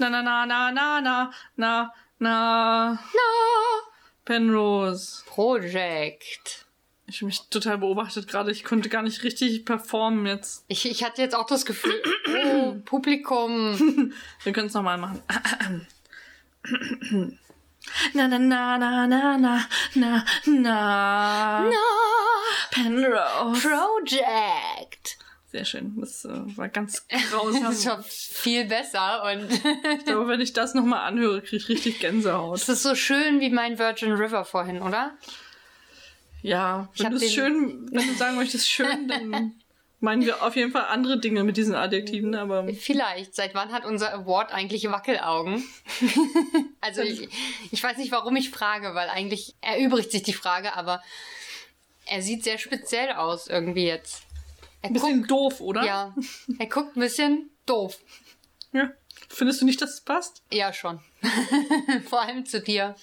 Na, 0.00 0.08
na, 0.08 0.22
na, 0.22 0.46
na, 0.46 0.70
na, 0.70 1.00
na, 1.02 1.30
na, 1.56 1.92
na. 2.18 2.92
Na. 2.92 2.98
Penrose. 4.24 5.22
Project. 5.26 6.64
Ich 7.06 7.16
habe 7.18 7.26
mich 7.26 7.50
total 7.50 7.76
beobachtet 7.76 8.26
gerade. 8.26 8.50
Ich 8.50 8.64
konnte 8.64 8.88
gar 8.88 9.02
nicht 9.02 9.22
richtig 9.24 9.66
performen 9.66 10.24
jetzt. 10.24 10.64
Ich, 10.68 10.88
ich 10.88 11.04
hatte 11.04 11.20
jetzt 11.20 11.34
auch 11.34 11.44
das 11.44 11.66
Gefühl, 11.66 12.02
oh, 12.46 12.76
Publikum. 12.82 14.14
Wir 14.42 14.54
können 14.54 14.68
es 14.68 14.74
nochmal 14.74 14.96
machen. 14.96 15.20
Na, 18.14 18.26
na, 18.26 18.38
na, 18.38 18.78
na, 18.78 19.06
na, 19.06 19.36
na, 19.36 19.66
na, 19.94 20.24
na. 20.46 21.60
Na. 21.60 21.72
Penrose. 22.70 23.68
Project. 23.68 25.19
Sehr 25.50 25.64
schön. 25.64 25.94
Das 26.00 26.24
äh, 26.24 26.28
war 26.56 26.68
ganz 26.68 27.06
grausam. 27.08 27.64
Das 27.70 27.86
war 27.86 28.02
viel 28.04 28.66
besser 28.66 29.24
und 29.24 29.50
Ich 29.98 30.04
glaube, 30.04 30.28
wenn 30.28 30.40
ich 30.40 30.52
das 30.52 30.74
nochmal 30.74 31.00
anhöre, 31.00 31.42
kriege 31.42 31.56
ich 31.56 31.68
richtig 31.68 31.98
Gänsehaut. 31.98 32.56
es 32.58 32.68
ist 32.68 32.82
so 32.84 32.94
schön 32.94 33.40
wie 33.40 33.50
mein 33.50 33.78
Virgin 33.78 34.12
River 34.12 34.44
vorhin, 34.44 34.80
oder? 34.80 35.12
Ja, 36.42 36.88
wenn 36.96 37.10
du 37.10 37.16
es 37.16 37.32
schön, 37.32 37.88
wenn 37.92 38.06
du 38.06 38.14
sagen 38.14 38.36
möchtest, 38.36 38.70
schön, 38.70 39.08
dann 39.08 39.54
meinen 40.00 40.24
wir 40.24 40.42
auf 40.42 40.54
jeden 40.54 40.70
Fall 40.70 40.84
andere 40.84 41.18
Dinge 41.18 41.42
mit 41.42 41.56
diesen 41.56 41.74
Adjektiven, 41.74 42.34
aber 42.34 42.66
Vielleicht. 42.68 43.34
Seit 43.34 43.54
wann 43.54 43.72
hat 43.72 43.84
unser 43.84 44.14
Award 44.14 44.52
eigentlich 44.52 44.84
Wackelaugen? 44.88 45.64
also 46.80 47.02
ich, 47.02 47.28
ich 47.72 47.82
weiß 47.82 47.98
nicht, 47.98 48.12
warum 48.12 48.36
ich 48.36 48.50
frage, 48.50 48.94
weil 48.94 49.08
eigentlich 49.08 49.54
erübrigt 49.60 50.12
sich 50.12 50.22
die 50.22 50.32
Frage, 50.32 50.74
aber 50.76 51.02
er 52.06 52.22
sieht 52.22 52.44
sehr 52.44 52.58
speziell 52.58 53.12
aus 53.12 53.48
irgendwie 53.48 53.86
jetzt. 53.86 54.22
Er 54.82 54.88
ein 54.90 54.92
bisschen 54.94 55.18
guckt, 55.18 55.30
doof, 55.30 55.60
oder? 55.60 55.84
ja, 55.84 56.14
er 56.58 56.66
guckt 56.66 56.96
ein 56.96 57.00
bisschen 57.00 57.50
doof. 57.66 57.98
ja. 58.72 58.90
Findest 59.28 59.60
du 59.60 59.66
nicht, 59.66 59.80
dass 59.82 59.94
es 59.94 60.00
passt? 60.00 60.42
Ja, 60.50 60.72
schon. 60.72 61.00
Vor 62.08 62.22
allem 62.22 62.46
zu 62.46 62.60
dir. 62.60 62.96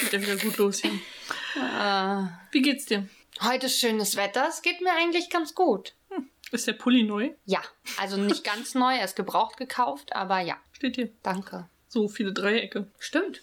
Geht 0.00 0.12
ja 0.12 0.20
wieder 0.20 0.36
gut 0.36 0.56
los 0.58 0.80
hier. 0.80 0.90
Äh, 1.56 2.26
Wie 2.52 2.62
geht's 2.62 2.86
dir? 2.86 3.08
heute 3.42 3.66
ist 3.66 3.78
schönes 3.78 4.16
Wetter. 4.16 4.46
Es 4.48 4.60
geht 4.62 4.80
mir 4.80 4.92
eigentlich 4.92 5.30
ganz 5.30 5.54
gut. 5.54 5.94
Ist 6.50 6.66
der 6.66 6.72
Pulli 6.72 7.04
neu? 7.04 7.30
Ja, 7.46 7.62
also 7.96 8.16
nicht 8.16 8.42
ganz 8.44 8.74
neu, 8.74 8.96
er 8.96 9.04
ist 9.04 9.14
gebraucht 9.14 9.56
gekauft, 9.56 10.14
aber 10.16 10.40
ja, 10.40 10.56
Steht 10.72 10.96
hier. 10.96 11.10
danke. 11.22 11.68
So 11.88 12.08
viele 12.08 12.32
Dreiecke. 12.32 12.88
Stimmt. 12.98 13.42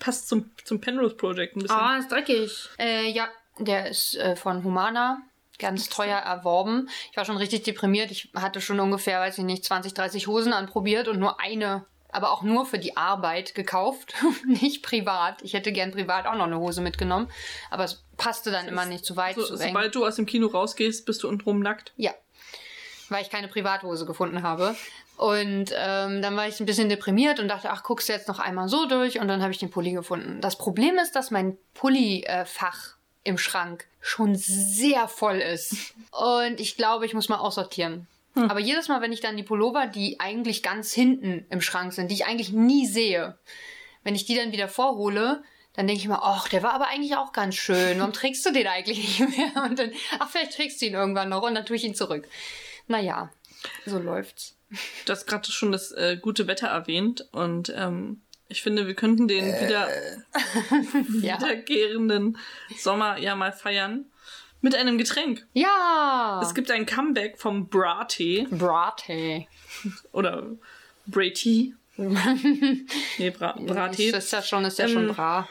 Passt 0.00 0.28
zum, 0.28 0.50
zum 0.64 0.80
Penrose 0.80 1.14
Project 1.14 1.56
ein 1.56 1.60
bisschen. 1.62 1.76
Ah, 1.76 1.98
ist 1.98 2.10
dreckig. 2.10 2.68
Äh, 2.78 3.10
ja, 3.10 3.28
der 3.60 3.88
ist 3.88 4.16
äh, 4.16 4.36
von 4.36 4.64
Humana. 4.64 5.22
Ganz 5.58 5.90
teuer 5.90 6.16
erworben. 6.16 6.88
Ich 7.10 7.16
war 7.18 7.26
schon 7.26 7.36
richtig 7.36 7.64
deprimiert. 7.64 8.10
Ich 8.10 8.30
hatte 8.34 8.62
schon 8.62 8.80
ungefähr, 8.80 9.20
weiß 9.20 9.36
ich 9.38 9.44
nicht, 9.44 9.64
20, 9.64 9.92
30 9.92 10.26
Hosen 10.26 10.54
anprobiert 10.54 11.06
und 11.06 11.18
nur 11.18 11.38
eine, 11.38 11.84
aber 12.08 12.32
auch 12.32 12.42
nur 12.42 12.64
für 12.64 12.78
die 12.78 12.96
Arbeit 12.96 13.54
gekauft. 13.54 14.14
nicht 14.46 14.82
privat. 14.82 15.42
Ich 15.42 15.52
hätte 15.52 15.70
gern 15.70 15.90
privat 15.90 16.26
auch 16.26 16.34
noch 16.34 16.46
eine 16.46 16.58
Hose 16.58 16.80
mitgenommen. 16.80 17.30
Aber 17.70 17.84
es 17.84 18.02
passte 18.16 18.50
dann 18.50 18.68
immer 18.68 18.86
nicht 18.86 19.04
zu 19.04 19.16
weit, 19.16 19.36
so, 19.36 19.44
zu 19.44 19.54
eng. 19.54 19.68
sobald 19.68 19.94
du 19.94 20.06
aus 20.06 20.16
dem 20.16 20.24
Kino 20.24 20.46
rausgehst, 20.46 21.04
bist 21.04 21.22
du 21.22 21.28
untenrum 21.28 21.60
nackt. 21.60 21.92
Ja. 21.96 22.12
Weil 23.10 23.22
ich 23.22 23.30
keine 23.30 23.48
Privathose 23.48 24.06
gefunden 24.06 24.42
habe. 24.42 24.74
Und 25.20 25.74
ähm, 25.76 26.22
dann 26.22 26.34
war 26.34 26.48
ich 26.48 26.58
ein 26.60 26.66
bisschen 26.66 26.88
deprimiert 26.88 27.40
und 27.40 27.48
dachte, 27.48 27.68
ach, 27.68 27.82
guckst 27.82 28.08
du 28.08 28.14
jetzt 28.14 28.28
noch 28.28 28.38
einmal 28.38 28.70
so 28.70 28.86
durch 28.86 29.20
und 29.20 29.28
dann 29.28 29.42
habe 29.42 29.52
ich 29.52 29.58
den 29.58 29.70
Pulli 29.70 29.92
gefunden. 29.92 30.40
Das 30.40 30.56
Problem 30.56 30.96
ist, 30.96 31.14
dass 31.14 31.30
mein 31.30 31.58
Pulli-Fach 31.74 32.96
im 33.24 33.38
Schrank 33.38 33.86
schon 34.00 34.34
sehr 34.34 35.08
voll 35.08 35.38
ist. 35.38 35.94
Und 36.10 36.58
ich 36.60 36.76
glaube, 36.76 37.06
ich 37.06 37.14
muss 37.14 37.28
mal 37.28 37.38
aussortieren. 37.38 38.06
Aber 38.34 38.60
jedes 38.60 38.88
Mal, 38.88 39.02
wenn 39.02 39.12
ich 39.12 39.20
dann 39.20 39.36
die 39.36 39.42
Pullover, 39.42 39.86
die 39.86 40.20
eigentlich 40.20 40.62
ganz 40.62 40.92
hinten 40.92 41.46
im 41.50 41.60
Schrank 41.60 41.92
sind, 41.92 42.10
die 42.10 42.14
ich 42.14 42.26
eigentlich 42.26 42.52
nie 42.52 42.86
sehe, 42.86 43.36
wenn 44.04 44.14
ich 44.14 44.24
die 44.24 44.36
dann 44.36 44.52
wieder 44.52 44.68
vorhole, 44.68 45.42
dann 45.74 45.86
denke 45.86 46.00
ich 46.00 46.08
mir, 46.08 46.22
ach, 46.22 46.48
der 46.48 46.62
war 46.62 46.72
aber 46.72 46.88
eigentlich 46.88 47.16
auch 47.16 47.32
ganz 47.32 47.56
schön. 47.56 47.98
Warum 47.98 48.12
trägst 48.12 48.44
du 48.46 48.52
den 48.52 48.66
eigentlich 48.66 48.98
nicht 48.98 49.36
mehr? 49.36 49.64
Und 49.64 49.78
dann, 49.78 49.92
ach, 50.18 50.30
vielleicht 50.30 50.54
trägst 50.54 50.80
du 50.80 50.86
ihn 50.86 50.94
irgendwann 50.94 51.28
noch 51.28 51.42
und 51.42 51.54
dann 51.54 51.66
tue 51.66 51.76
ich 51.76 51.84
ihn 51.84 51.94
zurück. 51.94 52.26
Naja, 52.86 53.30
so 53.84 53.98
läuft's. 53.98 54.56
Du 55.04 55.12
hast 55.12 55.26
gerade 55.26 55.50
schon 55.50 55.72
das 55.72 55.90
äh, 55.92 56.16
gute 56.20 56.46
Wetter 56.46 56.68
erwähnt 56.68 57.26
und 57.32 57.72
ähm, 57.76 58.22
ich 58.50 58.62
finde, 58.62 58.86
wir 58.86 58.94
könnten 58.94 59.26
den 59.28 59.44
wieder 59.46 59.88
Ja. 61.22 61.38
wiederkehrenden 61.40 62.36
Sommer 62.78 63.16
ja 63.18 63.34
mal 63.36 63.52
feiern 63.52 64.04
mit 64.60 64.74
einem 64.74 64.98
Getränk. 64.98 65.46
Ja! 65.54 66.40
Es 66.42 66.54
gibt 66.54 66.70
ein 66.70 66.84
Comeback 66.84 67.38
vom 67.38 67.68
Brattee 67.68 68.46
Brattee. 68.50 69.48
oder 70.12 70.46
Brattee. 71.06 71.72
nee, 71.96 73.30
Bra 73.30 73.52
Brattee. 73.58 74.10
Das 74.12 74.24
ist 74.26 74.32
ja 74.32 74.42
schon, 74.42 74.64
ist 74.64 74.78
ja 74.78 74.88
schon 74.88 75.08
Ähm, 75.08 75.14
bra. 75.14 75.48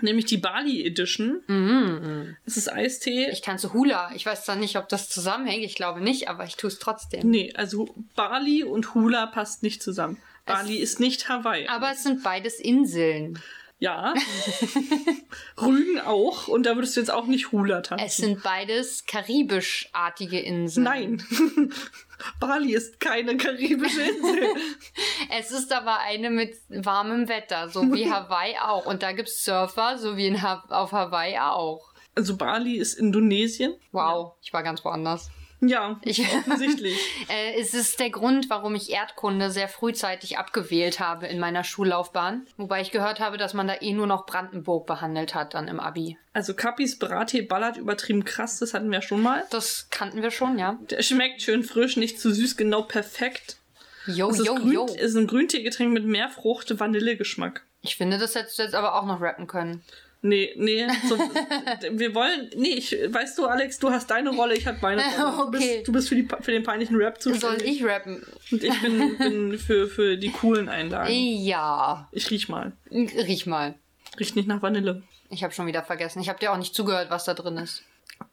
Nämlich 0.00 0.26
die 0.26 0.36
Bali 0.36 0.84
Edition. 0.86 1.40
Mhm. 1.48 2.36
Es 2.46 2.56
ist 2.56 2.72
Eistee. 2.72 3.28
Ich 3.32 3.40
tanze 3.40 3.72
Hula. 3.72 4.12
Ich 4.14 4.24
weiß 4.26 4.44
zwar 4.44 4.54
nicht, 4.54 4.76
ob 4.76 4.88
das 4.88 5.08
zusammenhängt. 5.08 5.64
Ich 5.64 5.74
glaube 5.74 6.00
nicht, 6.00 6.28
aber 6.28 6.44
ich 6.44 6.56
tue 6.56 6.68
es 6.68 6.78
trotzdem. 6.78 7.28
Nee, 7.28 7.52
also 7.56 7.92
Bali 8.14 8.62
und 8.62 8.94
Hula 8.94 9.26
passt 9.26 9.64
nicht 9.64 9.82
zusammen. 9.82 10.18
Bali 10.48 10.76
ist 10.76 11.00
nicht 11.00 11.28
Hawaii. 11.28 11.66
Aber 11.68 11.92
es 11.92 12.02
sind 12.02 12.22
beides 12.22 12.58
Inseln. 12.60 13.40
ja. 13.78 14.14
Rügen 15.60 16.00
auch. 16.00 16.48
Und 16.48 16.64
da 16.66 16.74
würdest 16.76 16.96
du 16.96 17.00
jetzt 17.00 17.10
auch 17.10 17.26
nicht 17.26 17.52
Hula 17.52 17.80
tanzen. 17.82 18.06
Es 18.06 18.16
sind 18.16 18.42
beides 18.42 19.06
karibischartige 19.06 20.38
Inseln. 20.40 20.84
Nein. 20.84 21.22
Bali 22.40 22.74
ist 22.74 22.98
keine 23.00 23.36
karibische 23.36 24.02
Insel. 24.02 24.48
Es 25.30 25.50
ist 25.50 25.72
aber 25.72 25.98
eine 26.00 26.30
mit 26.30 26.56
warmem 26.68 27.28
Wetter, 27.28 27.68
so 27.68 27.82
wie 27.92 28.10
Hawaii 28.10 28.56
auch. 28.60 28.86
Und 28.86 29.02
da 29.02 29.12
gibt's 29.12 29.44
Surfer, 29.44 29.98
so 29.98 30.16
wie 30.16 30.40
ha 30.40 30.64
auf 30.68 30.92
Hawaii 30.92 31.38
auch. 31.38 31.92
Also 32.14 32.36
Bali 32.36 32.76
ist 32.76 32.94
Indonesien. 32.94 33.74
Wow, 33.92 34.34
ich 34.42 34.52
war 34.52 34.62
ganz 34.62 34.84
woanders. 34.84 35.30
Ja, 35.60 35.98
Ich- 36.04 36.20
offensichtlich. 36.20 36.96
Äh, 37.28 37.60
es 37.60 37.74
ist 37.74 37.98
der 38.00 38.10
Grund, 38.10 38.48
warum 38.48 38.74
ich 38.74 38.90
Erdkunde 38.90 39.50
sehr 39.50 39.68
frühzeitig 39.68 40.38
abgewählt 40.38 41.00
habe 41.00 41.26
in 41.26 41.38
meiner 41.38 41.64
Schullaufbahn. 41.64 42.46
Wobei 42.56 42.80
ich 42.80 42.90
gehört 42.90 43.20
habe, 43.20 43.36
dass 43.38 43.54
man 43.54 43.66
da 43.68 43.74
eh 43.80 43.92
nur 43.92 44.06
noch 44.06 44.24
Brandenburg 44.24 44.86
behandelt 44.86 45.34
hat 45.34 45.54
dann 45.54 45.68
im 45.68 45.80
Abi. 45.80 46.16
Also 46.32 46.54
Kapis 46.54 46.98
Brattee 46.98 47.42
ballert 47.42 47.76
übertrieben 47.76 48.24
krass, 48.24 48.58
das 48.60 48.72
hatten 48.72 48.90
wir 48.90 49.02
schon 49.02 49.22
mal. 49.22 49.44
Das 49.50 49.88
kannten 49.90 50.22
wir 50.22 50.30
schon, 50.30 50.58
ja. 50.58 50.78
Der 50.90 51.02
schmeckt 51.02 51.42
schön 51.42 51.62
frisch, 51.64 51.96
nicht 51.96 52.20
zu 52.20 52.32
süß, 52.32 52.56
genau 52.56 52.82
perfekt. 52.82 53.56
Ist, 54.06 54.16
yo, 54.16 54.54
Grün, 54.54 54.72
yo. 54.72 54.86
ist 54.86 55.16
ein 55.16 55.26
Grünteegetränk 55.26 55.92
mit 55.92 56.04
mehr 56.06 56.30
Frucht, 56.30 56.78
Vanillegeschmack. 56.80 57.62
Ich 57.82 57.96
finde, 57.96 58.16
das 58.18 58.34
hättest 58.34 58.58
du 58.58 58.62
jetzt 58.62 58.74
aber 58.74 58.94
auch 58.94 59.04
noch 59.04 59.20
rappen 59.20 59.46
können. 59.46 59.82
Nee, 60.20 60.52
nee, 60.56 60.84
so, 61.08 61.16
wir 61.16 62.12
wollen, 62.14 62.50
nee, 62.56 62.70
ich, 62.74 62.90
weißt 62.92 63.38
du, 63.38 63.46
Alex, 63.46 63.78
du 63.78 63.90
hast 63.90 64.10
deine 64.10 64.30
Rolle, 64.30 64.56
ich 64.56 64.66
habe 64.66 64.78
meine 64.82 65.00
Rolle. 65.18 65.36
Du 65.36 65.42
Okay. 65.58 65.58
bist, 65.76 65.88
du 65.88 65.92
bist 65.92 66.08
für, 66.08 66.16
die, 66.16 66.28
für 66.40 66.50
den 66.50 66.64
peinlichen 66.64 66.96
Rap 66.96 67.22
Soll 67.22 67.34
zuständig. 67.34 67.68
ich 67.80 67.84
rappen? 67.84 68.26
Und 68.50 68.64
ich 68.64 68.80
bin, 68.82 69.16
bin 69.18 69.58
für, 69.58 69.86
für 69.86 70.16
die 70.16 70.32
coolen 70.32 70.68
Einlagen. 70.68 71.12
Ja. 71.12 72.08
Ich 72.10 72.30
riech 72.30 72.48
mal. 72.48 72.72
Riech 72.90 73.46
mal. 73.46 73.74
Riecht 74.18 74.34
nicht 74.34 74.48
nach 74.48 74.60
Vanille. 74.60 75.02
Ich 75.30 75.44
habe 75.44 75.54
schon 75.54 75.66
wieder 75.66 75.84
vergessen. 75.84 76.20
Ich 76.20 76.28
habe 76.28 76.40
dir 76.40 76.52
auch 76.52 76.56
nicht 76.56 76.74
zugehört, 76.74 77.10
was 77.10 77.24
da 77.24 77.34
drin 77.34 77.56
ist. 77.58 77.84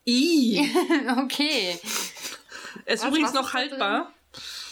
I. 0.08 0.68
Okay. 1.20 1.78
Es 2.86 3.02
ist 3.04 3.08
übrigens 3.08 3.34
noch 3.34 3.54
haltbar. 3.54 4.12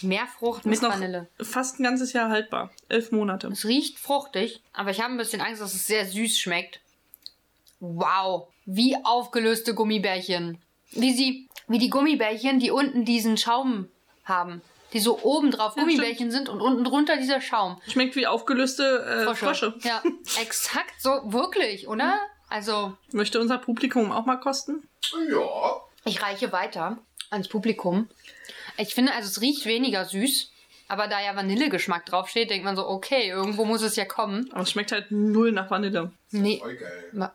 Mehr 0.01 0.27
Frucht 0.39 0.65
mit 0.65 0.81
Vanille. 0.81 1.27
fast 1.39 1.79
ein 1.79 1.83
ganzes 1.83 2.11
Jahr 2.11 2.29
haltbar. 2.29 2.71
Elf 2.89 3.11
Monate. 3.11 3.47
Es 3.49 3.65
riecht 3.65 3.97
fruchtig, 3.99 4.61
aber 4.73 4.89
ich 4.91 4.99
habe 5.01 5.13
ein 5.13 5.17
bisschen 5.17 5.39
Angst, 5.41 5.61
dass 5.61 5.73
es 5.73 5.85
sehr 5.87 6.05
süß 6.05 6.37
schmeckt. 6.39 6.81
Wow, 7.85 8.47
wie 8.65 8.95
aufgelöste 9.03 9.73
Gummibärchen. 9.73 10.57
Wie 10.91 11.11
sie, 11.11 11.49
wie 11.67 11.79
die 11.79 11.89
Gummibärchen, 11.89 12.59
die 12.59 12.71
unten 12.71 13.03
diesen 13.03 13.37
Schaum 13.37 13.89
haben. 14.23 14.61
Die 14.93 14.99
so 14.99 15.19
oben 15.21 15.51
drauf 15.51 15.73
Ja, 15.75 15.83
Gummibärchen 15.83 16.31
sind 16.31 16.47
und 16.47 16.61
unten 16.61 16.85
drunter 16.85 17.17
dieser 17.17 17.41
Schaum. 17.41 17.81
Schmeckt 17.85 18.15
wie 18.15 18.25
aufgelöste 18.25 19.27
äh, 19.27 19.35
Frösche. 19.35 19.73
Ja, 19.81 20.01
exakt 20.41 20.93
so, 21.01 21.09
wirklich, 21.25 21.89
oder? 21.89 22.21
Also, 22.47 22.95
Möchte 23.11 23.41
unser 23.41 23.57
Publikum 23.57 24.13
auch 24.13 24.25
mal 24.25 24.37
kosten? 24.37 24.87
Ja. 25.29 25.81
ich 26.05 26.21
reiche 26.21 26.53
weiter 26.53 26.99
ans 27.31 27.49
Publikum. 27.49 28.07
Ich 28.77 28.95
finde, 28.95 29.13
also 29.13 29.27
es 29.27 29.41
riecht 29.41 29.65
weniger 29.65 30.05
süß, 30.05 30.52
aber 30.93 31.07
da 31.07 31.19
ja 31.21 31.35
Vanillegeschmack 31.35 32.05
draufsteht, 32.05 32.49
denkt 32.49 32.63
man 32.63 32.75
so, 32.75 32.87
okay, 32.87 33.27
irgendwo 33.29 33.65
muss 33.65 33.81
es 33.81 33.95
ja 33.95 34.05
kommen. 34.05 34.47
Aber 34.53 34.61
es 34.61 34.71
schmeckt 34.71 34.91
halt 34.91 35.11
null 35.11 35.51
nach 35.51 35.69
Vanille. 35.69 36.11
Nee, 36.31 36.59
Voll 36.59 36.75
geil. 36.75 37.31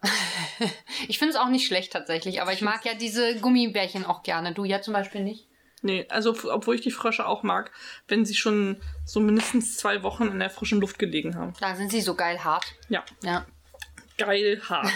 Ich 1.08 1.18
finde 1.18 1.34
es 1.34 1.38
auch 1.40 1.48
nicht 1.48 1.66
schlecht 1.66 1.92
tatsächlich, 1.92 2.40
aber 2.42 2.52
ich 2.52 2.62
mag 2.62 2.84
ja 2.84 2.94
diese 2.94 3.36
Gummibärchen 3.40 4.04
auch 4.04 4.22
gerne. 4.22 4.52
Du 4.52 4.64
ja 4.64 4.80
zum 4.80 4.94
Beispiel 4.94 5.22
nicht. 5.22 5.46
Nee, 5.82 6.06
also 6.08 6.34
obwohl 6.50 6.74
ich 6.74 6.80
die 6.80 6.90
Frösche 6.90 7.26
auch 7.26 7.42
mag, 7.44 7.70
wenn 8.08 8.24
sie 8.24 8.34
schon 8.34 8.80
so 9.04 9.20
mindestens 9.20 9.76
zwei 9.76 10.02
Wochen 10.02 10.24
in 10.26 10.38
der 10.40 10.50
frischen 10.50 10.80
Luft 10.80 10.98
gelegen 10.98 11.36
haben. 11.36 11.52
Da 11.60 11.76
sind 11.76 11.90
sie 11.92 12.00
so 12.00 12.14
geil 12.16 12.42
hart. 12.42 12.66
Ja, 12.88 13.04
Ja. 13.22 13.46
geil 14.16 14.60
hart. 14.68 14.88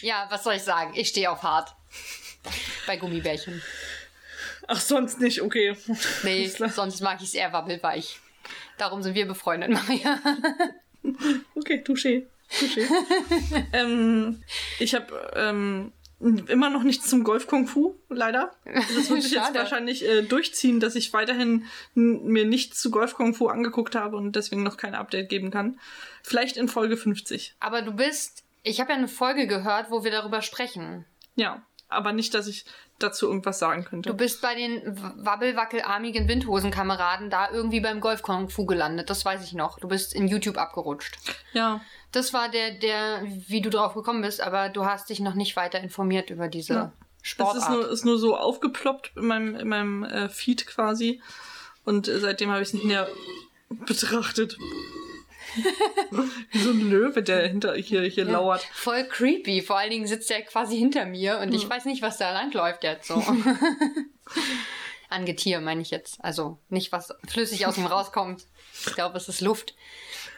Ja, 0.00 0.26
was 0.30 0.44
soll 0.44 0.54
ich 0.54 0.62
sagen? 0.62 0.92
Ich 0.94 1.08
stehe 1.08 1.30
auf 1.30 1.42
hart. 1.42 1.74
Bei 2.86 2.96
Gummibärchen. 2.96 3.60
Ach, 4.72 4.80
sonst 4.80 5.20
nicht, 5.20 5.42
okay. 5.42 5.76
Nee, 6.22 6.46
sonst 6.46 7.00
mag 7.00 7.18
ich 7.20 7.28
es 7.28 7.34
eher 7.34 7.52
wabbelweich. 7.52 8.20
Darum 8.78 9.02
sind 9.02 9.16
wir 9.16 9.26
befreundet, 9.26 9.70
Maria. 9.72 10.20
Okay, 11.56 11.82
touché. 11.84 12.26
touché. 12.48 12.86
ähm, 13.72 14.44
ich 14.78 14.94
habe 14.94 15.32
ähm, 15.34 15.92
immer 16.20 16.70
noch 16.70 16.84
nichts 16.84 17.10
zum 17.10 17.24
Golf 17.24 17.48
Kung 17.48 17.66
Fu, 17.66 17.96
leider. 18.10 18.52
Das 18.64 19.10
wird 19.10 19.22
sich 19.22 19.32
jetzt 19.32 19.54
wahrscheinlich 19.54 20.08
äh, 20.08 20.22
durchziehen, 20.22 20.78
dass 20.78 20.94
ich 20.94 21.12
weiterhin 21.12 21.64
mir 21.94 22.44
nichts 22.44 22.80
zu 22.80 22.92
Golf 22.92 23.14
Kung 23.14 23.34
Fu 23.34 23.48
angeguckt 23.48 23.96
habe 23.96 24.16
und 24.16 24.36
deswegen 24.36 24.62
noch 24.62 24.76
kein 24.76 24.94
Update 24.94 25.30
geben 25.30 25.50
kann. 25.50 25.80
Vielleicht 26.22 26.56
in 26.56 26.68
Folge 26.68 26.96
50. 26.96 27.56
Aber 27.58 27.82
du 27.82 27.90
bist. 27.90 28.44
Ich 28.62 28.80
habe 28.80 28.92
ja 28.92 28.98
eine 28.98 29.08
Folge 29.08 29.48
gehört, 29.48 29.90
wo 29.90 30.04
wir 30.04 30.12
darüber 30.12 30.42
sprechen. 30.42 31.06
Ja, 31.34 31.66
aber 31.88 32.12
nicht, 32.12 32.34
dass 32.34 32.46
ich 32.46 32.64
dazu 33.02 33.26
irgendwas 33.26 33.58
sagen 33.58 33.84
könnte. 33.84 34.08
Du 34.10 34.16
bist 34.16 34.40
bei 34.40 34.54
den 34.54 34.82
wabbelwackelarmigen 35.24 36.28
Windhosenkameraden 36.28 37.30
da 37.30 37.50
irgendwie 37.50 37.80
beim 37.80 38.00
Golf 38.00 38.22
Kung 38.22 38.48
Fu 38.50 38.66
gelandet. 38.66 39.10
Das 39.10 39.24
weiß 39.24 39.44
ich 39.44 39.52
noch. 39.54 39.78
Du 39.78 39.88
bist 39.88 40.14
in 40.14 40.28
YouTube 40.28 40.56
abgerutscht. 40.58 41.16
ja, 41.52 41.80
Das 42.12 42.32
war 42.32 42.48
der, 42.50 42.72
der, 42.72 43.22
wie 43.48 43.60
du 43.60 43.70
drauf 43.70 43.94
gekommen 43.94 44.22
bist, 44.22 44.40
aber 44.40 44.68
du 44.68 44.84
hast 44.84 45.10
dich 45.10 45.20
noch 45.20 45.34
nicht 45.34 45.56
weiter 45.56 45.80
informiert 45.80 46.30
über 46.30 46.48
diese 46.48 46.74
Ja. 46.74 46.92
Sportart. 47.22 47.56
ist 47.58 47.70
nur, 47.70 47.88
ist 47.90 48.04
nur 48.04 48.18
so 48.18 48.36
aufgeploppt 48.36 49.12
in 49.16 49.26
meinem, 49.26 49.54
in 49.54 49.68
meinem 49.68 50.04
äh, 50.04 50.28
Feed 50.28 50.66
quasi. 50.66 51.20
Und 51.84 52.08
äh, 52.08 52.18
seitdem 52.18 52.50
habe 52.50 52.62
ich 52.62 52.68
es 52.68 52.74
nicht 52.74 52.84
mehr 52.86 53.08
betrachtet. 53.68 54.56
Wie 56.50 56.58
so 56.58 56.70
ein 56.70 56.90
Löwe, 56.90 57.22
der 57.22 57.48
hinter 57.48 57.74
hier, 57.74 58.02
hier 58.02 58.24
lauert. 58.24 58.62
Voll 58.72 59.04
creepy. 59.04 59.62
Vor 59.62 59.78
allen 59.78 59.90
Dingen 59.90 60.06
sitzt 60.06 60.30
er 60.30 60.42
quasi 60.42 60.76
hinter 60.78 61.06
mir 61.06 61.38
und 61.38 61.54
ich 61.54 61.68
weiß 61.68 61.84
nicht, 61.84 62.02
was 62.02 62.18
da 62.18 62.32
langläuft 62.32 62.84
jetzt 62.84 63.08
so. 63.08 63.14
An 65.08 65.24
Getier 65.24 65.60
meine 65.60 65.82
ich 65.82 65.90
jetzt. 65.90 66.24
Also 66.24 66.58
nicht, 66.68 66.92
was 66.92 67.12
flüssig 67.28 67.66
aus 67.66 67.78
ihm 67.78 67.86
rauskommt. 67.86 68.46
Ich 68.86 68.94
glaube, 68.94 69.16
es 69.16 69.28
ist 69.28 69.40
Luft. 69.40 69.74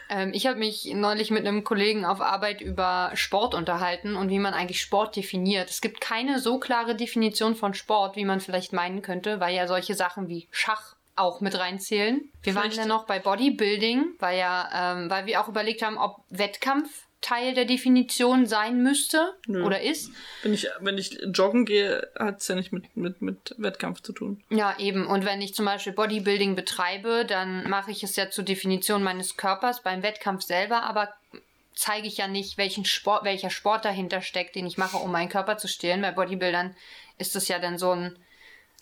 Ähm, 0.09 0.31
ich 0.33 0.47
habe 0.47 0.57
mich 0.57 0.91
neulich 0.93 1.31
mit 1.31 1.45
einem 1.45 1.63
Kollegen 1.63 2.05
auf 2.05 2.21
Arbeit 2.21 2.61
über 2.61 3.11
Sport 3.13 3.53
unterhalten 3.53 4.15
und 4.15 4.29
wie 4.29 4.39
man 4.39 4.53
eigentlich 4.53 4.81
Sport 4.81 5.15
definiert. 5.15 5.69
Es 5.69 5.81
gibt 5.81 6.01
keine 6.01 6.39
so 6.39 6.59
klare 6.59 6.95
Definition 6.95 7.55
von 7.55 7.73
Sport, 7.73 8.15
wie 8.15 8.25
man 8.25 8.39
vielleicht 8.39 8.73
meinen 8.73 9.01
könnte, 9.01 9.39
weil 9.39 9.55
ja 9.55 9.67
solche 9.67 9.93
Sachen 9.93 10.27
wie 10.27 10.47
Schach 10.51 10.95
auch 11.15 11.41
mit 11.41 11.57
reinzählen. 11.57 12.29
Wir 12.41 12.55
waren 12.55 12.71
ja 12.71 12.85
noch 12.85 13.05
bei 13.05 13.19
Bodybuilding, 13.19 14.15
weil 14.19 14.39
ja, 14.39 14.93
ähm, 14.95 15.09
weil 15.09 15.25
wir 15.25 15.41
auch 15.41 15.47
überlegt 15.47 15.81
haben, 15.81 15.97
ob 15.97 16.23
Wettkampf 16.29 16.89
Teil 17.23 17.53
der 17.53 17.65
Definition 17.65 18.45
sein 18.45 18.83
müsste 18.83 19.33
Nö. 19.47 19.63
oder 19.63 19.81
ist. 19.81 20.11
Wenn 20.43 20.53
ich, 20.53 20.67
wenn 20.81 20.97
ich 20.97 21.17
joggen 21.33 21.65
gehe, 21.65 22.11
hat 22.19 22.41
es 22.41 22.49
ja 22.49 22.55
nicht 22.55 22.73
mit, 22.73 22.95
mit, 22.97 23.21
mit 23.21 23.55
Wettkampf 23.57 24.01
zu 24.01 24.11
tun. 24.11 24.43
Ja, 24.49 24.77
eben. 24.77 25.07
Und 25.07 25.25
wenn 25.25 25.41
ich 25.41 25.55
zum 25.55 25.65
Beispiel 25.65 25.93
Bodybuilding 25.93 26.55
betreibe, 26.55 27.25
dann 27.25 27.67
mache 27.69 27.91
ich 27.91 28.03
es 28.03 28.17
ja 28.17 28.29
zur 28.29 28.43
Definition 28.43 29.01
meines 29.01 29.37
Körpers 29.37 29.81
beim 29.81 30.03
Wettkampf 30.03 30.43
selber, 30.43 30.83
aber 30.83 31.13
zeige 31.73 32.07
ich 32.07 32.17
ja 32.17 32.27
nicht, 32.27 32.57
welchen 32.57 32.85
Sport, 32.85 33.23
welcher 33.23 33.49
Sport 33.49 33.85
dahinter 33.85 34.21
steckt, 34.21 34.55
den 34.55 34.67
ich 34.67 34.77
mache, 34.77 34.97
um 34.97 35.11
meinen 35.11 35.29
Körper 35.29 35.57
zu 35.57 35.67
stehlen. 35.67 36.01
Bei 36.01 36.11
Bodybuildern 36.11 36.75
ist 37.17 37.35
das 37.35 37.47
ja 37.47 37.57
dann 37.57 37.77
so 37.77 37.91
ein, 37.91 38.17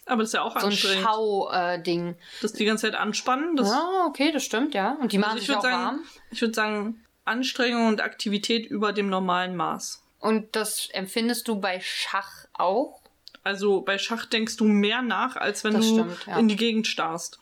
Aber 0.06 0.24
das 0.24 0.30
ist 0.30 0.34
ja 0.34 0.42
auch 0.42 0.60
so 0.60 0.68
ein. 0.68 0.72
Schau-Ding. 0.74 2.16
das 2.42 2.54
die 2.54 2.66
ganze 2.66 2.88
Zeit 2.88 2.96
anspannen. 3.00 3.56
Das, 3.56 3.70
Ja, 3.70 4.06
okay, 4.08 4.32
das 4.32 4.44
stimmt, 4.44 4.74
ja. 4.74 4.98
Und 5.00 5.12
die 5.12 5.18
machen 5.18 5.32
also 5.34 5.42
ich 5.42 5.48
sich 5.48 5.56
auch 5.56 5.62
sagen, 5.62 5.76
warm. 5.84 6.00
ich 6.32 6.42
würde 6.42 6.54
sagen, 6.54 7.06
Anstrengung 7.26 7.88
und 7.88 8.02
Aktivität 8.02 8.66
über 8.66 8.94
dem 8.94 9.10
normalen 9.10 9.56
Maß. 9.56 10.02
Und 10.20 10.56
das 10.56 10.90
empfindest 10.92 11.48
du 11.48 11.60
bei 11.60 11.80
Schach 11.82 12.46
auch? 12.54 13.00
Also 13.44 13.82
bei 13.82 13.98
Schach 13.98 14.26
denkst 14.26 14.58
du 14.58 14.66
mehr 14.66 15.02
nach, 15.02 15.36
als 15.36 15.64
wenn 15.64 15.74
Das 15.74 15.86
du 15.88 15.94
stimmt, 15.94 16.26
ja. 16.28 16.38
in 16.38 16.48
die 16.48 16.56
Gegend 16.56 16.88
starrst. 16.88 17.40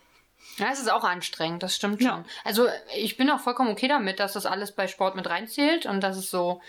Ja, 0.57 0.67
es 0.71 0.79
ist 0.79 0.91
auch 0.91 1.03
anstrengend, 1.03 1.63
das 1.63 1.75
stimmt 1.75 2.01
Ja. 2.01 2.09
schon. 2.11 2.25
Also 2.43 2.67
ich 2.95 3.15
bin 3.17 3.29
auch 3.29 3.39
vollkommen 3.39 3.69
okay 3.71 3.87
damit, 3.87 4.19
dass 4.19 4.33
das 4.33 4.45
alles 4.45 4.73
bei 4.73 4.87
Sport 4.87 5.15
mit 5.15 5.29
reinzählt 5.29 5.85
und 5.85 6.01
dass 6.01 6.17
es 6.17 6.29
so, 6.29 6.61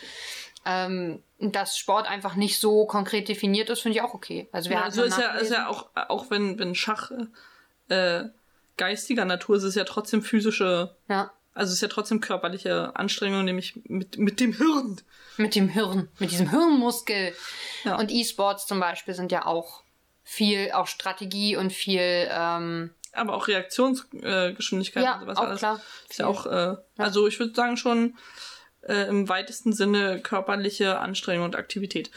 ähm, 0.64 1.22
dass 1.38 1.78
Sport 1.78 2.06
einfach 2.06 2.34
nicht 2.34 2.60
so 2.60 2.84
konkret 2.86 3.28
definiert 3.28 3.70
ist, 3.70 3.80
finde 3.80 3.96
ich 3.96 4.02
auch 4.02 4.14
okay. 4.14 4.48
Also 4.52 4.68
wir 4.70 4.76
Ja, 4.76 4.84
hatten 4.84 5.00
also 5.00 5.04
ist 5.04 5.18
ja, 5.18 5.30
ist 5.32 5.52
ja 5.52 5.68
auch, 5.68 5.88
auch 5.94 6.30
wenn, 6.30 6.58
wenn 6.58 6.74
Schach 6.74 7.10
äh, 7.88 8.24
geistiger 8.76 9.24
Natur 9.24 9.56
ist, 9.56 9.62
ist 9.62 9.70
es 9.70 9.74
ja 9.76 9.84
trotzdem 9.84 10.22
physische, 10.22 10.94
ja, 11.08 11.30
also 11.54 11.70
es 11.70 11.76
ist 11.76 11.82
ja 11.82 11.88
trotzdem 11.88 12.20
körperliche 12.20 12.94
Anstrengung, 12.94 13.44
nämlich 13.44 13.80
mit, 13.84 14.18
mit 14.18 14.40
dem 14.40 14.52
Hirn. 14.52 15.00
mit 15.36 15.54
dem 15.54 15.68
Hirn, 15.68 16.08
mit 16.18 16.30
diesem 16.30 16.50
Hirnmuskel. 16.50 17.34
Ja. 17.84 17.96
Und 17.98 18.10
E-Sports 18.10 18.66
zum 18.66 18.78
Beispiel 18.80 19.14
sind 19.14 19.32
ja 19.32 19.46
auch 19.46 19.82
viel, 20.22 20.70
auch 20.72 20.86
Strategie 20.86 21.56
und 21.56 21.72
viel, 21.72 22.28
ähm, 22.30 22.90
Aber 23.12 23.34
auch 23.34 23.48
Reaktionsgeschwindigkeit 23.48 25.02
äh, 25.02 25.06
ja, 25.06 25.14
und 25.14 25.20
sowas 25.22 25.38
auch 25.38 25.42
alles. 25.42 25.58
klar. 25.58 25.80
Ist 26.08 26.18
ja 26.18 26.26
auch, 26.26 26.46
äh, 26.46 26.76
also 26.98 27.26
ich 27.26 27.38
würde 27.40 27.54
sagen 27.54 27.76
schon 27.76 28.16
äh, 28.82 29.08
im 29.08 29.28
weitesten 29.28 29.72
Sinne 29.72 30.20
körperliche 30.20 30.98
Anstrengung 30.98 31.44
und 31.46 31.56
Aktivität. 31.56 32.10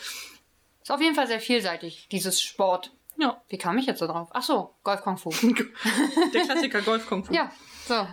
Ist 0.82 0.92
auf 0.92 1.02
jeden 1.02 1.16
Fall 1.16 1.28
sehr 1.28 1.40
vielseitig, 1.40 2.08
dieses 2.12 2.42
Sport. 2.42 2.92
Ja, 3.18 3.42
Wie 3.48 3.58
kam 3.58 3.78
ich 3.78 3.86
jetzt 3.86 4.00
so 4.00 4.08
drauf? 4.08 4.30
Ach 4.34 4.44
so, 4.44 4.74
Golf 4.84 5.02
Kung 5.02 5.18
Fu. 5.18 5.30
der 6.34 6.42
Klassiker 6.42 6.82
Golf 6.82 7.08
Kung 7.08 7.24
Fu. 7.24 7.34
ja, 7.34 7.52
so. 7.88 8.08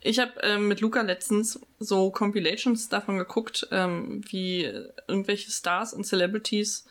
Ich 0.00 0.18
habe 0.18 0.32
ähm, 0.42 0.68
mit 0.68 0.80
Luca 0.80 1.00
letztens 1.00 1.58
so 1.78 2.10
Compilations 2.10 2.90
davon 2.90 3.16
geguckt, 3.16 3.66
ähm, 3.70 4.22
wie 4.28 4.70
irgendwelche 5.08 5.50
Stars 5.50 5.94
und 5.94 6.04
Celebrities 6.04 6.84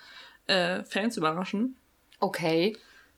äh, 0.47 0.83
Fans 0.83 1.15
überraschen. 1.15 1.77
Okay. 2.19 2.75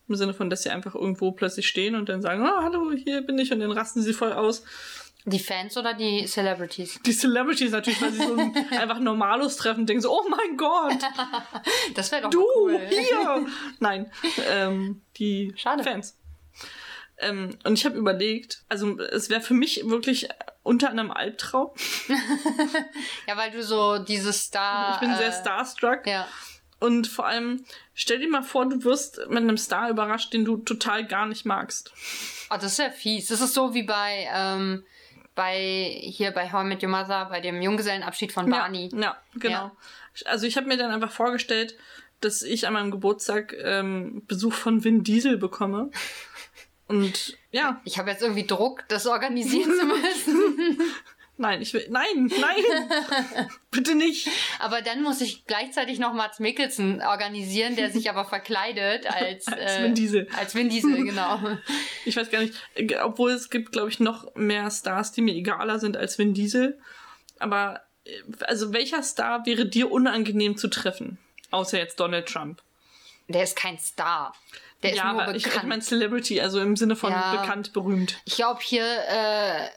Im 0.08 0.16
Sinne 0.16 0.34
von, 0.34 0.50
dass 0.50 0.64
sie 0.64 0.70
einfach 0.70 0.96
irgendwo 0.96 1.32
plötzlich 1.32 1.68
stehen 1.68 1.96
und 1.96 2.10
dann 2.10 2.22
sagen, 2.22 2.44
oh, 2.44 2.62
hallo, 2.62 2.92
hier 2.92 3.22
bin 3.22 3.40
ich 3.40 3.52
und 3.54 3.62
dann 3.62 3.72
rasten 3.72 4.02
sie 4.02 4.14
voll 4.14 4.34
aus. 4.34 4.64
Die 5.28 5.40
Fans 5.40 5.76
oder 5.76 5.94
die 5.96 6.26
Celebrities? 6.28 7.00
Die 7.04 7.12
Celebrities 7.12 7.72
natürlich, 7.72 8.02
weil 8.02 8.12
sie 8.12 8.24
so 8.24 8.36
ein 8.38 8.56
einfach 8.72 9.00
Normalos 9.00 9.56
treffen, 9.58 9.86
denken 9.88 10.02
so, 10.02 10.12
oh 10.12 10.30
mein 10.30 10.56
Gott, 10.56 11.00
Das 11.96 12.12
wäre 12.12 12.24
doch 12.24 12.30
du 12.30 12.46
cool. 12.56 12.80
hier. 12.90 13.48
Nein, 13.80 14.12
ähm, 14.50 15.02
die 15.18 15.52
Schade. 15.56 15.84
Fans. 15.84 16.16
Ähm, 17.18 17.58
und 17.64 17.74
ich 17.74 17.86
habe 17.86 17.98
überlegt, 17.98 18.64
also 18.70 19.00
es 19.00 19.30
wäre 19.30 19.42
für 19.42 19.54
mich 19.54 19.82
wirklich 19.90 20.28
unter 20.64 20.90
einem 20.90 21.12
Albtraum. 21.12 21.72
Ja, 23.28 23.38
weil 23.38 23.52
du 23.52 23.64
so 23.64 23.98
dieses 23.98 24.44
Star. 24.44 24.96
Ich 24.96 25.00
bin 25.00 25.16
sehr 25.16 25.30
äh, 25.30 25.42
starstruck. 25.42 26.06
Ja. 26.06 26.28
Und 26.80 27.08
vor 27.08 27.26
allem, 27.26 27.66
stell 27.96 28.20
dir 28.20 28.30
mal 28.30 28.44
vor, 28.44 28.68
du 28.68 28.84
wirst 28.84 29.18
mit 29.30 29.40
einem 29.40 29.58
Star 29.58 29.90
überrascht, 29.90 30.34
den 30.34 30.46
du 30.46 30.58
total 30.58 31.08
gar 31.08 31.26
nicht 31.26 31.46
magst. 31.46 31.92
Oh, 32.52 32.56
das 32.56 32.74
ist 32.74 32.80
ja 32.80 32.92
fies. 32.92 33.28
Das 33.28 33.42
ist 33.42 33.54
so 33.56 33.74
wie 33.74 33.84
bei, 33.84 34.28
ähm, 34.32 34.86
bei 35.36 36.00
hier 36.02 36.32
bei 36.32 36.52
How 36.52 36.64
I 36.64 36.68
Met 36.68 36.82
Your 36.82 36.90
Mother, 36.90 37.26
bei 37.26 37.42
dem 37.42 37.62
Junggesellenabschied 37.62 38.32
von 38.32 38.50
Barney. 38.50 38.90
Ja, 38.94 39.00
ja 39.00 39.18
genau. 39.36 39.54
Ja. 39.54 39.72
Also 40.26 40.48
ich 40.48 40.56
habe 40.58 40.68
mir 40.68 40.78
dann 40.78 40.92
einfach 40.92 41.12
vorgestellt, 41.12 41.76
dass 42.22 42.42
ich 42.42 42.66
an 42.66 42.74
meinem 42.74 42.92
Geburtstag 42.92 43.54
ähm, 43.62 44.24
Besuch 44.28 44.54
von 44.54 44.84
Vin 44.84 45.04
Diesel 45.04 45.38
bekomme. 45.38 45.92
Und 46.88 47.38
ja, 47.50 47.82
Ich 47.84 47.98
habe 47.98 48.12
jetzt 48.12 48.22
irgendwie 48.22 48.46
Druck, 48.46 48.84
das 48.90 49.08
organisieren 49.08 49.72
zu 49.74 49.86
müssen. 49.86 50.80
nein, 51.38 51.62
ich 51.62 51.74
will. 51.74 51.86
Nein, 51.90 52.32
nein! 52.40 53.48
Bitte 53.72 53.96
nicht! 53.96 54.28
aber 54.60 54.82
dann 54.82 55.02
muss 55.04 55.22
ich 55.22 55.46
gleichzeitig 55.46 56.00
noch 56.00 56.14
Mats 56.14 56.40
Mikkelsen 56.40 57.02
organisieren, 57.02 57.76
der 57.76 57.92
sich 57.92 58.10
aber 58.10 58.26
verkleidet 58.26 59.06
als, 59.08 59.48
Als 59.50 59.78
äh, 59.78 59.84
Vin 59.84 59.96
Diesel. 59.96 60.28
Als 60.38 60.56
Vin 60.56 60.70
Diesel, 60.70 60.96
genau. 61.06 61.40
Ich 62.06 62.16
weiß 62.16 62.30
gar 62.30 62.40
nicht, 62.40 62.54
äh, 62.76 62.96
obwohl 62.98 63.32
es 63.32 63.50
gibt, 63.50 63.72
glaube 63.72 63.90
ich, 63.90 64.00
noch 64.00 64.34
mehr 64.36 64.70
Stars, 64.72 65.12
die 65.12 65.22
mir 65.22 65.34
egaler 65.34 65.80
sind 65.80 65.98
als 65.98 66.18
Vin 66.18 66.34
Diesel. 66.34 66.80
Aber, 67.40 67.82
äh, 68.06 68.12
also 68.48 68.74
welcher 68.74 69.04
Star 69.04 69.46
wäre 69.46 69.66
dir 69.66 69.92
unangenehm 69.92 70.58
zu 70.58 70.68
treffen? 70.70 71.18
Außer 71.52 71.78
jetzt 71.78 72.00
Donald 72.00 72.28
Trump. 72.28 72.62
Der 73.28 73.44
ist 73.44 73.56
kein 73.56 73.80
Star. 73.80 74.34
Der 74.84 74.92
ist 74.92 74.98
ja, 74.98 75.12
nur 75.12 75.22
aber 75.22 75.34
bekannt. 75.34 75.54
ich, 75.54 75.62
ich 75.62 75.64
meine 75.64 75.82
Celebrity, 75.82 76.42
also 76.42 76.60
im 76.60 76.76
Sinne 76.76 76.96
von 76.96 77.12
Ja. 77.12 77.42
bekannt, 77.42 77.74
berühmt. 77.74 78.20
Ich 78.26 78.36
glaube 78.36 78.60
hier 78.62 78.86
äh, 78.86 79.70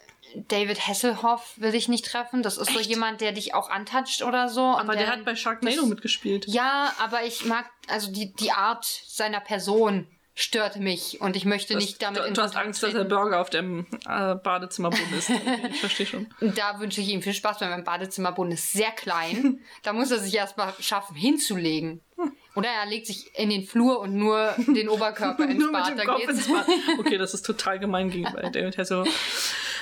David 0.49 0.87
Hasselhoff 0.87 1.55
will 1.57 1.75
ich 1.75 1.89
nicht 1.89 2.05
treffen. 2.07 2.43
Das 2.43 2.57
ist 2.59 2.71
so 2.73 2.79
Echt? 2.79 2.89
jemand, 2.91 3.21
der 3.21 3.33
dich 3.33 3.55
auch 3.55 3.71
antatscht 3.71 4.23
oder 4.23 4.49
so. 4.49 4.63
Aber 4.63 4.95
der 4.97 5.09
hat 5.09 5.25
bei 5.25 5.35
Sharknado 5.37 5.77
das- 5.81 5.87
mitgespielt. 5.87 6.47
Ja, 6.49 6.93
aber 6.99 7.25
ich 7.25 7.45
mag 7.45 7.67
also 7.89 8.13
die 8.13 8.33
die 8.35 8.53
Art 8.53 8.85
seiner 9.07 9.41
Person 9.41 10.07
stört 10.35 10.77
mich 10.77 11.21
und 11.21 11.35
ich 11.35 11.45
möchte 11.45 11.75
Das- 11.75 11.83
nicht 11.83 12.01
damit 12.01 12.21
du, 12.23 12.27
in 12.27 12.35
du 12.35 12.43
hast 12.43 12.55
Angst, 12.57 12.81
dass 12.83 12.91
der 12.93 13.01
treten. 13.01 13.15
Burger 13.15 13.41
auf 13.41 13.51
dem 13.51 13.87
äh, 14.09 14.35
Badezimmerboden 14.37 15.19
ist. 15.19 15.31
Okay, 15.49 15.69
ich 15.71 15.81
verstehe 15.81 16.07
schon. 16.07 16.29
Da 16.41 16.79
wünsche 16.79 17.01
ich 17.01 17.09
ihm 17.09 17.23
viel 17.23 17.35
Spaß, 17.35 17.61
weil 17.61 17.71
mein 17.71 17.83
Badezimmerboden 17.83 18.53
ist 18.53 18.73
sehr 18.73 18.93
klein. 18.93 19.59
da 19.83 19.93
muss 19.93 20.11
er 20.13 20.19
sich 20.19 20.35
erstmal 20.35 20.73
schaffen 20.79 21.17
hinzulegen. 21.17 22.03
Oder 22.55 22.69
er 22.71 22.87
legt 22.87 23.07
sich 23.07 23.37
in 23.37 23.51
den 23.51 23.65
Flur 23.67 24.01
und 24.01 24.15
nur 24.15 24.55
den 24.69 24.89
Oberkörper 24.91 25.45
ins 25.45 25.71
Bad. 25.73 25.99
Da 25.99 26.17
geht's. 26.17 26.31
ins 26.31 26.49
Bad. 26.49 26.67
Okay, 27.01 27.17
das 27.19 27.35
ist 27.35 27.43
total 27.47 27.79
gemein 27.79 28.11
gegenüber 28.11 28.43
David 28.51 28.79
Hasselhoff. 28.79 29.09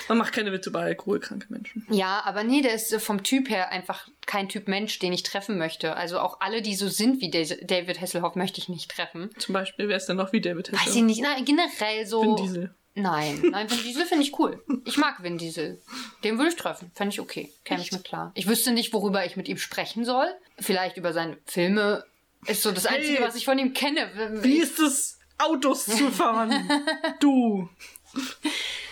Man 0.07 0.17
macht 0.17 0.33
keine 0.33 0.51
Witze 0.51 0.69
über 0.69 0.79
alkoholkranke 0.81 1.47
Menschen. 1.49 1.85
Ja, 1.89 2.21
aber 2.25 2.43
nee, 2.43 2.61
der 2.61 2.73
ist 2.73 2.93
äh, 2.93 2.99
vom 2.99 3.23
Typ 3.23 3.49
her 3.49 3.71
einfach 3.71 4.07
kein 4.25 4.47
Typ 4.49 4.67
Mensch, 4.67 4.99
den 4.99 5.11
ich 5.13 5.23
treffen 5.23 5.57
möchte. 5.57 5.95
Also 5.95 6.19
auch 6.19 6.39
alle, 6.41 6.61
die 6.61 6.75
so 6.75 6.87
sind 6.87 7.21
wie 7.21 7.29
David 7.29 7.99
Hasselhoff, 8.01 8.35
möchte 8.35 8.59
ich 8.59 8.69
nicht 8.69 8.89
treffen. 8.91 9.29
Zum 9.37 9.53
Beispiel, 9.53 9.87
wer 9.89 9.97
ist 9.97 10.05
denn 10.07 10.17
noch 10.17 10.31
wie 10.33 10.41
David 10.41 10.71
Weiß 10.71 10.79
Hasselhoff? 10.79 10.97
ich 10.97 11.03
nicht. 11.03 11.21
Nein, 11.21 11.45
generell 11.45 12.05
so. 12.05 12.21
Vin 12.21 12.35
Diesel. 12.35 12.75
Nein, 12.95 13.39
nein, 13.51 13.69
Vin 13.69 13.77
Diesel 13.83 14.05
finde 14.05 14.23
ich 14.23 14.39
cool. 14.39 14.63
Ich 14.85 14.97
mag 14.97 15.21
Vin 15.21 15.37
Diesel. 15.37 15.79
Den 16.23 16.37
würde 16.37 16.49
ich 16.49 16.55
treffen. 16.55 16.91
Fände 16.95 17.13
ich 17.13 17.19
okay. 17.21 17.51
Käme 17.63 17.81
ich 17.81 17.91
mit 17.91 18.03
klar. 18.03 18.31
Ich 18.33 18.47
wüsste 18.47 18.71
nicht, 18.71 18.91
worüber 18.93 19.23
ich 19.25 19.35
mit 19.37 19.47
ihm 19.47 19.57
sprechen 19.57 20.03
soll. 20.03 20.27
Vielleicht 20.59 20.97
über 20.97 21.13
seine 21.13 21.37
Filme. 21.45 22.03
Ist 22.47 22.63
so 22.63 22.71
das 22.71 22.85
Einzige, 22.87 23.17
Hey. 23.19 23.23
was 23.27 23.35
ich 23.35 23.45
von 23.45 23.59
ihm 23.59 23.73
kenne. 23.73 24.09
Wie 24.41 24.57
ist 24.57 24.79
es, 24.79 25.19
Autos 25.37 25.85
zu 25.85 26.09
fahren? 26.11 26.69
du. 27.19 27.69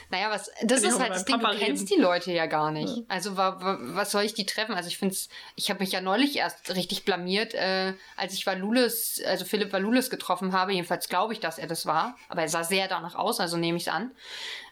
Naja, 0.10 0.30
was, 0.30 0.52
das 0.62 0.82
Kann 0.82 0.92
ist 0.92 1.00
halt 1.00 1.12
das 1.12 1.26
Ding, 1.26 1.38
du 1.38 1.42
Papa 1.42 1.56
kennst 1.58 1.84
reden. 1.84 1.96
die 1.96 2.02
Leute 2.02 2.32
ja 2.32 2.46
gar 2.46 2.72
nicht. 2.72 3.04
Also 3.08 3.38
wa, 3.38 3.60
wa, 3.60 3.78
was 3.80 4.12
soll 4.12 4.24
ich 4.24 4.34
die 4.34 4.46
treffen? 4.46 4.76
Also 4.76 4.88
ich 4.88 4.98
finde 4.98 5.16
ich 5.56 5.70
habe 5.70 5.80
mich 5.80 5.92
ja 5.92 6.02
neulich 6.02 6.38
erst 6.38 6.76
richtig 6.76 7.06
blamiert, 7.06 7.54
äh, 7.54 7.94
als 8.16 8.34
ich 8.34 8.46
Valulis, 8.46 9.22
also 9.26 9.46
Philipp 9.46 9.74
Valulis 9.74 10.10
getroffen 10.10 10.54
habe. 10.54 10.74
Jedenfalls 10.74 11.10
glaube 11.10 11.34
ich, 11.34 11.40
dass 11.40 11.58
er 11.58 11.68
das 11.68 11.86
war. 11.86 12.16
Aber 12.30 12.42
er 12.42 12.50
sah 12.50 12.64
sehr 12.64 12.88
danach 12.88 13.16
aus, 13.16 13.40
also 13.40 13.58
nehme 13.58 13.78
ich 13.78 13.88
es 13.88 13.94
an. 13.94 14.12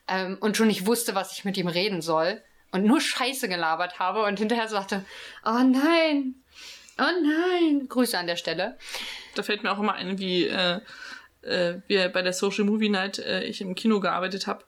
Ähm, 0.07 0.37
und 0.39 0.57
schon 0.57 0.67
nicht 0.67 0.85
wusste, 0.85 1.15
was 1.15 1.33
ich 1.33 1.45
mit 1.45 1.57
ihm 1.57 1.67
reden 1.67 2.01
soll. 2.01 2.41
Und 2.71 2.85
nur 2.85 3.01
Scheiße 3.01 3.49
gelabert 3.49 3.99
habe 3.99 4.23
und 4.23 4.39
hinterher 4.39 4.67
sagte, 4.67 5.05
oh 5.45 5.59
nein, 5.63 6.35
oh 6.97 7.03
nein. 7.23 7.87
Grüße 7.87 8.17
an 8.17 8.27
der 8.27 8.35
Stelle. 8.35 8.77
Da 9.35 9.43
fällt 9.43 9.63
mir 9.63 9.71
auch 9.71 9.79
immer 9.79 9.93
ein, 9.93 10.17
wie 10.17 10.47
äh, 10.47 10.79
äh, 11.43 11.81
wir 11.87 12.09
bei 12.09 12.21
der 12.21 12.33
Social 12.33 12.63
Movie 12.63 12.89
Night 12.89 13.19
äh, 13.19 13.43
ich 13.43 13.61
im 13.61 13.75
Kino 13.75 13.99
gearbeitet 13.99 14.47
habe 14.47 14.63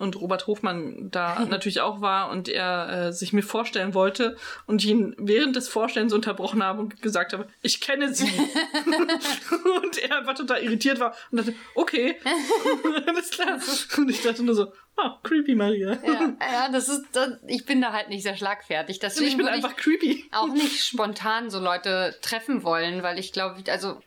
und 0.00 0.20
Robert 0.20 0.46
Hofmann 0.46 1.10
da 1.10 1.44
natürlich 1.48 1.80
auch 1.80 2.00
war 2.00 2.30
und 2.30 2.48
er 2.48 3.08
äh, 3.08 3.12
sich 3.12 3.32
mir 3.32 3.42
vorstellen 3.42 3.94
wollte 3.94 4.36
und 4.66 4.82
ich 4.82 4.90
ihn 4.90 5.14
während 5.18 5.56
des 5.56 5.68
Vorstellens 5.68 6.12
unterbrochen 6.12 6.62
habe 6.62 6.80
und 6.80 7.02
gesagt 7.02 7.32
habe, 7.32 7.46
ich 7.62 7.80
kenne 7.80 8.12
sie. 8.12 8.24
und 9.82 9.98
er 9.98 10.18
einfach 10.18 10.34
total 10.34 10.62
irritiert 10.62 11.00
war 11.00 11.14
und 11.30 11.38
dachte, 11.38 11.54
okay, 11.74 12.16
alles 13.06 13.30
klar. 13.30 13.60
Und 13.98 14.10
ich 14.10 14.22
dachte 14.22 14.42
nur 14.42 14.54
so, 14.54 14.72
ah, 14.96 15.18
creepy 15.22 15.54
Maria. 15.54 15.98
Ja, 16.04 16.36
ja 16.40 16.68
das 16.72 16.88
ist, 16.88 17.04
das, 17.12 17.38
ich 17.46 17.66
bin 17.66 17.80
da 17.80 17.92
halt 17.92 18.08
nicht 18.08 18.22
sehr 18.22 18.36
schlagfertig. 18.36 18.98
Deswegen 18.98 19.28
ich 19.28 19.36
bin 19.36 19.48
einfach 19.48 19.76
creepy. 19.76 20.28
auch 20.32 20.48
nicht 20.48 20.84
spontan 20.84 21.50
so 21.50 21.60
Leute 21.60 22.16
treffen 22.22 22.62
wollen, 22.62 23.02
weil 23.02 23.18
ich 23.18 23.32
glaube, 23.32 23.62
also 23.70 24.00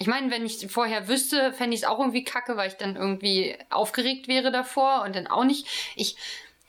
ich 0.00 0.06
meine, 0.06 0.30
wenn 0.30 0.46
ich 0.46 0.66
vorher 0.68 1.08
wüsste, 1.08 1.52
fände 1.52 1.74
ich 1.74 1.82
es 1.82 1.86
auch 1.86 1.98
irgendwie 1.98 2.24
kacke, 2.24 2.56
weil 2.56 2.68
ich 2.68 2.76
dann 2.78 2.96
irgendwie 2.96 3.54
aufgeregt 3.68 4.28
wäre 4.28 4.50
davor 4.50 5.02
und 5.04 5.14
dann 5.14 5.26
auch 5.26 5.44
nicht. 5.44 5.66
Ich 5.94 6.16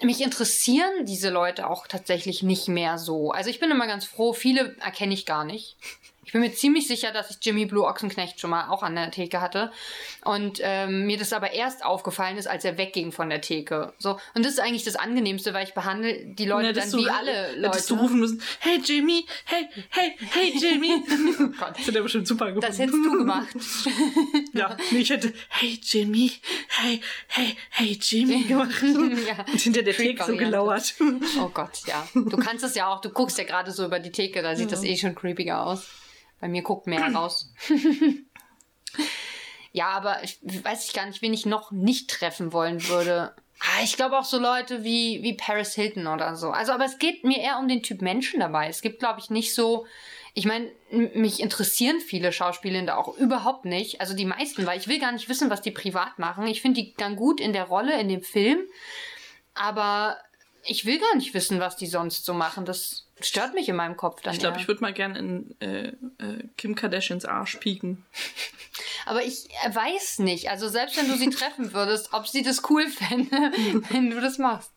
mich 0.02 0.22
interessieren 0.22 1.06
diese 1.06 1.30
Leute 1.30 1.70
auch 1.70 1.88
tatsächlich 1.88 2.44
nicht 2.44 2.68
mehr 2.68 2.98
so. 2.98 3.32
Also 3.32 3.50
ich 3.50 3.60
bin 3.60 3.72
immer 3.72 3.88
ganz 3.88 4.04
froh, 4.04 4.34
viele 4.34 4.76
erkenne 4.80 5.14
ich 5.14 5.26
gar 5.26 5.46
nicht. 5.46 5.78
Ich 6.32 6.34
bin 6.34 6.44
mir 6.44 6.54
ziemlich 6.54 6.88
sicher, 6.88 7.12
dass 7.12 7.30
ich 7.30 7.40
Jimmy 7.42 7.66
Blue 7.66 7.86
Ochsenknecht 7.86 8.40
schon 8.40 8.52
mal 8.52 8.70
auch 8.70 8.84
an 8.84 8.96
der 8.96 9.12
Theke 9.12 9.42
hatte. 9.42 9.70
Und 10.24 10.60
ähm, 10.64 11.06
mir 11.06 11.18
das 11.18 11.34
aber 11.34 11.52
erst 11.52 11.84
aufgefallen 11.84 12.38
ist, 12.38 12.48
als 12.48 12.64
er 12.64 12.78
wegging 12.78 13.12
von 13.12 13.30
der 13.30 13.42
Theke. 13.42 13.92
So. 13.98 14.12
Und 14.34 14.46
das 14.46 14.54
ist 14.54 14.60
eigentlich 14.62 14.86
das 14.86 14.96
Angenehmste, 14.96 15.54
weil 15.54 15.68
ich 15.68 15.74
behandle 15.74 16.24
die 16.24 16.46
Leute 16.46 16.70
Hättest 16.70 16.94
dann 16.94 17.00
wie 17.02 17.04
du- 17.04 17.14
alle 17.14 17.32
Hättest 17.68 17.90
du 17.90 17.96
Leute. 17.96 18.04
rufen 18.06 18.20
müssen, 18.22 18.42
hey 18.60 18.80
Jamie, 18.82 19.26
hey, 19.44 19.68
hey, 19.90 20.16
hey 20.20 20.54
Jamie. 20.58 21.04
Oh 21.42 21.48
Gott. 21.60 21.78
Das 21.78 21.88
hätte 21.88 21.98
er 22.00 22.04
bestimmt 22.04 22.28
super 22.30 22.46
gefunden. 22.46 22.66
Das 22.66 22.80
hättest 22.80 22.98
du 23.06 23.18
gemacht. 23.18 23.48
Ja, 24.54 24.78
nee, 24.92 25.00
ich 25.00 25.10
hätte, 25.10 25.34
hey 25.50 25.80
Jimmy, 25.84 26.32
hey, 26.68 27.02
hey, 27.28 27.58
hey 27.72 27.98
Jimmy 28.02 28.44
gemacht. 28.48 28.72
Ja. 28.82 29.44
Und 29.52 29.60
hinter 29.60 29.82
der 29.84 29.94
Theke 29.96 30.24
so 30.24 30.36
gelauert. 30.38 30.94
Oh 31.42 31.50
Gott, 31.54 31.80
ja. 31.88 32.08
Du 32.14 32.38
kannst 32.38 32.64
es 32.64 32.76
ja 32.76 32.88
auch, 32.88 33.02
du 33.02 33.10
guckst 33.10 33.38
ja 33.38 33.44
gerade 33.44 33.72
so 33.72 33.84
über 33.86 34.00
die 34.00 34.12
Theke, 34.12 34.42
da 34.42 34.56
sieht 34.56 34.72
das 34.72 34.84
eh 34.84 34.96
schon 34.96 35.14
creepiger 35.14 35.66
aus. 35.66 35.88
Bei 36.42 36.50
mir 36.50 36.62
guckt 36.64 36.88
mehr 36.88 37.06
raus. 37.16 37.54
ja, 39.72 39.88
aber 39.88 40.24
ich 40.24 40.40
weiß 40.44 40.88
ich 40.88 40.94
gar 40.94 41.06
nicht, 41.06 41.22
wen 41.22 41.34
ich 41.34 41.46
noch 41.46 41.72
nicht 41.72 42.10
treffen 42.10 42.52
wollen 42.52 42.86
würde. 42.90 43.34
Ah, 43.60 43.84
Ich 43.84 43.96
glaube 43.96 44.18
auch 44.18 44.26
so 44.26 44.40
Leute 44.40 44.84
wie, 44.84 45.22
wie 45.24 45.34
Paris 45.34 45.74
Hilton 45.76 46.08
oder 46.08 46.36
so. 46.36 46.50
Also, 46.50 46.72
aber 46.74 46.86
es 46.86 46.98
geht 47.00 47.24
mir 47.24 47.38
eher 47.40 47.60
um 47.60 47.68
den 47.68 47.84
Typ 47.84 48.02
Menschen 48.02 48.40
dabei. 48.40 48.68
Es 48.68 48.82
gibt, 48.82 49.00
glaube 49.00 49.20
ich, 49.20 49.30
nicht 49.30 49.54
so. 49.56 49.86
Ich 50.34 50.46
meine, 50.46 50.72
mich 50.92 51.42
interessieren 51.42 52.00
viele 52.00 52.32
Schauspielende 52.32 52.98
auch 52.98 53.18
überhaupt 53.18 53.66
nicht. 53.66 54.00
Also 54.02 54.16
die 54.16 54.26
meisten, 54.26 54.66
weil 54.66 54.80
ich 54.80 54.88
will 54.88 54.98
gar 55.00 55.12
nicht 55.12 55.30
wissen, 55.30 55.50
was 55.50 55.62
die 55.62 55.72
privat 55.72 56.20
machen. 56.20 56.48
Ich 56.48 56.62
finde 56.62 56.82
die 56.82 56.94
dann 56.96 57.16
gut 57.18 57.40
in 57.42 57.54
der 57.54 57.66
Rolle, 57.66 58.00
in 58.00 58.08
dem 58.10 58.24
Film. 58.24 58.60
Aber 59.54 60.18
ich 60.64 60.86
will 60.86 61.00
gar 61.00 61.16
nicht 61.16 61.34
wissen, 61.34 61.60
was 61.60 61.76
die 61.76 61.88
sonst 61.88 62.26
so 62.26 62.34
machen. 62.34 62.66
Das 62.66 63.08
stört 63.24 63.54
mich 63.54 63.70
in 63.70 63.76
meinem 63.76 63.98
Kopf 63.98 64.22
dann. 64.22 64.34
Ich 64.34 64.40
glaube, 64.40 64.60
ich 64.60 64.68
würde 64.68 64.82
mal 64.82 64.94
gern 64.94 65.16
in 65.16 65.56
äh, 65.60 65.88
äh, 65.88 65.94
Kim 66.58 66.76
Kardashians 66.76 67.26
Arsch 67.26 67.58
pieken. 67.58 68.06
Aber 69.06 69.24
ich 69.24 69.50
äh, 69.64 69.74
weiß 69.74 70.20
nicht. 70.20 70.50
Also 70.50 70.70
selbst 70.70 70.98
wenn 70.98 71.08
du 71.08 71.18
sie 71.18 71.30
treffen 71.30 71.74
würdest, 71.74 72.14
ob 72.14 72.28
sie 72.28 72.44
das 72.44 72.70
cool 72.70 72.88
fände, 72.88 73.32
wenn 73.90 74.10
du 74.10 74.22
das 74.22 74.38
machst. 74.38 74.72